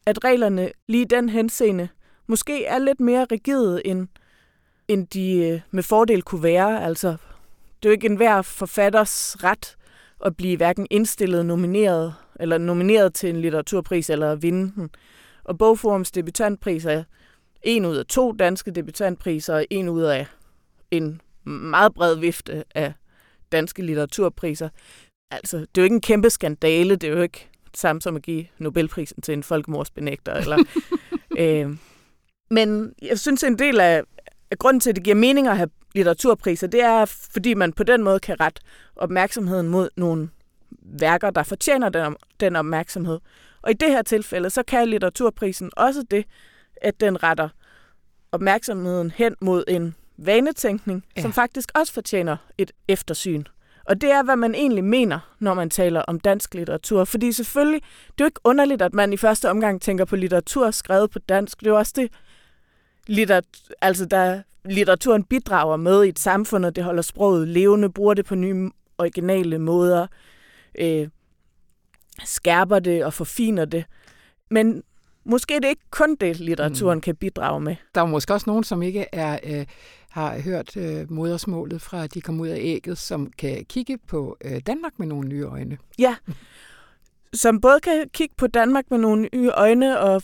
at 0.05 0.23
reglerne 0.23 0.71
lige 0.87 1.05
den 1.05 1.29
henseende 1.29 1.87
måske 2.27 2.65
er 2.65 2.77
lidt 2.77 2.99
mere 2.99 3.25
rigide, 3.31 3.87
end, 3.87 4.07
end 4.87 5.07
de 5.07 5.35
øh, 5.35 5.61
med 5.71 5.83
fordel 5.83 6.21
kunne 6.21 6.43
være. 6.43 6.83
Altså, 6.85 7.07
det 7.07 7.85
er 7.85 7.89
jo 7.89 7.91
ikke 7.91 8.07
enhver 8.07 8.41
forfatters 8.41 9.43
ret 9.43 9.75
at 10.25 10.37
blive 10.37 10.57
hverken 10.57 10.87
indstillet, 10.89 11.45
nomineret 11.45 12.13
eller 12.39 12.57
nomineret 12.57 13.13
til 13.13 13.29
en 13.29 13.41
litteraturpris 13.41 14.09
eller 14.09 14.35
vinde 14.35 14.71
den. 14.75 14.89
Og 15.43 15.57
Bogforums 15.57 16.11
debutantpris 16.11 16.85
er 16.85 17.03
en 17.63 17.85
ud 17.85 17.95
af 17.95 18.05
to 18.05 18.31
danske 18.31 18.71
debutantpriser, 18.71 19.55
og 19.55 19.65
en 19.69 19.89
ud 19.89 20.01
af 20.01 20.27
en 20.91 21.21
meget 21.45 21.93
bred 21.93 22.15
vifte 22.15 22.63
af 22.75 22.93
danske 23.51 23.81
litteraturpriser. 23.81 24.69
Altså, 25.31 25.57
det 25.57 25.77
er 25.77 25.81
jo 25.81 25.83
ikke 25.83 25.93
en 25.93 26.01
kæmpe 26.01 26.29
skandale, 26.29 26.95
det 26.95 27.09
er 27.09 27.13
jo 27.13 27.21
ikke 27.21 27.49
samme 27.75 28.01
som 28.01 28.15
at 28.15 28.21
give 28.21 28.45
Nobelprisen 28.57 29.21
til 29.21 29.33
en 29.33 29.43
folkemordsbenægter. 29.43 30.33
Eller, 30.33 30.57
øh, 31.39 31.77
men 32.49 32.93
jeg 33.01 33.19
synes, 33.19 33.43
en 33.43 33.59
del 33.59 33.79
af, 33.79 34.03
af 34.51 34.57
grunden 34.57 34.79
til, 34.79 34.89
at 34.89 34.95
det 34.95 35.03
giver 35.03 35.15
mening 35.15 35.47
at 35.47 35.57
have 35.57 35.69
litteraturpriser, 35.95 36.67
det 36.67 36.81
er, 36.81 37.05
fordi 37.05 37.53
man 37.53 37.73
på 37.73 37.83
den 37.83 38.03
måde 38.03 38.19
kan 38.19 38.39
rette 38.39 38.61
opmærksomheden 38.95 39.67
mod 39.67 39.89
nogle 39.95 40.29
værker, 40.81 41.29
der 41.29 41.43
fortjener 41.43 41.89
den, 41.89 42.15
den 42.39 42.55
opmærksomhed. 42.55 43.19
Og 43.63 43.71
i 43.71 43.73
det 43.73 43.89
her 43.89 44.01
tilfælde, 44.01 44.49
så 44.49 44.63
kan 44.63 44.87
litteraturprisen 44.87 45.71
også 45.77 46.03
det, 46.11 46.25
at 46.81 46.99
den 46.99 47.23
retter 47.23 47.49
opmærksomheden 48.31 49.11
hen 49.11 49.35
mod 49.41 49.63
en 49.67 49.95
vanetænkning, 50.17 51.05
ja. 51.17 51.21
som 51.21 51.33
faktisk 51.33 51.71
også 51.75 51.93
fortjener 51.93 52.37
et 52.57 52.71
eftersyn. 52.87 53.43
Og 53.85 54.01
det 54.01 54.11
er, 54.11 54.23
hvad 54.23 54.35
man 54.35 54.55
egentlig 54.55 54.83
mener, 54.83 55.19
når 55.39 55.53
man 55.53 55.69
taler 55.69 56.01
om 56.01 56.19
dansk 56.19 56.53
litteratur. 56.53 57.03
Fordi 57.03 57.31
selvfølgelig, 57.31 57.81
det 57.81 58.21
er 58.21 58.25
jo 58.25 58.25
ikke 58.25 58.39
underligt, 58.43 58.81
at 58.81 58.93
man 58.93 59.13
i 59.13 59.17
første 59.17 59.49
omgang 59.49 59.81
tænker 59.81 60.05
på 60.05 60.15
litteratur 60.15 60.71
skrevet 60.71 61.11
på 61.11 61.19
dansk. 61.19 61.59
Det 61.59 61.67
er 61.67 61.71
jo 61.71 61.77
også 61.77 61.93
det, 61.95 62.11
litteratur, 63.07 63.49
altså 63.81 64.05
der 64.05 64.41
litteraturen 64.65 65.23
bidrager 65.23 65.77
med 65.77 66.03
i 66.03 66.09
et 66.09 66.19
samfund, 66.19 66.65
og 66.65 66.75
det 66.75 66.83
holder 66.83 67.01
sproget 67.01 67.47
levende, 67.47 67.91
bruger 67.91 68.13
det 68.13 68.25
på 68.25 68.35
nye 68.35 68.69
originale 68.97 69.59
måder, 69.59 70.07
øh, 70.79 71.07
skærper 72.25 72.79
det 72.79 73.05
og 73.05 73.13
forfiner 73.13 73.65
det. 73.65 73.85
Men 74.51 74.83
måske 75.25 75.55
er 75.55 75.59
det 75.59 75.67
ikke 75.67 75.89
kun 75.91 76.15
det, 76.15 76.39
litteraturen 76.39 76.97
mm. 76.97 77.01
kan 77.01 77.15
bidrage 77.15 77.61
med. 77.61 77.75
Der 77.95 78.01
er 78.01 78.05
måske 78.05 78.33
også 78.33 78.49
nogen, 78.49 78.63
som 78.63 78.81
ikke 78.81 79.05
er 79.11 79.39
øh, 79.43 79.65
har 80.09 80.39
hørt 80.39 80.77
øh, 80.77 81.11
modersmålet 81.11 81.81
fra 81.81 82.07
de 82.07 82.21
kom 82.21 82.39
ud 82.39 82.47
af 82.47 82.57
ægget, 82.59 82.97
som 82.97 83.31
kan 83.37 83.65
kigge 83.65 83.97
på 83.97 84.37
øh, 84.45 84.61
Danmark 84.67 84.99
med 84.99 85.07
nogle 85.07 85.27
nye 85.29 85.43
øjne. 85.43 85.77
Ja, 85.99 86.15
som 87.33 87.61
både 87.61 87.79
kan 87.79 88.09
kigge 88.13 88.35
på 88.37 88.47
Danmark 88.47 88.85
med 88.91 88.97
nogle 88.97 89.29
nye 89.33 89.49
øjne, 89.49 89.99
og 89.99 90.23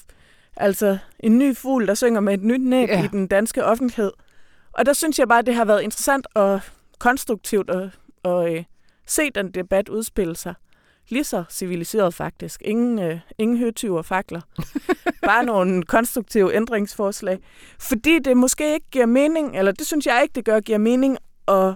altså 0.56 0.98
en 1.20 1.38
ny 1.38 1.56
fugl, 1.56 1.88
der 1.88 1.94
synger 1.94 2.20
med 2.20 2.34
et 2.34 2.44
nyt 2.44 2.62
næb 2.62 2.90
ja. 2.90 3.04
i 3.04 3.08
den 3.08 3.28
danske 3.28 3.66
offentlighed. 3.66 4.12
Og 4.72 4.86
der 4.86 4.94
synes 4.94 5.20
jeg 5.20 5.28
bare, 5.28 5.40
at 5.40 5.46
det 5.46 5.56
har 5.56 5.66
været 5.66 5.82
interessant 5.82 6.28
og 6.34 6.62
konstruktivt 7.00 7.70
at, 7.70 7.90
at 8.26 8.54
øh, 8.54 8.64
se 9.06 9.30
den 9.36 9.52
debat 9.52 9.90
udspille 9.90 10.36
sig 10.36 10.54
lige 11.12 11.24
så 11.24 11.44
civiliseret 11.50 12.14
faktisk. 12.14 12.62
Ingen, 12.66 13.00
øh, 13.00 13.20
ingen 13.38 13.58
høtyv 13.58 13.94
og 13.94 14.06
fakler. 14.06 14.42
Bare 15.26 15.46
nogle 15.46 15.84
konstruktive 15.84 16.56
ændringsforslag. 16.56 17.40
Fordi 17.80 18.20
det 18.20 18.38
måske 18.38 18.74
ikke 18.74 18.86
giver 18.92 19.06
mening, 19.06 19.58
eller 19.58 19.72
det 19.72 19.88
synes 19.88 20.06
jeg 20.06 20.20
ikke, 20.24 20.34
det 20.36 20.46
gør, 20.46 20.60
giver 20.60 20.78
mening 20.78 21.18
at 21.48 21.74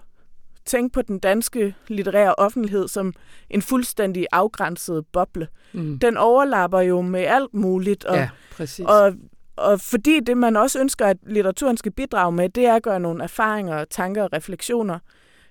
tænke 0.65 0.93
på 0.93 1.02
den 1.02 1.19
danske 1.19 1.76
litterære 1.88 2.36
offentlighed 2.36 2.88
som 2.88 3.13
en 3.50 3.62
fuldstændig 3.62 4.28
afgrænset 4.32 5.06
boble. 5.13 5.48
Mm. 5.74 6.00
Den 6.00 6.17
overlapper 6.17 6.80
jo 6.80 7.02
med 7.02 7.22
alt 7.22 7.54
muligt. 7.54 8.06
Og, 8.06 8.15
ja, 8.15 8.30
præcis. 8.52 8.86
Og, 8.86 9.13
og 9.56 9.82
fordi 9.82 10.19
det, 10.19 10.38
man 10.38 10.58
også 10.58 10.80
ønsker, 10.80 11.06
at 11.06 11.17
litteraturen 11.28 11.78
skal 11.78 11.91
bidrage 11.91 12.32
med, 12.32 12.50
det 12.50 12.65
er 12.65 12.76
at 12.76 12.84
gøre 12.84 13.00
nogle 13.00 13.24
erfaringer, 13.24 13.86
tanker 13.86 14.24
og 14.24 14.34
refleksioner 14.34 15.00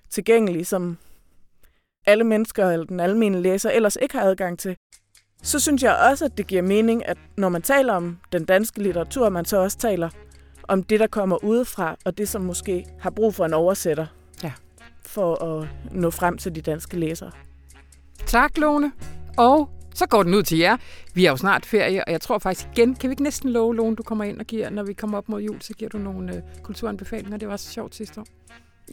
tilgængelige, 0.09 0.65
som 0.65 0.97
alle 2.05 2.23
mennesker 2.23 2.69
eller 2.69 2.85
den 2.85 2.99
almindelige 2.99 3.43
læser 3.43 3.69
ellers 3.69 3.97
ikke 4.01 4.17
har 4.17 4.25
adgang 4.25 4.59
til, 4.59 4.75
så 5.43 5.59
synes 5.59 5.83
jeg 5.83 6.09
også, 6.11 6.25
at 6.25 6.37
det 6.37 6.47
giver 6.47 6.61
mening, 6.61 7.07
at 7.07 7.17
når 7.37 7.49
man 7.49 7.61
taler 7.61 7.93
om 7.93 8.17
den 8.31 8.45
danske 8.45 8.83
litteratur, 8.83 9.29
man 9.29 9.45
så 9.45 9.57
også 9.57 9.77
taler 9.77 10.09
om 10.63 10.83
det, 10.83 10.99
der 10.99 11.07
kommer 11.07 11.43
udefra, 11.43 11.95
og 12.05 12.17
det, 12.17 12.29
som 12.29 12.41
måske 12.41 12.85
har 12.99 13.09
brug 13.09 13.35
for 13.35 13.45
en 13.45 13.53
oversætter 13.53 14.05
ja. 14.43 14.51
for 15.05 15.43
at 15.43 15.67
nå 15.91 16.09
frem 16.09 16.37
til 16.37 16.55
de 16.55 16.61
danske 16.61 16.99
læsere. 16.99 17.31
Tak, 18.25 18.57
Lone. 18.57 18.91
Og 19.37 19.69
så 19.95 20.05
går 20.07 20.23
den 20.23 20.33
ud 20.33 20.43
til 20.43 20.57
jer. 20.57 20.77
Vi 21.13 21.25
er 21.25 21.29
jo 21.29 21.37
snart 21.37 21.65
ferie, 21.65 22.05
og 22.05 22.11
jeg 22.11 22.21
tror 22.21 22.39
faktisk 22.39 22.67
igen, 22.71 22.95
kan 22.95 23.09
vi 23.09 23.11
ikke 23.11 23.23
næsten 23.23 23.49
love, 23.49 23.75
Lone, 23.75 23.95
du 23.95 24.03
kommer 24.03 24.23
ind 24.23 24.39
og 24.39 24.45
giver, 24.45 24.69
når 24.69 24.83
vi 24.83 24.93
kommer 24.93 25.17
op 25.17 25.29
mod 25.29 25.41
jul, 25.41 25.61
så 25.61 25.73
giver 25.73 25.89
du 25.89 25.97
nogle 25.97 26.35
øh, 26.35 26.41
kulturanbefalinger. 26.63 27.37
Det 27.37 27.47
var 27.47 27.57
så 27.57 27.71
sjovt 27.71 27.95
sidste 27.95 28.21
år. 28.21 28.25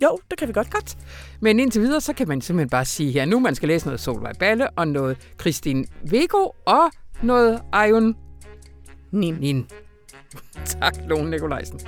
Jo, 0.03 0.18
det 0.31 0.38
kan 0.38 0.48
vi 0.48 0.53
godt. 0.53 0.70
Godt. 0.70 0.96
Men 1.40 1.61
indtil 1.61 1.83
videre, 1.83 2.00
så 2.00 2.12
kan 2.12 2.29
man 2.29 2.40
simpelthen 2.40 2.70
bare 2.70 2.85
sige 2.85 3.12
her, 3.12 3.24
nu 3.24 3.40
man 3.40 3.55
skal 3.55 3.68
læse 3.68 3.87
noget 3.87 4.00
Solvej 4.00 4.33
Balle, 4.33 4.70
og 4.70 4.88
noget 4.88 5.16
Christine 5.40 5.87
Vego, 6.03 6.50
og 6.66 6.90
noget 7.22 7.62
Ayun 7.72 8.16
Nin. 9.12 9.35
Nin. 9.35 9.66
tak, 10.64 10.94
Lone 11.07 11.31
Nikolajsen. 11.31 11.81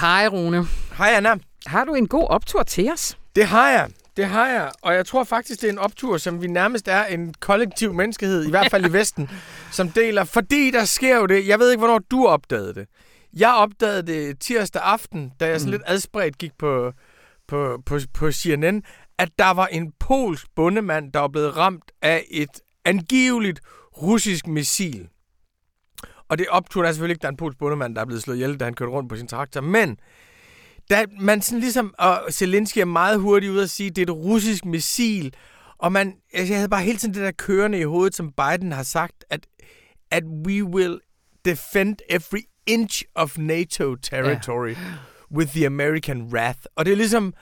Hej 0.00 0.28
Rune. 0.28 0.64
Hej 0.98 1.12
Anna. 1.16 1.45
Har 1.66 1.84
du 1.84 1.94
en 1.94 2.08
god 2.08 2.26
optur 2.30 2.62
til 2.62 2.92
os? 2.92 3.18
Det 3.36 3.46
har 3.46 3.70
jeg. 3.70 3.90
Det 4.16 4.26
har 4.26 4.48
jeg, 4.48 4.70
og 4.82 4.94
jeg 4.94 5.06
tror 5.06 5.24
faktisk, 5.24 5.60
det 5.60 5.68
er 5.68 5.72
en 5.72 5.78
optur, 5.78 6.16
som 6.18 6.42
vi 6.42 6.46
nærmest 6.46 6.88
er 6.88 7.04
en 7.04 7.34
kollektiv 7.40 7.94
menneskehed, 7.94 8.46
i 8.46 8.50
hvert 8.50 8.70
fald 8.70 8.86
i 8.86 8.92
Vesten, 8.98 9.30
som 9.72 9.88
deler. 9.88 10.24
Fordi 10.24 10.70
der 10.70 10.84
sker 10.84 11.16
jo 11.16 11.26
det, 11.26 11.46
jeg 11.48 11.58
ved 11.58 11.70
ikke, 11.70 11.78
hvornår 11.78 11.98
du 11.98 12.26
opdagede 12.26 12.74
det. 12.74 12.86
Jeg 13.32 13.54
opdagede 13.54 14.02
det 14.02 14.40
tirsdag 14.40 14.82
aften, 14.82 15.32
da 15.40 15.48
jeg 15.48 15.60
sådan 15.60 15.70
mm. 15.70 15.72
lidt 15.72 15.82
adspredt 15.86 16.38
gik 16.38 16.52
på, 16.58 16.92
på, 17.48 17.82
på, 17.86 17.98
på 18.14 18.32
CNN, 18.32 18.82
at 19.18 19.28
der 19.38 19.50
var 19.50 19.66
en 19.66 19.92
polsk 20.00 20.46
bundemand, 20.56 21.12
der 21.12 21.20
var 21.20 21.28
blevet 21.28 21.56
ramt 21.56 21.92
af 22.02 22.24
et 22.30 22.60
angiveligt 22.84 23.60
russisk 24.02 24.46
missil. 24.46 25.08
Og 26.28 26.38
det 26.38 26.48
optog 26.48 26.84
der 26.84 26.92
selvfølgelig 26.92 27.14
ikke, 27.14 27.22
der 27.22 27.28
er 27.28 27.32
en 27.32 27.36
polsk 27.36 27.58
bundemand, 27.58 27.94
der 27.94 28.00
er 28.00 28.04
blevet 28.04 28.22
slået 28.22 28.36
ihjel, 28.36 28.60
da 28.60 28.64
han 28.64 28.74
kørte 28.74 28.92
rundt 28.92 29.08
på 29.08 29.16
sin 29.16 29.28
traktor. 29.28 29.60
Men 29.60 29.98
da 30.90 31.04
man 31.20 31.42
sådan 31.42 31.60
ligesom, 31.60 31.94
og 31.98 32.22
Zelensky 32.30 32.78
er 32.78 32.84
meget 32.84 33.20
hurtigt 33.20 33.52
ud 33.52 33.60
at 33.60 33.70
sige, 33.70 33.90
det 33.90 33.98
er 34.08 34.12
et 34.12 34.18
russisk 34.18 34.64
missil, 34.64 35.34
og 35.78 35.92
man, 35.92 36.14
altså 36.32 36.52
jeg 36.52 36.58
havde 36.58 36.68
bare 36.68 36.82
hele 36.82 36.98
tiden 36.98 37.14
det 37.14 37.22
der 37.22 37.30
kørende 37.30 37.78
i 37.78 37.82
hovedet, 37.82 38.14
som 38.14 38.32
Biden 38.32 38.72
har 38.72 38.82
sagt, 38.82 39.24
at, 39.30 39.46
at 40.10 40.24
we 40.46 40.64
will 40.64 41.00
defend 41.44 41.96
every 42.08 42.42
inch 42.66 43.02
of 43.14 43.38
NATO 43.38 43.94
territory 43.94 44.70
yeah. 44.70 44.92
with 45.32 45.52
the 45.52 45.66
American 45.66 46.22
wrath. 46.22 46.58
Og 46.76 46.84
det 46.84 46.92
er 46.92 46.96
ligesom 46.96 47.34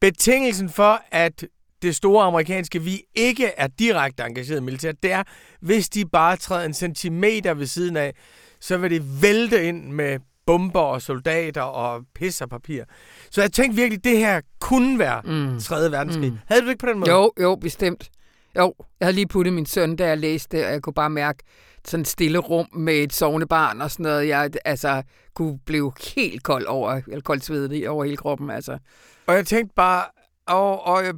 betingelsen 0.00 0.68
for, 0.68 1.02
at 1.10 1.44
det 1.82 1.96
store 1.96 2.24
amerikanske 2.24 2.82
vi 2.82 3.02
ikke 3.14 3.46
er 3.46 3.66
direkte 3.66 4.22
engageret 4.22 4.62
militært, 4.62 5.02
det 5.02 5.12
er, 5.12 5.22
hvis 5.60 5.88
de 5.88 6.06
bare 6.06 6.36
træder 6.36 6.66
en 6.66 6.74
centimeter 6.74 7.54
ved 7.54 7.66
siden 7.66 7.96
af, 7.96 8.14
så 8.60 8.76
vil 8.76 8.90
det 8.90 9.22
vælte 9.22 9.64
ind 9.64 9.92
med 9.92 10.18
bomber 10.48 10.80
og 10.80 11.02
soldater 11.02 11.62
og 11.62 12.04
pis 12.14 12.40
og 12.40 12.48
papir. 12.48 12.84
Så 13.30 13.40
jeg 13.40 13.52
tænkte 13.52 13.76
virkelig, 13.76 13.98
at 13.98 14.04
det 14.04 14.18
her 14.18 14.40
kunne 14.60 14.98
være 14.98 15.22
mm. 15.24 15.60
3. 15.60 15.90
verdenskrig. 15.90 16.30
Mm. 16.30 16.38
Havde 16.46 16.60
du 16.60 16.66
det 16.66 16.72
ikke 16.72 16.80
på 16.80 16.86
den 16.86 16.98
måde? 16.98 17.10
Jo, 17.10 17.32
jo, 17.40 17.56
bestemt. 17.56 18.10
Jo, 18.58 18.74
jeg 19.00 19.06
havde 19.06 19.14
lige 19.14 19.26
puttet 19.26 19.54
min 19.54 19.66
søn, 19.66 19.96
da 19.96 20.06
jeg 20.06 20.18
læste 20.18 20.66
og 20.66 20.72
jeg 20.72 20.82
kunne 20.82 20.94
bare 20.94 21.10
mærke 21.10 21.44
sådan 21.84 22.00
et 22.00 22.08
stille 22.08 22.38
rum 22.38 22.68
med 22.72 22.94
et 22.94 23.12
sovende 23.12 23.46
barn 23.46 23.80
og 23.80 23.90
sådan 23.90 24.02
noget. 24.02 24.28
Jeg 24.28 24.50
altså, 24.64 25.02
kunne 25.34 25.58
blive 25.66 25.92
helt 26.14 26.42
kold 26.42 26.66
over, 26.66 27.00
eller 27.08 27.20
koldt 27.20 27.44
svedet 27.44 27.88
over 27.88 28.04
hele 28.04 28.16
kroppen. 28.16 28.50
Altså. 28.50 28.78
Og 29.26 29.34
jeg 29.34 29.46
tænkte 29.46 29.74
bare, 29.74 30.04
og, 30.46 30.86
og 30.86 31.04
jeg 31.04 31.14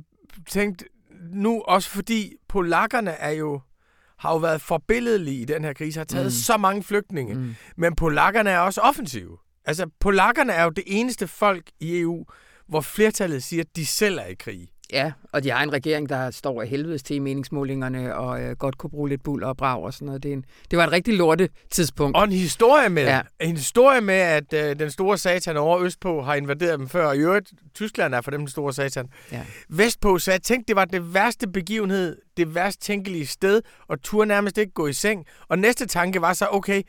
tænkte 0.49 0.85
nu 1.33 1.63
også 1.63 1.91
fordi 1.91 2.33
polakkerne 2.49 3.11
er 3.11 3.31
jo 3.31 3.61
har 4.21 4.33
jo 4.33 4.37
været 4.37 4.63
forbilledelige 4.63 5.41
i 5.41 5.45
den 5.45 5.65
her 5.65 5.73
krise, 5.73 6.01
har 6.01 6.05
taget 6.05 6.27
mm. 6.27 6.31
så 6.31 6.57
mange 6.57 6.83
flygtninge. 6.83 7.35
Mm. 7.35 7.55
Men 7.77 7.95
polakkerne 7.95 8.51
er 8.51 8.59
også 8.59 8.81
offensive. 8.81 9.39
Altså, 9.65 9.87
polakkerne 10.01 10.53
er 10.53 10.65
jo 10.65 10.71
det 10.71 10.85
eneste 10.87 11.29
folk 11.29 11.71
i 11.81 12.01
EU, 12.01 12.25
hvor 12.69 12.81
flertallet 12.81 13.43
siger, 13.43 13.63
at 13.63 13.77
de 13.77 13.87
selv 13.87 14.19
er 14.19 14.25
i 14.25 14.35
krig. 14.35 14.69
Ja, 14.93 15.13
og 15.33 15.45
de 15.45 15.51
har 15.51 15.63
en 15.63 15.73
regering, 15.73 16.09
der 16.09 16.31
står 16.31 16.63
af 16.63 16.69
helvedes 16.69 17.03
til 17.03 17.17
i 17.17 17.19
meningsmålingerne, 17.19 18.17
og 18.17 18.43
øh, 18.43 18.57
godt 18.57 18.79
kunne 18.79 18.91
bruge 18.91 19.09
lidt 19.09 19.23
bull 19.23 19.45
og 19.45 19.57
brag 19.57 19.83
og 19.83 19.95
sådan 19.95 20.07
noget. 20.07 20.23
Det, 20.23 20.33
en, 20.33 20.45
det 20.71 20.79
var 20.79 20.85
et 20.87 20.93
rigtig 20.93 21.15
lorte 21.15 21.49
tidspunkt. 21.71 22.17
Og 22.17 22.25
en 22.25 22.33
historie 22.33 22.89
med, 22.89 23.05
ja. 23.05 23.21
en 23.41 23.57
historie 23.57 24.01
med 24.01 24.15
at 24.15 24.53
øh, 24.53 24.79
den 24.79 24.91
store 24.91 25.19
satan 25.19 25.57
over 25.57 25.79
Østpå 25.79 26.23
har 26.23 26.35
invaderet 26.35 26.79
dem 26.79 26.89
før, 26.89 27.07
og 27.07 27.17
i 27.17 27.19
øvrigt, 27.19 27.53
Tyskland 27.75 28.15
er 28.15 28.21
for 28.21 28.31
dem 28.31 28.41
den 28.41 28.49
store 28.49 28.73
satan. 28.73 29.09
Ja. 29.33 29.45
Vestpå, 29.69 30.19
så 30.19 30.31
jeg 30.31 30.43
tænkte, 30.43 30.69
det 30.69 30.77
var 30.77 30.85
det 30.85 31.15
værste 31.15 31.49
begivenhed, 31.49 32.17
det 32.37 32.55
værst 32.55 32.81
tænkelige 32.83 33.27
sted, 33.27 33.63
og 33.89 34.03
turde 34.03 34.27
nærmest 34.27 34.59
ikke 34.59 34.73
gå 34.73 34.87
i 34.87 34.93
seng. 34.93 35.27
Og 35.49 35.59
næste 35.59 35.87
tanke 35.87 36.21
var 36.21 36.33
så, 36.33 36.47
okay, 36.51 36.83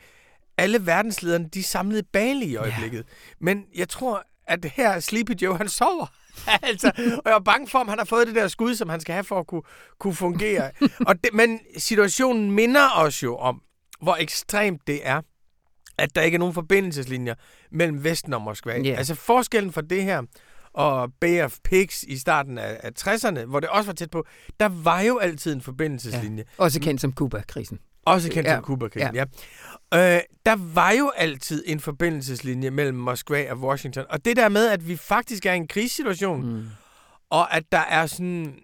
alle 0.58 0.86
verdenslederne, 0.86 1.48
de 1.48 1.62
samlede 1.62 2.02
Bali 2.12 2.46
i 2.46 2.56
øjeblikket. 2.56 2.98
Ja. 2.98 3.02
Men 3.40 3.64
jeg 3.76 3.88
tror, 3.88 4.22
at 4.46 4.64
her 4.64 5.00
Sleepy 5.00 5.32
Joe, 5.42 5.56
han 5.56 5.68
sover. 5.68 6.06
altså, 6.62 6.92
og 6.96 7.22
jeg 7.24 7.34
er 7.34 7.38
bange 7.38 7.68
for, 7.68 7.78
om 7.78 7.88
han 7.88 7.98
har 7.98 8.04
fået 8.04 8.26
det 8.26 8.34
der 8.34 8.48
skud, 8.48 8.74
som 8.74 8.88
han 8.88 9.00
skal 9.00 9.12
have 9.12 9.24
for 9.24 9.40
at 9.40 9.46
kunne, 9.46 9.62
kunne 9.98 10.14
fungere. 10.14 10.70
og 11.06 11.24
det, 11.24 11.34
men 11.34 11.60
situationen 11.76 12.50
minder 12.50 12.88
os 12.94 13.22
jo 13.22 13.36
om, 13.36 13.62
hvor 14.02 14.16
ekstremt 14.16 14.80
det 14.86 15.00
er, 15.02 15.20
at 15.98 16.14
der 16.14 16.22
ikke 16.22 16.34
er 16.34 16.38
nogen 16.38 16.54
forbindelseslinjer 16.54 17.34
mellem 17.70 18.04
Vesten 18.04 18.32
og 18.32 18.42
Moskva. 18.42 18.80
Ja. 18.80 18.94
Altså 18.94 19.14
forskellen 19.14 19.72
for 19.72 19.80
det 19.80 20.02
her 20.04 20.22
og 20.72 21.12
Bay 21.20 21.42
of 21.42 21.58
Pigs 21.64 22.02
i 22.02 22.18
starten 22.18 22.58
af, 22.58 22.80
af 22.82 22.90
60'erne, 23.00 23.44
hvor 23.44 23.60
det 23.60 23.68
også 23.68 23.86
var 23.88 23.94
tæt 23.94 24.10
på, 24.10 24.26
der 24.60 24.68
var 24.68 25.00
jo 25.00 25.18
altid 25.18 25.52
en 25.52 25.60
forbindelseslinje. 25.60 26.44
Også 26.58 26.80
kendt 26.80 27.00
som 27.00 27.12
Kuba-krisen. 27.12 27.78
Også 28.06 28.30
kendt 28.30 28.48
Ja. 28.48 28.54
som 28.54 28.62
Kuba-krigen, 28.64 29.14
ja. 29.14 29.24
ja. 29.92 30.16
Øh, 30.16 30.20
der 30.46 30.74
var 30.74 30.90
jo 30.92 31.12
altid 31.16 31.64
en 31.66 31.80
forbindelseslinje 31.80 32.70
mellem 32.70 32.96
Moskva 32.98 33.52
og 33.52 33.58
Washington. 33.58 34.04
Og 34.08 34.24
det 34.24 34.36
der 34.36 34.48
med, 34.48 34.68
at 34.68 34.88
vi 34.88 34.96
faktisk 34.96 35.46
er 35.46 35.52
i 35.52 35.56
en 35.56 35.68
krigssituation, 35.68 36.46
mm. 36.46 36.64
og 37.30 37.54
at 37.56 37.64
der 37.72 37.78
er 37.78 38.06
sådan 38.06 38.54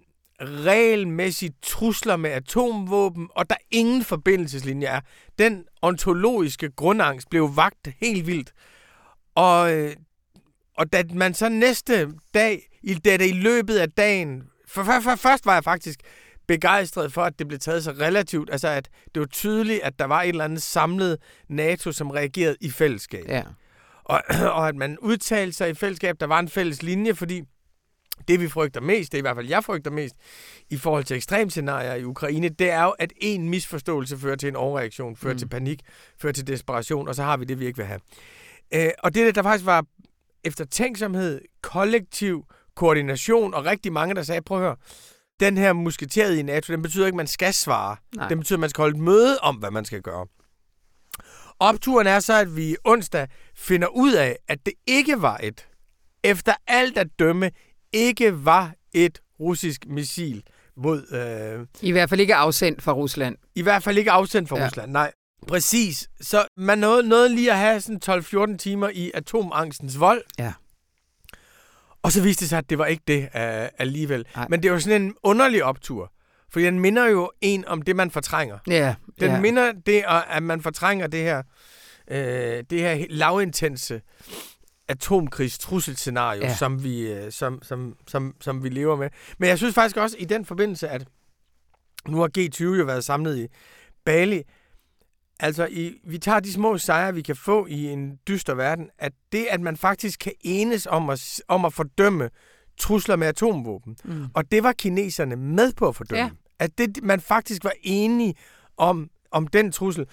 regelmæssigt 0.40 1.54
trusler 1.62 2.16
med 2.16 2.30
atomvåben, 2.30 3.28
og 3.30 3.50
der 3.50 3.56
ingen 3.70 4.04
forbindelseslinje 4.04 4.86
er. 4.86 5.00
Den 5.38 5.64
ontologiske 5.82 6.70
grundangst 6.70 7.30
blev 7.30 7.56
vagt 7.56 7.88
helt 8.00 8.26
vildt. 8.26 8.52
Og, 9.34 9.72
øh, 9.76 9.96
og 10.76 10.92
da 10.92 11.02
man 11.14 11.34
så 11.34 11.48
næste 11.48 12.08
dag, 12.34 12.68
i, 12.82 12.94
da 12.94 13.16
det 13.16 13.28
i 13.28 13.32
løbet 13.32 13.78
af 13.78 13.90
dagen, 13.90 14.42
for, 14.68 14.84
for, 14.84 15.00
for 15.00 15.14
først 15.14 15.46
var 15.46 15.54
jeg 15.54 15.64
faktisk 15.64 16.00
begejstret 16.48 17.12
for, 17.12 17.22
at 17.22 17.38
det 17.38 17.48
blev 17.48 17.60
taget 17.60 17.84
så 17.84 17.90
relativt, 17.90 18.50
altså 18.52 18.68
at 18.68 18.88
det 19.14 19.20
var 19.20 19.26
tydeligt, 19.26 19.82
at 19.82 19.98
der 19.98 20.04
var 20.04 20.22
et 20.22 20.28
eller 20.28 20.44
andet 20.44 20.62
samlet 20.62 21.18
NATO, 21.48 21.92
som 21.92 22.10
reagerede 22.10 22.56
i 22.60 22.70
fællesskab. 22.70 23.24
Ja. 23.28 23.42
Og, 24.04 24.22
og 24.56 24.68
at 24.68 24.76
man 24.76 24.98
udtalte 24.98 25.52
sig 25.52 25.70
i 25.70 25.74
fællesskab, 25.74 26.20
der 26.20 26.26
var 26.26 26.38
en 26.38 26.48
fælles 26.48 26.82
linje, 26.82 27.14
fordi 27.14 27.42
det 28.28 28.40
vi 28.40 28.48
frygter 28.48 28.80
mest, 28.80 29.12
det 29.12 29.18
er 29.18 29.20
i 29.20 29.22
hvert 29.22 29.36
fald 29.36 29.48
jeg 29.48 29.64
frygter 29.64 29.90
mest, 29.90 30.14
i 30.70 30.76
forhold 30.76 31.04
til 31.04 31.16
ekstremscenarier 31.16 31.94
i 31.94 32.04
Ukraine, 32.04 32.48
det 32.48 32.70
er 32.70 32.82
jo, 32.82 32.90
at 32.90 33.12
en 33.16 33.48
misforståelse 33.48 34.18
fører 34.18 34.36
til 34.36 34.48
en 34.48 34.56
overreaktion, 34.56 35.16
fører 35.16 35.34
mm. 35.34 35.38
til 35.38 35.48
panik, 35.48 35.80
fører 36.20 36.32
til 36.32 36.46
desperation, 36.46 37.08
og 37.08 37.14
så 37.14 37.22
har 37.22 37.36
vi 37.36 37.44
det, 37.44 37.60
vi 37.60 37.66
ikke 37.66 37.76
vil 37.76 37.86
have. 37.86 38.00
Øh, 38.74 38.90
og 38.98 39.14
det, 39.14 39.34
der 39.34 39.42
faktisk 39.42 39.66
var 39.66 39.84
eftertænksomhed, 40.44 41.40
kollektiv 41.62 42.44
koordination, 42.74 43.54
og 43.54 43.64
rigtig 43.64 43.92
mange, 43.92 44.14
der 44.14 44.22
sagde, 44.22 44.42
prøv 44.42 44.58
at 44.58 44.64
høre, 44.64 44.76
den 45.40 45.56
her 45.56 45.72
musketeret 45.72 46.36
i 46.36 46.42
NATO, 46.42 46.72
den 46.72 46.82
betyder 46.82 47.06
ikke, 47.06 47.14
at 47.14 47.16
man 47.16 47.26
skal 47.26 47.54
svare. 47.54 47.96
Nej. 48.16 48.28
Den 48.28 48.38
betyder, 48.38 48.56
at 48.56 48.60
man 48.60 48.70
skal 48.70 48.82
holde 48.82 48.96
et 48.96 49.02
møde 49.02 49.38
om, 49.38 49.56
hvad 49.56 49.70
man 49.70 49.84
skal 49.84 50.02
gøre. 50.02 50.26
Opturen 51.60 52.06
er 52.06 52.20
så, 52.20 52.34
at 52.40 52.56
vi 52.56 52.76
onsdag 52.84 53.28
finder 53.56 53.88
ud 53.88 54.12
af, 54.12 54.36
at 54.48 54.58
det 54.66 54.74
ikke 54.86 55.22
var 55.22 55.40
et, 55.42 55.68
efter 56.24 56.52
alt 56.66 56.98
at 56.98 57.06
dømme, 57.18 57.50
ikke 57.92 58.44
var 58.44 58.74
et 58.92 59.18
russisk 59.40 59.86
missil 59.86 60.42
mod, 60.76 61.12
øh, 61.12 61.66
I 61.88 61.92
hvert 61.92 62.08
fald 62.10 62.20
ikke 62.20 62.34
afsendt 62.34 62.82
fra 62.82 62.92
Rusland. 62.92 63.36
i 63.54 63.62
hvert 63.62 63.82
fald 63.82 63.98
ikke 63.98 64.10
afsendt 64.10 64.48
fra 64.48 64.58
Ja. 64.58 64.66
Rusland, 64.66 64.92
nej. 64.92 65.12
Præcis. 65.48 66.08
Så 66.20 66.46
man 66.56 66.78
nåede, 66.78 67.08
nåede 67.08 67.28
lige 67.34 67.52
at 67.52 67.58
have 67.58 67.80
sådan 67.80 68.00
12-14 68.54 68.56
timer 68.56 68.88
i 68.88 69.10
atomangstens 69.14 70.00
vold. 70.00 70.22
Ja. 70.38 70.52
Og 72.02 72.12
så 72.12 72.22
viste 72.22 72.40
det 72.40 72.48
sig, 72.48 72.58
at 72.58 72.70
det 72.70 72.78
var 72.78 72.86
ikke 72.86 73.02
det 73.06 73.22
uh, 73.22 73.68
alligevel. 73.78 74.26
Nej. 74.36 74.46
Men 74.50 74.62
det 74.62 74.72
var 74.72 74.78
sådan 74.78 75.02
en 75.02 75.14
underlig 75.22 75.64
optur. 75.64 76.12
Fordi 76.50 76.64
den 76.64 76.80
minder 76.80 77.06
jo 77.06 77.30
en 77.40 77.64
om 77.68 77.82
det, 77.82 77.96
man 77.96 78.10
fortrænger. 78.10 78.58
Ja. 78.66 78.94
Den 79.20 79.30
ja. 79.30 79.40
minder 79.40 79.72
det, 79.72 80.04
at 80.30 80.42
man 80.42 80.62
fortrænger 80.62 81.06
det 81.06 81.20
her, 81.22 81.42
øh, 82.10 82.64
det 82.70 82.80
her 82.80 82.96
he- 82.96 83.06
lavintense 83.08 84.00
atomkrigstrusselscenario, 84.88 86.40
ja. 86.42 86.54
som, 86.54 86.84
vi, 86.84 87.12
øh, 87.12 87.32
som, 87.32 87.62
som, 87.62 87.96
som, 88.06 88.34
som 88.40 88.64
vi 88.64 88.68
lever 88.68 88.96
med. 88.96 89.10
Men 89.38 89.48
jeg 89.48 89.58
synes 89.58 89.74
faktisk 89.74 89.96
også 89.96 90.16
i 90.18 90.24
den 90.24 90.44
forbindelse, 90.44 90.88
at 90.88 91.04
nu 92.08 92.20
har 92.20 92.30
G20 92.38 92.64
jo 92.78 92.84
været 92.84 93.04
samlet 93.04 93.38
i 93.38 93.46
Bali. 94.04 94.42
Altså, 95.40 95.66
i, 95.70 96.00
vi 96.04 96.18
tager 96.18 96.40
de 96.40 96.52
små 96.52 96.78
sejre, 96.78 97.14
vi 97.14 97.22
kan 97.22 97.36
få 97.36 97.66
i 97.66 97.84
en 97.86 98.16
dyster 98.28 98.54
verden, 98.54 98.90
at 98.98 99.12
det, 99.32 99.46
at 99.50 99.60
man 99.60 99.76
faktisk 99.76 100.20
kan 100.20 100.32
enes 100.40 100.86
om 100.90 101.10
at, 101.10 101.40
om 101.48 101.64
at 101.64 101.72
fordømme 101.72 102.30
trusler 102.78 103.16
med 103.16 103.26
atomvåben, 103.26 103.96
Mm. 104.04 104.26
og 104.34 104.50
det 104.52 104.62
var 104.62 104.72
kineserne 104.72 105.36
med 105.36 105.72
på 105.72 105.88
at 105.88 105.96
fordømme. 105.96 106.22
Ja. 106.24 106.30
At 106.58 106.78
det, 106.78 107.02
man 107.02 107.20
faktisk 107.20 107.64
var 107.64 107.72
enige 107.82 108.34
om, 108.76 109.08
om 109.30 109.46
den 109.46 109.72
trussel. 109.72 110.06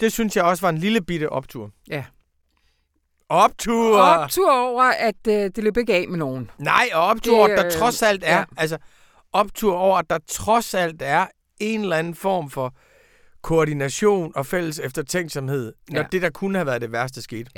Det 0.00 0.12
synes 0.12 0.36
jeg 0.36 0.44
også 0.44 0.60
var 0.60 0.68
en 0.68 0.78
lille 0.78 1.00
bitte 1.00 1.30
optur. 1.30 1.70
Ja. 1.88 2.04
Optur! 3.28 3.98
Optur 4.00 4.52
over, 4.52 4.82
at 4.82 5.26
øh, 5.28 5.34
det 5.34 5.58
løb 5.64 5.76
ikke 5.76 5.94
af 5.94 6.08
med 6.08 6.18
nogen. 6.18 6.50
Nej, 6.58 6.88
og 6.94 7.02
optur, 7.06 7.46
Det, 7.46 7.50
det, 7.50 7.58
der 7.58 7.66
øh, 7.66 7.72
trods 7.72 8.02
alt 8.02 8.22
er, 8.26 8.36
ja. 8.38 8.44
altså 8.56 8.78
optur 9.32 9.74
over, 9.76 9.98
at 9.98 10.10
der 10.10 10.18
trods 10.28 10.74
alt 10.74 11.02
er 11.02 11.26
en 11.60 11.80
eller 11.80 11.96
anden 11.96 12.14
form 12.14 12.50
for 12.50 12.74
koordination 13.46 14.32
og 14.34 14.46
fælles 14.46 14.78
eftertænksomhed, 14.78 15.72
når 15.90 16.00
Ja. 16.00 16.06
det, 16.12 16.22
der 16.22 16.30
kunne 16.30 16.58
have 16.58 16.66
været 16.66 16.80
det 16.80 16.92
værste, 16.92 17.22
skete. 17.22 17.50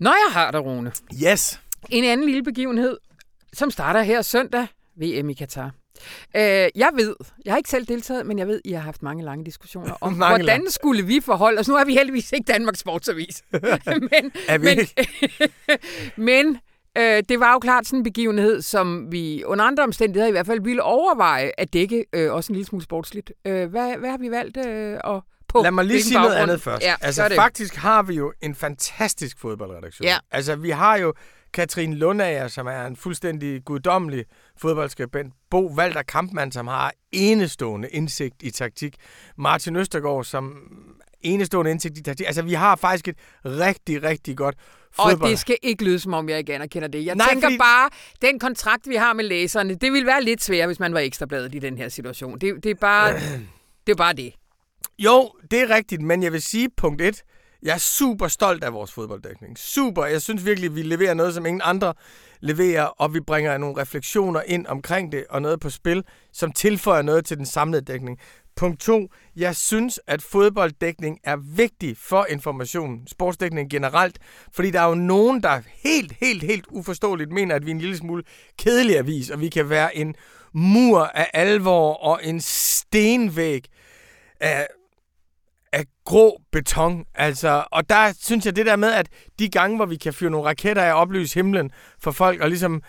Når 0.00 0.10
jeg 0.26 0.32
har 0.32 0.50
dig, 0.50 0.64
Rune. 0.64 0.92
Yes! 1.26 1.60
En 1.90 2.04
anden 2.04 2.26
lille 2.26 2.42
begivenhed, 2.42 2.96
som 3.52 3.70
starter 3.70 4.02
her 4.02 4.22
søndag, 4.22 4.66
VM 4.96 5.30
i 5.30 5.34
Katar. 5.34 5.70
Øh, 6.36 6.40
jeg 6.74 6.90
ved, 6.94 7.14
jeg 7.44 7.52
har 7.52 7.56
ikke 7.58 7.70
selv 7.70 7.86
deltaget, 7.86 8.26
men 8.26 8.38
jeg 8.38 8.46
ved, 8.48 8.60
I 8.64 8.72
har 8.72 8.80
haft 8.80 9.02
mange 9.02 9.24
lange 9.24 9.44
diskussioner 9.44 9.94
om, 10.00 10.12
Mange 10.16 10.28
hvordan 10.30 10.46
lange. 10.46 10.70
skulle 10.70 11.02
vi 11.06 11.20
forholde 11.20 11.58
os. 11.60 11.68
Nu 11.68 11.74
er 11.76 11.84
vi 11.84 11.92
heldigvis 11.94 12.32
ikke 12.32 12.52
Danmarks 12.52 12.78
Sportsavis. 12.80 13.42
men 13.52 14.32
Er 14.48 14.58
vi 14.58 14.64
men, 14.64 14.78
ikke? 14.78 14.94
men 16.30 16.58
øh, 16.98 17.22
det 17.28 17.40
var 17.40 17.52
jo 17.52 17.58
klart 17.58 17.86
sådan 17.86 17.98
en 17.98 18.04
begivenhed, 18.04 18.62
som 18.62 19.12
vi 19.12 19.44
under 19.44 19.64
andre 19.64 19.82
omstændigheder 19.82 20.28
i 20.28 20.30
hvert 20.30 20.46
fald 20.46 20.60
ville 20.60 20.82
overveje 20.82 21.50
at 21.58 21.72
dække 21.72 22.04
øh, 22.12 22.32
også 22.32 22.52
en 22.52 22.54
lille 22.54 22.66
smule 22.66 22.84
sportsligt. 22.84 23.32
Øh, 23.44 23.70
hvad, 23.70 23.96
hvad 23.96 24.10
har 24.10 24.18
vi 24.18 24.30
valgt 24.30 24.56
øh, 24.56 24.98
at 25.04 25.22
på? 25.54 25.62
Lad 25.62 25.70
mig 25.70 25.84
lige 25.84 26.02
sige 26.02 26.20
noget 26.20 26.34
andet 26.34 26.62
først. 26.62 26.82
Ja, 26.82 26.94
altså 27.00 27.28
det. 27.28 27.36
faktisk 27.36 27.74
har 27.74 28.02
vi 28.02 28.14
jo 28.14 28.32
en 28.42 28.54
fantastisk 28.54 29.38
fodboldredaktion. 29.38 30.06
Ja. 30.06 30.16
Altså 30.30 30.56
vi 30.56 30.70
har 30.70 30.96
jo 30.96 31.14
Katrine 31.52 31.96
Lundager, 31.96 32.48
som 32.48 32.66
er 32.66 32.86
en 32.86 32.96
fuldstændig 32.96 33.64
guddommelig 33.64 34.24
fodboldskribent. 34.56 35.34
Bo 35.50 35.72
Walter 35.76 36.02
Kampmann, 36.02 36.52
som 36.52 36.66
har 36.66 36.92
enestående 37.12 37.88
indsigt 37.88 38.42
i 38.42 38.50
taktik. 38.50 38.96
Martin 39.36 39.76
Østergaard, 39.76 40.24
som 40.24 40.56
enestående 41.20 41.70
indsigt 41.70 41.98
i 41.98 42.02
taktik. 42.02 42.26
Altså 42.26 42.42
vi 42.42 42.52
har 42.52 42.76
faktisk 42.76 43.08
et 43.08 43.16
rigtig, 43.44 44.02
rigtig 44.02 44.36
godt 44.36 44.54
Og 44.98 45.10
fodbold. 45.10 45.30
det 45.30 45.38
skal 45.38 45.56
ikke 45.62 45.84
lyde, 45.84 45.98
som 45.98 46.14
om 46.14 46.28
jeg 46.28 46.38
ikke 46.38 46.54
anerkender 46.54 46.88
det. 46.88 47.06
Jeg 47.06 47.14
Nej, 47.14 47.28
tænker 47.28 47.46
fordi- 47.48 47.58
bare, 47.58 47.90
den 48.22 48.38
kontrakt, 48.38 48.88
vi 48.88 48.94
har 48.96 49.12
med 49.12 49.24
læserne, 49.24 49.74
det 49.74 49.92
ville 49.92 50.06
være 50.06 50.22
lidt 50.22 50.42
sværere, 50.42 50.66
hvis 50.66 50.80
man 50.80 50.94
var 50.94 51.00
ekstrabladet 51.00 51.54
i 51.54 51.58
den 51.58 51.78
her 51.78 51.88
situation. 51.88 52.38
Det, 52.38 52.54
det, 52.64 52.70
er, 52.70 52.74
bare, 52.74 53.12
det 53.86 53.92
er 53.92 53.96
bare 53.96 54.12
det. 54.12 54.34
Jo, 54.98 55.30
det 55.50 55.60
er 55.60 55.70
rigtigt, 55.74 56.02
men 56.02 56.22
jeg 56.22 56.32
vil 56.32 56.42
sige 56.42 56.68
punkt 56.76 57.02
et. 57.02 57.22
Jeg 57.62 57.74
er 57.74 57.78
super 57.78 58.28
stolt 58.28 58.64
af 58.64 58.72
vores 58.72 58.92
fodbolddækning. 58.92 59.58
Super. 59.58 60.04
Jeg 60.04 60.22
synes 60.22 60.44
virkelig, 60.46 60.68
at 60.68 60.76
vi 60.76 60.82
leverer 60.82 61.14
noget, 61.14 61.34
som 61.34 61.46
ingen 61.46 61.60
andre 61.64 61.94
leverer, 62.40 62.84
og 62.84 63.14
vi 63.14 63.20
bringer 63.20 63.58
nogle 63.58 63.80
refleksioner 63.82 64.40
ind 64.46 64.66
omkring 64.66 65.12
det, 65.12 65.24
og 65.30 65.42
noget 65.42 65.60
på 65.60 65.70
spil, 65.70 66.04
som 66.32 66.52
tilføjer 66.52 67.02
noget 67.02 67.24
til 67.26 67.36
den 67.36 67.46
samlede 67.46 67.82
dækning. 67.84 68.18
Punkt 68.56 68.80
to. 68.80 69.08
Jeg 69.36 69.56
synes, 69.56 70.00
at 70.06 70.22
fodbolddækning 70.22 71.18
er 71.24 71.36
vigtig 71.36 71.96
for 71.96 72.26
informationen, 72.30 73.06
sportsdækning 73.06 73.70
generelt, 73.70 74.18
fordi 74.52 74.70
der 74.70 74.80
er 74.80 74.88
jo 74.88 74.94
nogen, 74.94 75.42
der 75.42 75.60
helt, 75.82 76.12
helt, 76.20 76.42
helt 76.42 76.66
uforståeligt 76.70 77.32
mener, 77.32 77.54
at 77.54 77.66
vi 77.66 77.70
er 77.70 77.74
en 77.74 77.80
lille 77.80 77.96
smule 77.96 78.22
kedelig 78.58 78.98
avis, 78.98 79.30
og 79.30 79.40
vi 79.40 79.48
kan 79.48 79.70
være 79.70 79.96
en 79.96 80.14
mur 80.52 81.00
af 81.00 81.30
alvor 81.34 81.94
og 81.94 82.20
en 82.22 82.40
stenvæg 82.40 83.64
af, 84.40 84.66
af 85.72 85.84
grå 86.04 86.40
beton. 86.52 87.04
Altså, 87.14 87.64
og 87.72 87.88
der 87.88 88.12
synes 88.20 88.46
jeg 88.46 88.56
det 88.56 88.66
der 88.66 88.76
med, 88.76 88.92
at 88.92 89.08
de 89.38 89.48
gange, 89.48 89.76
hvor 89.76 89.86
vi 89.86 89.96
kan 89.96 90.12
fyre 90.12 90.30
nogle 90.30 90.48
raketter 90.48 90.82
af 90.82 90.92
og 90.92 91.00
oplyse 91.00 91.34
himlen 91.34 91.70
for 91.98 92.10
folk, 92.10 92.40
og 92.40 92.48
ligesom 92.48 92.82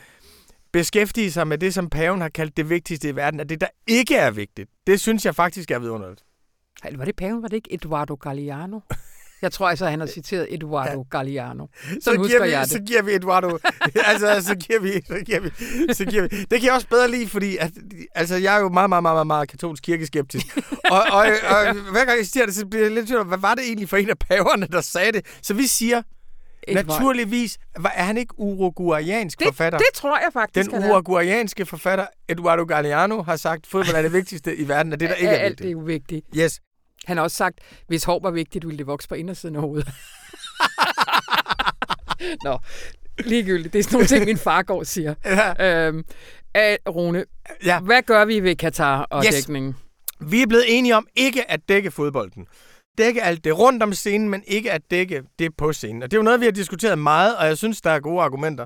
beskæftige 0.76 1.32
sig 1.32 1.48
med 1.48 1.58
det, 1.58 1.74
som 1.74 1.90
paven 1.90 2.22
har 2.22 2.30
kaldt 2.30 2.58
det 2.58 2.70
vigtigste 2.70 3.10
i 3.10 3.16
verden, 3.16 3.40
at 3.40 3.50
det, 3.50 3.62
der 3.62 3.68
ikke 3.88 4.16
er 4.16 4.32
vigtigt, 4.32 4.70
det 4.88 5.02
synes 5.02 5.26
jeg 5.26 5.36
faktisk 5.36 5.72
er 5.72 5.80
vidunderligt. 5.80 6.24
Eller 6.86 6.98
var 6.98 7.06
det 7.06 7.16
paven? 7.16 7.42
Var 7.42 7.48
det 7.48 7.56
ikke 7.56 7.74
Eduardo 7.74 8.16
Galliano? 8.16 8.80
Jeg 9.42 9.52
tror 9.52 9.70
altså, 9.70 9.86
han 9.88 10.00
har 10.00 10.08
citeret 10.08 10.54
Eduardo 10.54 11.06
ja. 11.12 11.18
Galliano. 11.18 11.68
Så 12.02 12.16
husker 12.18 12.28
giver, 12.28 12.44
vi, 12.44 12.52
jeg 12.52 12.62
det. 12.62 12.72
så 12.72 12.80
giver 12.88 13.02
vi 13.02 13.12
Eduardo. 13.14 13.60
altså, 14.12 14.42
så 14.48 14.56
giver 14.56 14.80
vi, 14.80 14.92
så 15.08 15.24
giver 15.26 15.40
vi, 15.40 15.50
så 15.94 16.06
giver 16.06 16.22
vi. 16.22 16.28
Det 16.28 16.60
kan 16.60 16.64
jeg 16.64 16.74
også 16.74 16.88
bedre 16.88 17.12
lide, 17.12 17.28
fordi 17.28 17.58
at, 17.58 17.72
altså, 18.16 18.36
jeg 18.36 18.56
er 18.56 18.60
jo 18.60 18.70
meget, 18.70 18.90
meget, 18.90 19.04
meget, 19.04 19.28
meget, 19.28 19.50
katolsk 19.50 19.84
kirkeskeptisk. 19.84 20.58
og, 20.92 21.02
og, 21.12 21.26
og, 21.50 21.74
hver 21.92 22.06
gang 22.06 22.18
jeg 22.18 22.26
siger 22.26 22.46
det, 22.46 22.56
så 22.56 22.66
bliver 22.66 22.84
jeg 22.84 22.92
lidt 22.92 23.08
tvivl 23.08 23.24
hvad 23.24 23.38
var 23.38 23.56
det 23.56 23.64
egentlig 23.64 23.90
for 23.90 23.98
en 23.98 24.10
af 24.10 24.18
paverne, 24.18 24.68
der 24.68 24.82
sagde 24.82 25.12
det? 25.12 25.26
Så 25.42 25.54
vi 25.54 25.68
siger, 25.68 26.02
Eduardo- 26.70 26.74
naturligvis, 26.88 27.58
er 27.96 28.04
han 28.04 28.18
ikke 28.18 28.34
uruguayansk 28.40 29.40
det, 29.40 29.48
forfatter? 29.48 29.80
det 29.80 29.88
tror 29.94 30.18
jeg 30.18 30.30
faktisk, 30.34 30.72
Den 30.72 30.86
uruguayanske 30.86 31.66
forfatter 31.66 32.08
Eduardo 32.30 32.64
Galliano 32.64 33.22
har 33.22 33.36
sagt, 33.36 33.68
fodbold 33.68 33.96
er 33.96 34.02
det 34.02 34.14
vigtigste 34.14 34.56
i 34.56 34.68
verden, 34.68 34.94
og 34.94 35.00
det 35.00 35.10
der 35.10 35.16
ikke 35.16 35.34
er 35.34 35.38
Alt 35.38 35.58
det 35.60 35.66
vigtigt. 35.68 35.80
er 35.80 35.84
vigtigt. 35.86 36.26
Yes. 36.38 36.60
Han 37.06 37.18
har 37.18 37.24
også 37.24 37.38
sagt, 37.38 37.60
hvis 37.88 38.04
hår 38.04 38.20
var 38.22 38.32
vigtigt, 38.32 38.66
ville 38.68 38.78
det 38.78 38.88
vokse 38.88 39.10
på 39.10 39.16
indersiden 39.16 39.56
af 39.56 39.62
hovedet. 39.62 39.88
Nå, 42.46 42.58
ligegyldigt. 43.20 43.74
Det 43.74 43.80
er 43.80 43.84
sådan 43.84 43.96
nogle 43.96 44.08
ting, 44.08 44.26
min 44.26 44.38
far 44.38 44.62
går 44.64 44.80
og 44.80 44.88
siger. 44.88 45.14
Ja. 45.26 45.88
Øhm, 45.88 45.98
øh, 46.58 46.76
Rune, 46.90 47.26
Ja. 47.66 47.80
hvad 47.80 48.02
gør 48.02 48.26
vi 48.26 48.40
ved 48.40 48.56
Katar 48.56 49.02
og 49.02 49.24
Yes. 49.26 49.36
dækningen? 49.36 49.76
Vi 50.20 50.42
er 50.42 50.48
blevet 50.48 50.66
enige 50.68 50.96
om 50.96 51.08
ikke 51.16 51.52
at 51.52 51.60
dække 51.70 51.92
fodbolden. 51.92 52.48
Dække 52.98 53.24
alt 53.24 53.44
det 53.44 53.60
rundt 53.60 53.84
om 53.84 53.94
scenen, 53.94 54.30
men 54.30 54.44
ikke 54.48 54.72
at 54.72 54.82
dække 54.92 55.24
det 55.40 55.58
på 55.58 55.74
scenen. 55.74 56.04
Og 56.04 56.12
det 56.12 56.18
er 56.18 56.20
jo 56.20 56.24
noget, 56.24 56.40
vi 56.40 56.46
har 56.46 56.52
diskuteret 56.52 57.00
meget, 57.00 57.38
og 57.38 57.46
jeg 57.46 57.58
synes, 57.58 57.82
der 57.82 57.92
er 57.92 58.00
gode 58.00 58.22
argumenter 58.22 58.66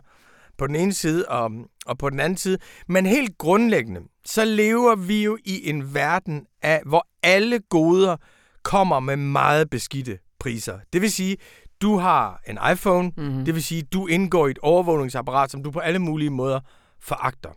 på 0.58 0.68
den 0.68 0.76
ene 0.76 0.94
side 0.94 1.26
og, 1.26 1.52
og 1.86 1.98
på 1.98 2.10
den 2.10 2.20
anden 2.20 2.38
side. 2.38 2.58
Men 2.88 3.06
helt 3.06 3.38
grundlæggende, 3.38 4.02
så 4.26 4.46
lever 4.46 4.96
vi 4.96 5.24
jo 5.24 5.38
i 5.46 5.70
en 5.70 5.94
verden, 5.94 6.46
af, 6.62 6.82
hvor 6.86 7.08
alle 7.24 7.60
goder 7.70 8.18
kommer 8.64 9.00
med 9.00 9.16
meget 9.16 9.70
beskidte 9.70 10.20
priser. 10.40 10.80
Det 10.94 11.02
vil 11.02 11.12
sige, 11.12 11.38
du 11.82 11.98
har 11.98 12.42
en 12.48 12.58
iPhone, 12.72 13.12
mm-hmm. 13.18 13.46
det 13.46 13.56
vil 13.56 13.64
sige, 13.64 13.82
du 13.82 14.08
indgår 14.08 14.48
i 14.48 14.52
et 14.52 14.60
overvågningsapparat, 14.60 15.52
som 15.52 15.64
du 15.64 15.72
på 15.72 15.80
alle 15.80 16.00
mulige 16.00 16.30
måder 16.30 16.60
foragter. 17.00 17.50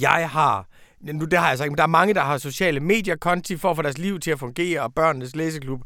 Jeg 0.00 0.30
har, 0.30 0.66
nu 1.12 1.24
det 1.24 1.38
har 1.38 1.48
jeg 1.48 1.58
sagt, 1.58 1.70
men 1.70 1.76
der 1.76 1.82
er 1.82 1.88
mange, 1.88 2.14
der 2.14 2.20
har 2.20 2.38
sociale 2.38 2.80
medier-konti 2.80 3.56
for 3.56 3.70
at 3.70 3.76
få 3.76 3.82
deres 3.82 3.98
liv 3.98 4.20
til 4.20 4.30
at 4.30 4.38
fungere, 4.38 4.80
og 4.82 4.94
børnenes 4.94 5.36
læseklub, 5.36 5.80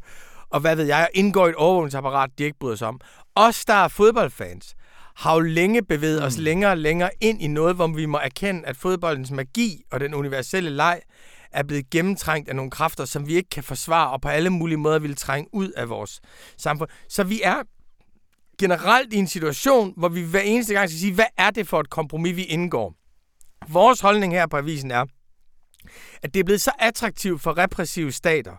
og 0.49 0.59
hvad 0.59 0.75
ved 0.75 0.85
jeg, 0.85 1.07
indgår 1.13 1.47
i 1.47 1.49
et 1.49 1.55
overvågningsapparat, 1.55 2.29
de 2.37 2.43
ikke 2.43 2.59
bryder 2.59 2.75
sig 2.75 2.87
om. 2.87 2.99
Os, 3.35 3.65
der 3.65 3.73
er 3.73 3.87
fodboldfans, 3.87 4.75
har 5.15 5.33
jo 5.33 5.39
længe 5.39 5.83
bevæget 5.83 6.21
mm. 6.21 6.25
os 6.25 6.37
længere 6.37 6.71
og 6.71 6.77
længere 6.77 7.09
ind 7.21 7.41
i 7.41 7.47
noget, 7.47 7.75
hvor 7.75 7.87
vi 7.87 8.05
må 8.05 8.17
erkende, 8.17 8.65
at 8.65 8.77
fodboldens 8.77 9.31
magi 9.31 9.81
og 9.91 9.99
den 9.99 10.13
universelle 10.13 10.69
leg 10.69 11.01
er 11.51 11.63
blevet 11.63 11.89
gennemtrængt 11.89 12.49
af 12.49 12.55
nogle 12.55 12.71
kræfter, 12.71 13.05
som 13.05 13.27
vi 13.27 13.35
ikke 13.35 13.49
kan 13.49 13.63
forsvare, 13.63 14.09
og 14.09 14.21
på 14.21 14.27
alle 14.27 14.49
mulige 14.49 14.77
måder 14.77 14.99
vil 14.99 15.15
trænge 15.15 15.49
ud 15.53 15.69
af 15.69 15.89
vores 15.89 16.21
samfund. 16.57 16.89
Så 17.09 17.23
vi 17.23 17.41
er 17.43 17.63
generelt 18.59 19.13
i 19.13 19.17
en 19.17 19.27
situation, 19.27 19.93
hvor 19.97 20.09
vi 20.09 20.21
hver 20.21 20.41
eneste 20.41 20.73
gang 20.73 20.89
skal 20.89 20.99
sige, 20.99 21.13
hvad 21.13 21.25
er 21.37 21.49
det 21.49 21.67
for 21.67 21.79
et 21.79 21.89
kompromis, 21.89 22.35
vi 22.35 22.43
indgår? 22.43 22.98
Vores 23.67 23.99
holdning 23.99 24.33
her 24.33 24.47
på 24.47 24.57
avisen 24.57 24.91
er, 24.91 25.05
at 26.23 26.33
det 26.33 26.39
er 26.39 26.43
blevet 26.43 26.61
så 26.61 26.71
attraktivt 26.79 27.41
for 27.41 27.57
repressive 27.57 28.11
stater 28.11 28.55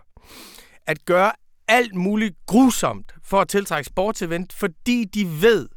at 0.87 1.05
gøre 1.05 1.31
alt 1.67 1.95
muligt 1.95 2.35
grusomt 2.45 3.15
for 3.23 3.41
at 3.41 3.47
tiltrække 3.47 3.87
sportsevent, 3.87 4.53
fordi 4.53 5.05
de 5.05 5.41
ved, 5.41 5.69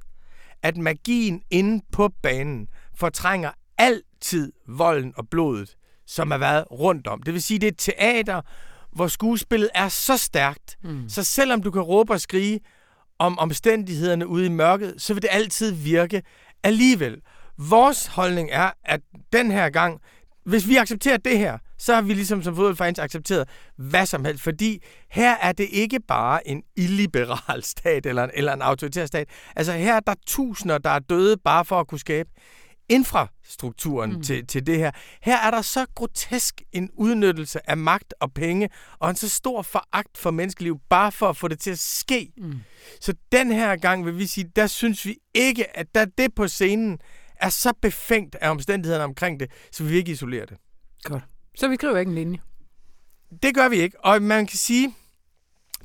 at 0.62 0.76
magien 0.76 1.42
inde 1.50 1.84
på 1.92 2.08
banen 2.22 2.68
fortrænger 2.96 3.50
altid 3.78 4.52
volden 4.68 5.12
og 5.16 5.28
blodet, 5.28 5.76
som 6.06 6.30
har 6.30 6.38
været 6.38 6.64
rundt 6.70 7.06
om. 7.06 7.22
Det 7.22 7.34
vil 7.34 7.42
sige, 7.42 7.58
det 7.58 7.66
er 7.66 7.70
et 7.70 7.78
teater, 7.78 8.40
hvor 8.92 9.06
skuespillet 9.06 9.70
er 9.74 9.88
så 9.88 10.16
stærkt, 10.16 10.76
mm. 10.82 11.08
så 11.08 11.24
selvom 11.24 11.62
du 11.62 11.70
kan 11.70 11.82
råbe 11.82 12.12
og 12.12 12.20
skrige 12.20 12.60
om 13.18 13.38
omstændighederne 13.38 14.26
ude 14.26 14.46
i 14.46 14.48
mørket, 14.48 14.94
så 14.98 15.14
vil 15.14 15.22
det 15.22 15.30
altid 15.32 15.72
virke 15.72 16.22
alligevel. 16.62 17.20
Vores 17.58 18.06
holdning 18.06 18.48
er, 18.52 18.70
at 18.84 19.00
den 19.32 19.50
her 19.50 19.70
gang, 19.70 20.00
hvis 20.44 20.68
vi 20.68 20.76
accepterer 20.76 21.16
det 21.16 21.38
her, 21.38 21.58
så 21.78 21.94
har 21.94 22.02
vi 22.02 22.14
ligesom 22.14 22.42
som 22.42 22.56
fodboldfans 22.56 22.98
accepteret 22.98 23.48
hvad 23.76 24.06
som 24.06 24.24
helst, 24.24 24.42
fordi 24.42 24.82
her 25.10 25.36
er 25.36 25.52
det 25.52 25.68
ikke 25.70 26.00
bare 26.00 26.48
en 26.48 26.62
illiberal 26.76 27.62
stat 27.74 28.06
eller 28.06 28.24
en, 28.24 28.30
eller 28.34 28.52
en 28.52 28.62
autoritær 28.62 29.06
stat. 29.06 29.28
Altså 29.56 29.72
her 29.72 29.94
er 29.94 30.00
der 30.00 30.14
tusinder, 30.26 30.78
der 30.78 30.90
er 30.90 30.98
døde 30.98 31.36
bare 31.36 31.64
for 31.64 31.80
at 31.80 31.86
kunne 31.86 31.98
skabe 31.98 32.30
infrastrukturen 32.88 34.12
mm. 34.12 34.22
til, 34.22 34.46
til 34.46 34.66
det 34.66 34.78
her. 34.78 34.90
Her 35.22 35.36
er 35.38 35.50
der 35.50 35.62
så 35.62 35.86
grotesk 35.94 36.62
en 36.72 36.90
udnyttelse 36.94 37.70
af 37.70 37.76
magt 37.76 38.14
og 38.20 38.32
penge, 38.32 38.68
og 38.98 39.10
en 39.10 39.16
så 39.16 39.28
stor 39.28 39.62
foragt 39.62 40.18
for 40.18 40.30
menneskeliv, 40.30 40.80
bare 40.90 41.12
for 41.12 41.28
at 41.28 41.36
få 41.36 41.48
det 41.48 41.58
til 41.58 41.70
at 41.70 41.78
ske. 41.78 42.32
Mm. 42.36 42.60
Så 43.00 43.14
den 43.32 43.52
her 43.52 43.76
gang 43.76 44.06
vil 44.06 44.18
vi 44.18 44.26
sige, 44.26 44.50
der 44.56 44.66
synes 44.66 45.06
vi 45.06 45.16
ikke, 45.34 45.76
at 45.78 45.86
der 45.94 46.04
det 46.04 46.34
på 46.34 46.48
scenen 46.48 46.98
er 47.44 47.48
så 47.48 47.72
befængt 47.82 48.34
af 48.34 48.50
omstændighederne 48.50 49.04
omkring 49.04 49.40
det, 49.40 49.50
så 49.72 49.84
vi 49.84 49.96
ikke 49.96 50.12
isolere 50.12 50.46
det. 50.46 50.56
Godt. 51.02 51.22
Så 51.56 51.68
vi 51.68 51.74
skriver 51.74 51.98
ikke 51.98 52.08
en 52.08 52.14
linje. 52.14 52.38
Det 53.42 53.54
gør 53.54 53.68
vi 53.68 53.76
ikke, 53.76 54.04
og 54.04 54.22
man 54.22 54.46
kan 54.46 54.58
sige, 54.58 54.94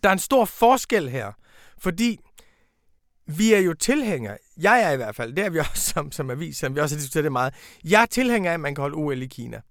der 0.03 0.10
er 0.10 0.14
en 0.14 0.20
stor 0.20 0.45
forskel 0.45 1.10
her, 1.10 1.32
fordi 1.78 2.20
vi 3.26 3.53
er 3.53 3.60
jo 3.60 3.74
tilhængere, 3.74 4.38
jeg 4.57 4.84
er 4.84 4.91
i 4.91 4.95
hvert 4.95 5.16
fald, 5.16 5.34
det 5.34 5.45
er 5.45 5.49
vi 5.49 5.60
også 5.72 5.89
som, 5.93 6.12
som 6.12 6.30
avis, 6.30 6.57
som 6.57 6.76
vi 6.76 6.80
også 6.80 6.95
har 6.95 6.99
diskuteret 6.99 7.24
det 7.24 7.32
meget. 7.32 7.53
Jeg 7.84 8.01
er 8.01 8.05
tilhænger 8.05 8.49
af, 8.49 8.53
at 8.53 8.60
man 8.60 8.76
kan 8.76 8.82
holde 8.82 8.95
OL 8.95 9.22
i 9.22 9.28
Kina. 9.28 9.62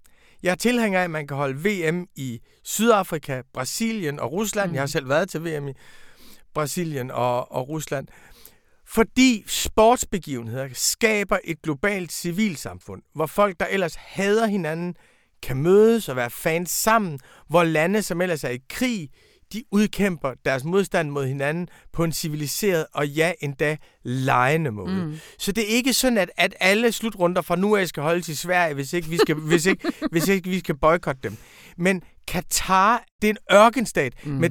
Jeg 0.43 0.51
er 0.51 0.55
tilhænger 0.55 0.99
af, 0.99 1.03
at 1.03 1.11
man 1.11 1.27
kan 1.27 1.37
holde 1.37 1.55
VM 1.69 2.07
i 2.15 2.41
Sydafrika, 2.63 3.41
Brasilien 3.53 4.19
og 4.19 4.31
Rusland. 4.31 4.69
Mm. 4.69 4.73
Jeg 4.73 4.81
har 4.81 4.87
selv 4.87 5.09
været 5.09 5.29
til 5.29 5.45
VM 5.45 5.67
i 5.67 5.73
Brasilien 6.53 7.11
og, 7.11 7.51
og 7.51 7.69
Rusland. 7.69 8.07
Fordi 8.91 9.43
sportsbegivenheder 9.47 10.69
skaber 10.73 11.37
et 11.43 11.61
globalt 11.61 12.11
civilsamfund, 12.11 13.01
hvor 13.15 13.25
folk, 13.25 13.59
der 13.59 13.65
ellers 13.65 13.95
hader 13.95 14.47
hinanden, 14.47 14.95
kan 15.43 15.57
mødes 15.57 16.09
og 16.09 16.15
være 16.15 16.29
fans 16.29 16.71
sammen, 16.71 17.19
hvor 17.47 17.63
lande, 17.63 18.01
som 18.01 18.21
ellers 18.21 18.43
er 18.43 18.49
i 18.49 18.59
krig, 18.69 19.09
de 19.53 19.63
udkæmper 19.71 20.33
deres 20.45 20.63
modstand 20.63 21.09
mod 21.09 21.27
hinanden 21.27 21.67
på 21.93 22.03
en 22.03 22.11
civiliseret 22.11 22.85
og 22.93 23.07
ja, 23.07 23.31
endda 23.41 23.77
lejende 24.03 24.71
måde. 24.71 25.05
Mm. 25.05 25.19
Så 25.37 25.51
det 25.51 25.63
er 25.63 25.75
ikke 25.75 25.93
sådan, 25.93 26.17
at, 26.17 26.31
at 26.37 26.55
alle 26.59 26.91
slutrunder 26.91 27.41
fra 27.41 27.55
nu 27.55 27.75
af 27.75 27.87
skal 27.87 28.03
holdes 28.03 28.29
i 28.29 28.35
Sverige, 28.35 28.73
hvis 28.73 28.93
ikke 28.93 29.09
vi 29.09 29.17
skal, 29.17 29.35
hvis 29.49 29.65
ikke, 29.65 29.91
hvis 30.11 30.27
ikke 30.27 30.49
vi 30.49 30.59
skal 30.59 30.77
boykotte 30.77 31.21
dem. 31.23 31.37
Men 31.77 32.01
Katar, 32.29 33.03
det 33.21 33.29
er 33.29 33.31
en 33.31 33.57
ørkenstat 33.57 34.13
mm. 34.25 34.31
med 34.31 34.49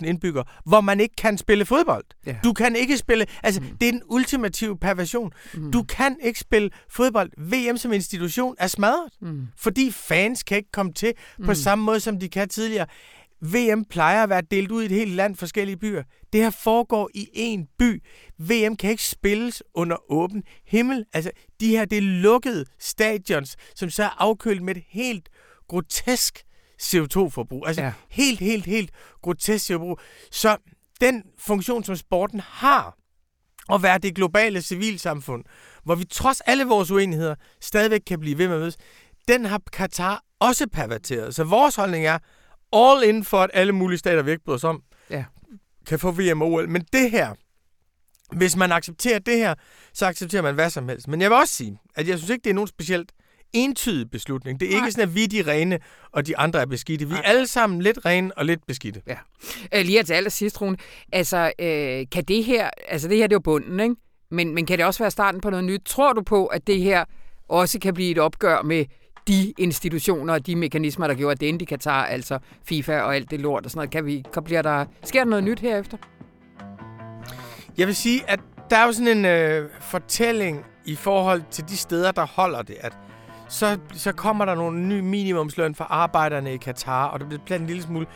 300.000 0.00 0.06
indbyggere, 0.06 0.44
hvor 0.66 0.80
man 0.80 1.00
ikke 1.00 1.16
kan 1.16 1.38
spille 1.38 1.64
fodbold. 1.64 2.04
Ja. 2.26 2.36
Du 2.44 2.52
kan 2.52 2.76
ikke 2.76 2.98
spille... 2.98 3.26
Altså, 3.42 3.60
mm. 3.60 3.66
det 3.80 3.88
er 3.88 3.92
den 3.92 4.02
ultimative 4.06 4.78
perversion. 4.78 5.32
Mm. 5.54 5.72
Du 5.72 5.82
kan 5.82 6.16
ikke 6.22 6.40
spille 6.40 6.70
fodbold. 6.90 7.30
VM 7.38 7.76
som 7.76 7.92
institution 7.92 8.54
er 8.58 8.66
smadret, 8.66 9.12
mm. 9.20 9.46
fordi 9.56 9.90
fans 9.90 10.42
kan 10.42 10.56
ikke 10.56 10.72
komme 10.72 10.92
til 10.92 11.12
mm. 11.38 11.46
på 11.46 11.54
samme 11.54 11.84
måde, 11.84 12.00
som 12.00 12.20
de 12.20 12.28
kan 12.28 12.48
tidligere. 12.48 12.86
VM 13.42 13.84
plejer 13.84 14.22
at 14.22 14.28
være 14.28 14.42
delt 14.50 14.70
ud 14.70 14.82
i 14.82 14.84
et 14.84 14.90
helt 14.90 15.12
land, 15.14 15.36
forskellige 15.36 15.76
byer. 15.76 16.02
Det 16.32 16.40
her 16.42 16.50
foregår 16.50 17.10
i 17.14 17.28
én 17.56 17.74
by. 17.78 18.02
VM 18.38 18.76
kan 18.76 18.90
ikke 18.90 19.04
spilles 19.04 19.62
under 19.74 20.12
åben 20.12 20.42
himmel. 20.66 21.04
Altså, 21.12 21.30
de 21.60 21.68
her, 21.68 21.84
det 21.84 21.98
er 21.98 22.02
lukkede 22.02 22.64
stadions, 22.78 23.56
som 23.74 23.90
så 23.90 24.02
er 24.02 24.22
afkølet 24.22 24.62
med 24.62 24.76
et 24.76 24.82
helt 24.88 25.28
grotesk 25.68 26.42
CO2-forbrug. 26.82 27.66
Altså, 27.66 27.82
Ja. 27.82 27.92
helt, 28.10 28.40
helt, 28.40 28.66
helt 28.66 28.90
grotesk 29.22 29.70
CO2-forbrug. 29.70 29.98
Så 30.30 30.56
den 31.00 31.22
funktion, 31.38 31.84
som 31.84 31.96
sporten 31.96 32.40
har, 32.40 32.96
at 33.72 33.82
være 33.82 33.98
det 33.98 34.14
globale 34.14 34.62
civilsamfund, 34.62 35.44
hvor 35.84 35.94
vi 35.94 36.04
trods 36.04 36.40
alle 36.40 36.64
vores 36.64 36.90
uenigheder 36.90 37.34
stadigvæk 37.60 38.00
kan 38.06 38.20
blive 38.20 38.38
ved 38.38 38.48
med 38.48 38.54
at 38.56 38.60
mødes, 38.60 38.76
den 39.28 39.44
har 39.44 39.60
Katar 39.72 40.22
også 40.40 40.66
perverteret. 40.72 41.34
Så 41.34 41.44
vores 41.44 41.74
holdning 41.76 42.06
er, 42.06 42.18
all 42.72 43.04
in 43.08 43.24
for, 43.24 43.38
at 43.40 43.50
alle 43.54 43.72
mulige 43.72 43.98
stater, 43.98 44.22
vi 44.22 44.30
ikke 44.30 44.44
bryder 44.44 44.56
os 44.56 44.64
om, 44.64 44.82
Ja. 45.10 45.24
kan 45.86 45.98
få 45.98 46.10
VM 46.10 46.42
og 46.42 46.52
OL. 46.52 46.68
Men 46.68 46.84
det 46.92 47.10
her, 47.10 47.34
hvis 48.36 48.56
man 48.56 48.72
accepterer 48.72 49.18
det 49.18 49.36
her, 49.36 49.54
så 49.92 50.06
accepterer 50.06 50.42
man 50.42 50.54
hvad 50.54 50.70
som 50.70 50.88
helst. 50.88 51.08
Men 51.08 51.20
jeg 51.20 51.30
vil 51.30 51.38
også 51.38 51.54
sige, 51.54 51.78
at 51.94 52.08
jeg 52.08 52.18
synes 52.18 52.30
ikke, 52.30 52.42
det 52.44 52.50
er 52.50 52.54
nogen 52.54 52.68
specielt 52.68 53.12
entydig 53.52 54.10
beslutning. 54.10 54.60
Det 54.60 54.66
er 54.66 54.70
Nej. 54.76 54.78
ikke 54.86 54.92
sådan, 54.92 55.08
at 55.08 55.14
vi 55.14 55.24
er 55.24 55.28
de 55.28 55.42
rene, 55.52 55.78
og 56.12 56.26
de 56.26 56.38
andre 56.38 56.60
er 56.60 56.66
beskidte. 56.66 57.04
Vi 57.04 57.10
er 57.12 57.16
Nej. 57.16 57.22
alle 57.26 57.46
sammen 57.46 57.82
lidt 57.82 57.98
rene 58.04 58.38
og 58.38 58.44
lidt 58.44 58.66
beskidte. 58.66 59.02
Ja. 59.06 59.16
Øh, 59.74 59.84
lige 59.84 60.02
til 60.02 60.14
allersidst, 60.14 60.60
Rune. 60.60 60.76
Altså, 61.12 61.52
øh, 61.58 62.06
kan 62.12 62.24
det 62.24 62.44
her... 62.44 62.70
Altså, 62.88 63.08
det 63.08 63.16
her, 63.16 63.26
det 63.26 63.32
er 63.32 63.36
jo 63.36 63.40
bunden, 63.40 63.80
ikke? 63.80 63.94
Men, 64.30 64.54
men 64.54 64.66
kan 64.66 64.78
det 64.78 64.86
også 64.86 65.02
være 65.02 65.10
starten 65.10 65.40
på 65.40 65.50
noget 65.50 65.64
nyt? 65.64 65.82
Tror 65.86 66.12
du 66.12 66.22
på, 66.22 66.46
at 66.46 66.66
det 66.66 66.82
her 66.82 67.04
også 67.48 67.78
kan 67.78 67.94
blive 67.94 68.10
et 68.10 68.18
opgør 68.18 68.62
med 68.62 68.84
de 69.28 69.52
institutioner 69.58 70.34
og 70.34 70.46
de 70.46 70.56
mekanismer, 70.56 71.06
der 71.06 71.14
gjorde, 71.14 71.32
at 71.32 71.40
det 71.40 71.48
endte 71.48 71.62
i 71.62 71.66
Katar, 71.66 72.04
altså 72.04 72.38
FIFA 72.64 73.00
og 73.00 73.16
alt 73.16 73.30
det 73.30 73.40
lort 73.40 73.64
og 73.64 73.70
sådan 73.70 73.78
noget? 73.78 73.90
Kan 73.90 74.06
vi, 74.06 74.24
kan, 74.34 74.44
bliver 74.44 74.62
der, 74.62 74.84
sker 75.04 75.20
der 75.24 75.30
noget 75.30 75.44
nyt 75.44 75.60
herefter? 75.60 75.96
Jeg 77.78 77.86
vil 77.86 77.96
sige, 77.96 78.30
at 78.30 78.40
der 78.70 78.76
er 78.76 78.86
jo 78.86 78.92
sådan 78.92 79.18
en 79.18 79.24
øh, 79.24 79.68
fortælling 79.80 80.64
i 80.84 80.94
forhold 80.94 81.42
til 81.50 81.68
de 81.68 81.76
steder, 81.76 82.12
der 82.12 82.26
holder 82.26 82.62
det, 82.62 82.76
at 82.80 82.92
så, 83.48 83.78
så 83.92 84.12
kommer 84.12 84.44
der 84.44 84.54
nogle 84.54 84.80
nye 84.80 85.02
minimumsløn 85.02 85.74
for 85.74 85.84
arbejderne 85.84 86.54
i 86.54 86.56
Katar, 86.56 87.06
og 87.06 87.20
det 87.20 87.28
bliver 87.28 87.42
blandt 87.46 87.60
en 87.60 87.66
lille 87.66 87.82
smule. 87.82 88.06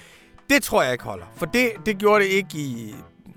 Det 0.51 0.63
tror 0.63 0.83
jeg 0.83 0.93
ikke 0.93 1.05
holder, 1.05 1.25
for 1.37 1.47
det, 1.47 1.71
det 1.87 1.99
gjorde 1.99 2.25
det 2.25 2.31
ikke 2.31 2.59
i... 2.59 2.95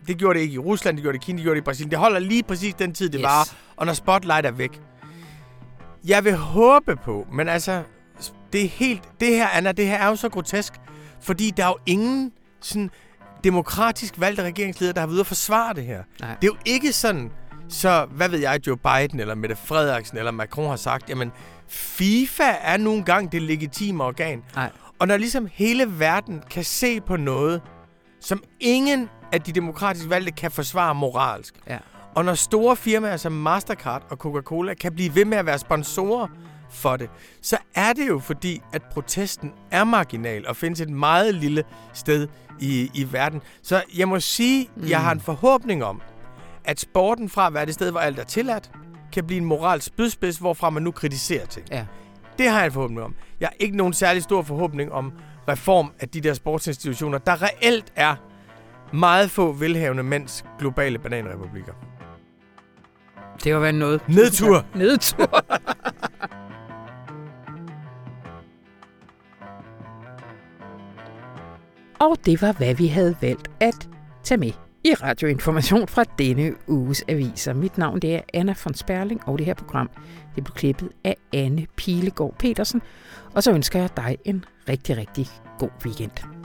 Det 0.07 0.17
gjorde 0.17 0.39
det 0.39 0.43
ikke 0.43 0.53
i 0.53 0.57
Rusland, 0.59 0.97
det 0.97 1.01
gjorde 1.01 1.17
det 1.17 1.23
i 1.23 1.25
Kina, 1.25 1.37
det 1.37 1.43
gjorde 1.43 1.55
det 1.55 1.61
i 1.61 1.63
Brasilien. 1.63 1.91
Det 1.91 1.99
holder 1.99 2.19
lige 2.19 2.43
præcis 2.43 2.73
den 2.73 2.93
tid, 2.93 3.09
det 3.09 3.19
yes. 3.19 3.23
var, 3.23 3.55
og 3.75 3.85
når 3.85 3.93
spotlight 3.93 4.45
er 4.45 4.51
væk. 4.51 4.81
Jeg 6.07 6.23
vil 6.23 6.35
håbe 6.35 6.95
på, 6.95 7.27
men 7.33 7.47
altså, 7.47 7.83
det 8.53 8.63
er 8.63 8.67
helt... 8.69 9.03
Det 9.19 9.27
her, 9.27 9.47
Anna, 9.47 9.71
det 9.71 9.87
her 9.87 9.97
er 9.97 10.07
jo 10.07 10.15
så 10.15 10.29
grotesk, 10.29 10.73
fordi 11.21 11.51
der 11.51 11.63
er 11.63 11.67
jo 11.67 11.77
ingen 11.85 12.31
sådan 12.61 12.89
demokratisk 13.43 14.13
valgte 14.17 14.43
regeringsleder, 14.43 14.93
der 14.93 14.99
har 14.99 15.07
været 15.07 15.19
at 15.19 15.27
forsvare 15.27 15.73
det 15.73 15.83
her. 15.85 16.03
Nej. 16.21 16.35
Det 16.41 16.47
er 16.47 16.51
jo 16.51 16.57
ikke 16.65 16.93
sådan, 16.93 17.31
så 17.69 18.07
hvad 18.11 18.29
ved 18.29 18.39
jeg, 18.39 18.67
Joe 18.67 18.77
Biden 18.77 19.19
eller 19.19 19.35
Mette 19.35 19.55
Frederiksen 19.55 20.17
eller 20.17 20.31
Macron 20.31 20.69
har 20.69 20.75
sagt, 20.75 21.09
jamen 21.09 21.31
FIFA 21.67 22.55
er 22.61 22.77
nogle 22.77 23.03
gange 23.03 23.29
det 23.31 23.41
legitime 23.41 24.03
organ. 24.03 24.43
Nej. 24.55 24.69
Og 24.99 25.07
når 25.07 25.17
ligesom 25.17 25.47
hele 25.53 25.99
verden 25.99 26.43
kan 26.49 26.63
se 26.63 27.01
på 27.01 27.17
noget, 27.17 27.61
som 28.21 28.43
ingen 28.59 29.09
af 29.31 29.41
de 29.41 29.51
demokratisk 29.51 30.09
valgte 30.09 30.31
kan 30.31 30.51
forsvare 30.51 30.95
moralsk, 30.95 31.55
Ja. 31.67 31.77
Og 32.17 32.25
når 32.25 32.33
store 32.33 32.75
firmaer 32.75 33.17
som 33.17 33.31
Mastercard 33.31 34.03
og 34.09 34.17
Coca-Cola 34.17 34.73
kan 34.73 34.93
blive 34.95 35.15
ved 35.15 35.25
med 35.25 35.37
at 35.37 35.45
være 35.45 35.59
sponsorer 35.59 36.27
for 36.69 36.97
det, 36.97 37.09
så 37.41 37.57
er 37.75 37.93
det 37.93 38.07
jo 38.07 38.19
fordi, 38.19 38.61
at 38.73 38.81
protesten 38.91 39.53
er 39.71 39.83
marginal 39.83 40.47
og 40.47 40.55
findes 40.55 40.81
et 40.81 40.89
meget 40.89 41.35
lille 41.35 41.63
sted 41.93 42.27
i, 42.59 42.91
i 42.93 43.07
verden. 43.11 43.41
Så 43.63 43.83
jeg 43.97 44.07
må 44.07 44.19
sige, 44.19 44.69
mm. 44.75 44.87
jeg 44.89 45.01
har 45.01 45.11
en 45.11 45.19
forhåbning 45.19 45.83
om, 45.83 46.01
at 46.65 46.79
sporten 46.79 47.29
fra 47.29 47.47
at 47.47 47.53
være 47.53 47.65
det 47.65 47.73
sted, 47.73 47.91
hvor 47.91 47.99
alt 47.99 48.19
er 48.19 48.23
tilladt, 48.23 48.71
kan 49.13 49.27
blive 49.27 49.37
en 49.37 49.45
moralsk 49.45 49.87
spydspids, 49.87 50.37
hvorfra 50.37 50.69
man 50.69 50.83
nu 50.83 50.91
kritiserer 50.91 51.45
ting. 51.45 51.67
Ja. 51.71 51.85
Det 52.37 52.49
har 52.49 52.57
jeg 52.57 52.65
en 52.65 52.71
forhåbning 52.71 53.01
om. 53.01 53.15
Jeg 53.39 53.47
har 53.47 53.55
ikke 53.59 53.77
nogen 53.77 53.93
særlig 53.93 54.23
stor 54.23 54.41
forhåbning 54.41 54.91
om 54.91 55.11
reform 55.47 55.91
af 55.99 56.09
de 56.09 56.21
der 56.21 56.33
sportsinstitutioner, 56.33 57.17
der 57.17 57.41
reelt 57.41 57.93
er 57.95 58.15
meget 58.93 59.31
få 59.31 59.51
velhavende 59.51 60.03
mænds 60.03 60.45
globale 60.59 60.99
bananrepublikker. 60.99 61.73
Det 63.43 63.53
var 63.53 63.59
været 63.59 63.75
noget. 63.75 64.01
Nedtur! 64.09 64.65
Nedtur. 64.75 65.45
Og 71.99 72.17
det 72.25 72.41
var, 72.41 72.51
hvad 72.51 72.75
vi 72.75 72.87
havde 72.87 73.15
valgt 73.21 73.51
at 73.59 73.89
tage 74.23 74.37
med 74.39 74.51
i 74.83 74.93
radioinformation 74.93 75.87
fra 75.87 76.03
denne 76.19 76.53
uges 76.67 77.03
aviser. 77.07 77.53
Mit 77.53 77.77
navn 77.77 77.99
det 77.99 78.15
er 78.15 78.21
Anna 78.33 78.55
von 78.65 78.73
Sperling, 78.73 79.21
og 79.27 79.37
det 79.37 79.45
her 79.45 79.53
program 79.53 79.89
det 80.35 80.43
blev 80.43 80.53
klippet 80.55 80.89
af 81.03 81.15
Anne 81.33 81.67
Pilegaard 81.75 82.35
Petersen. 82.39 82.81
Og 83.33 83.43
så 83.43 83.51
ønsker 83.51 83.79
jeg 83.79 83.89
dig 83.97 84.17
en 84.25 84.45
rigtig, 84.69 84.97
rigtig 84.97 85.27
god 85.59 85.69
weekend. 85.85 86.36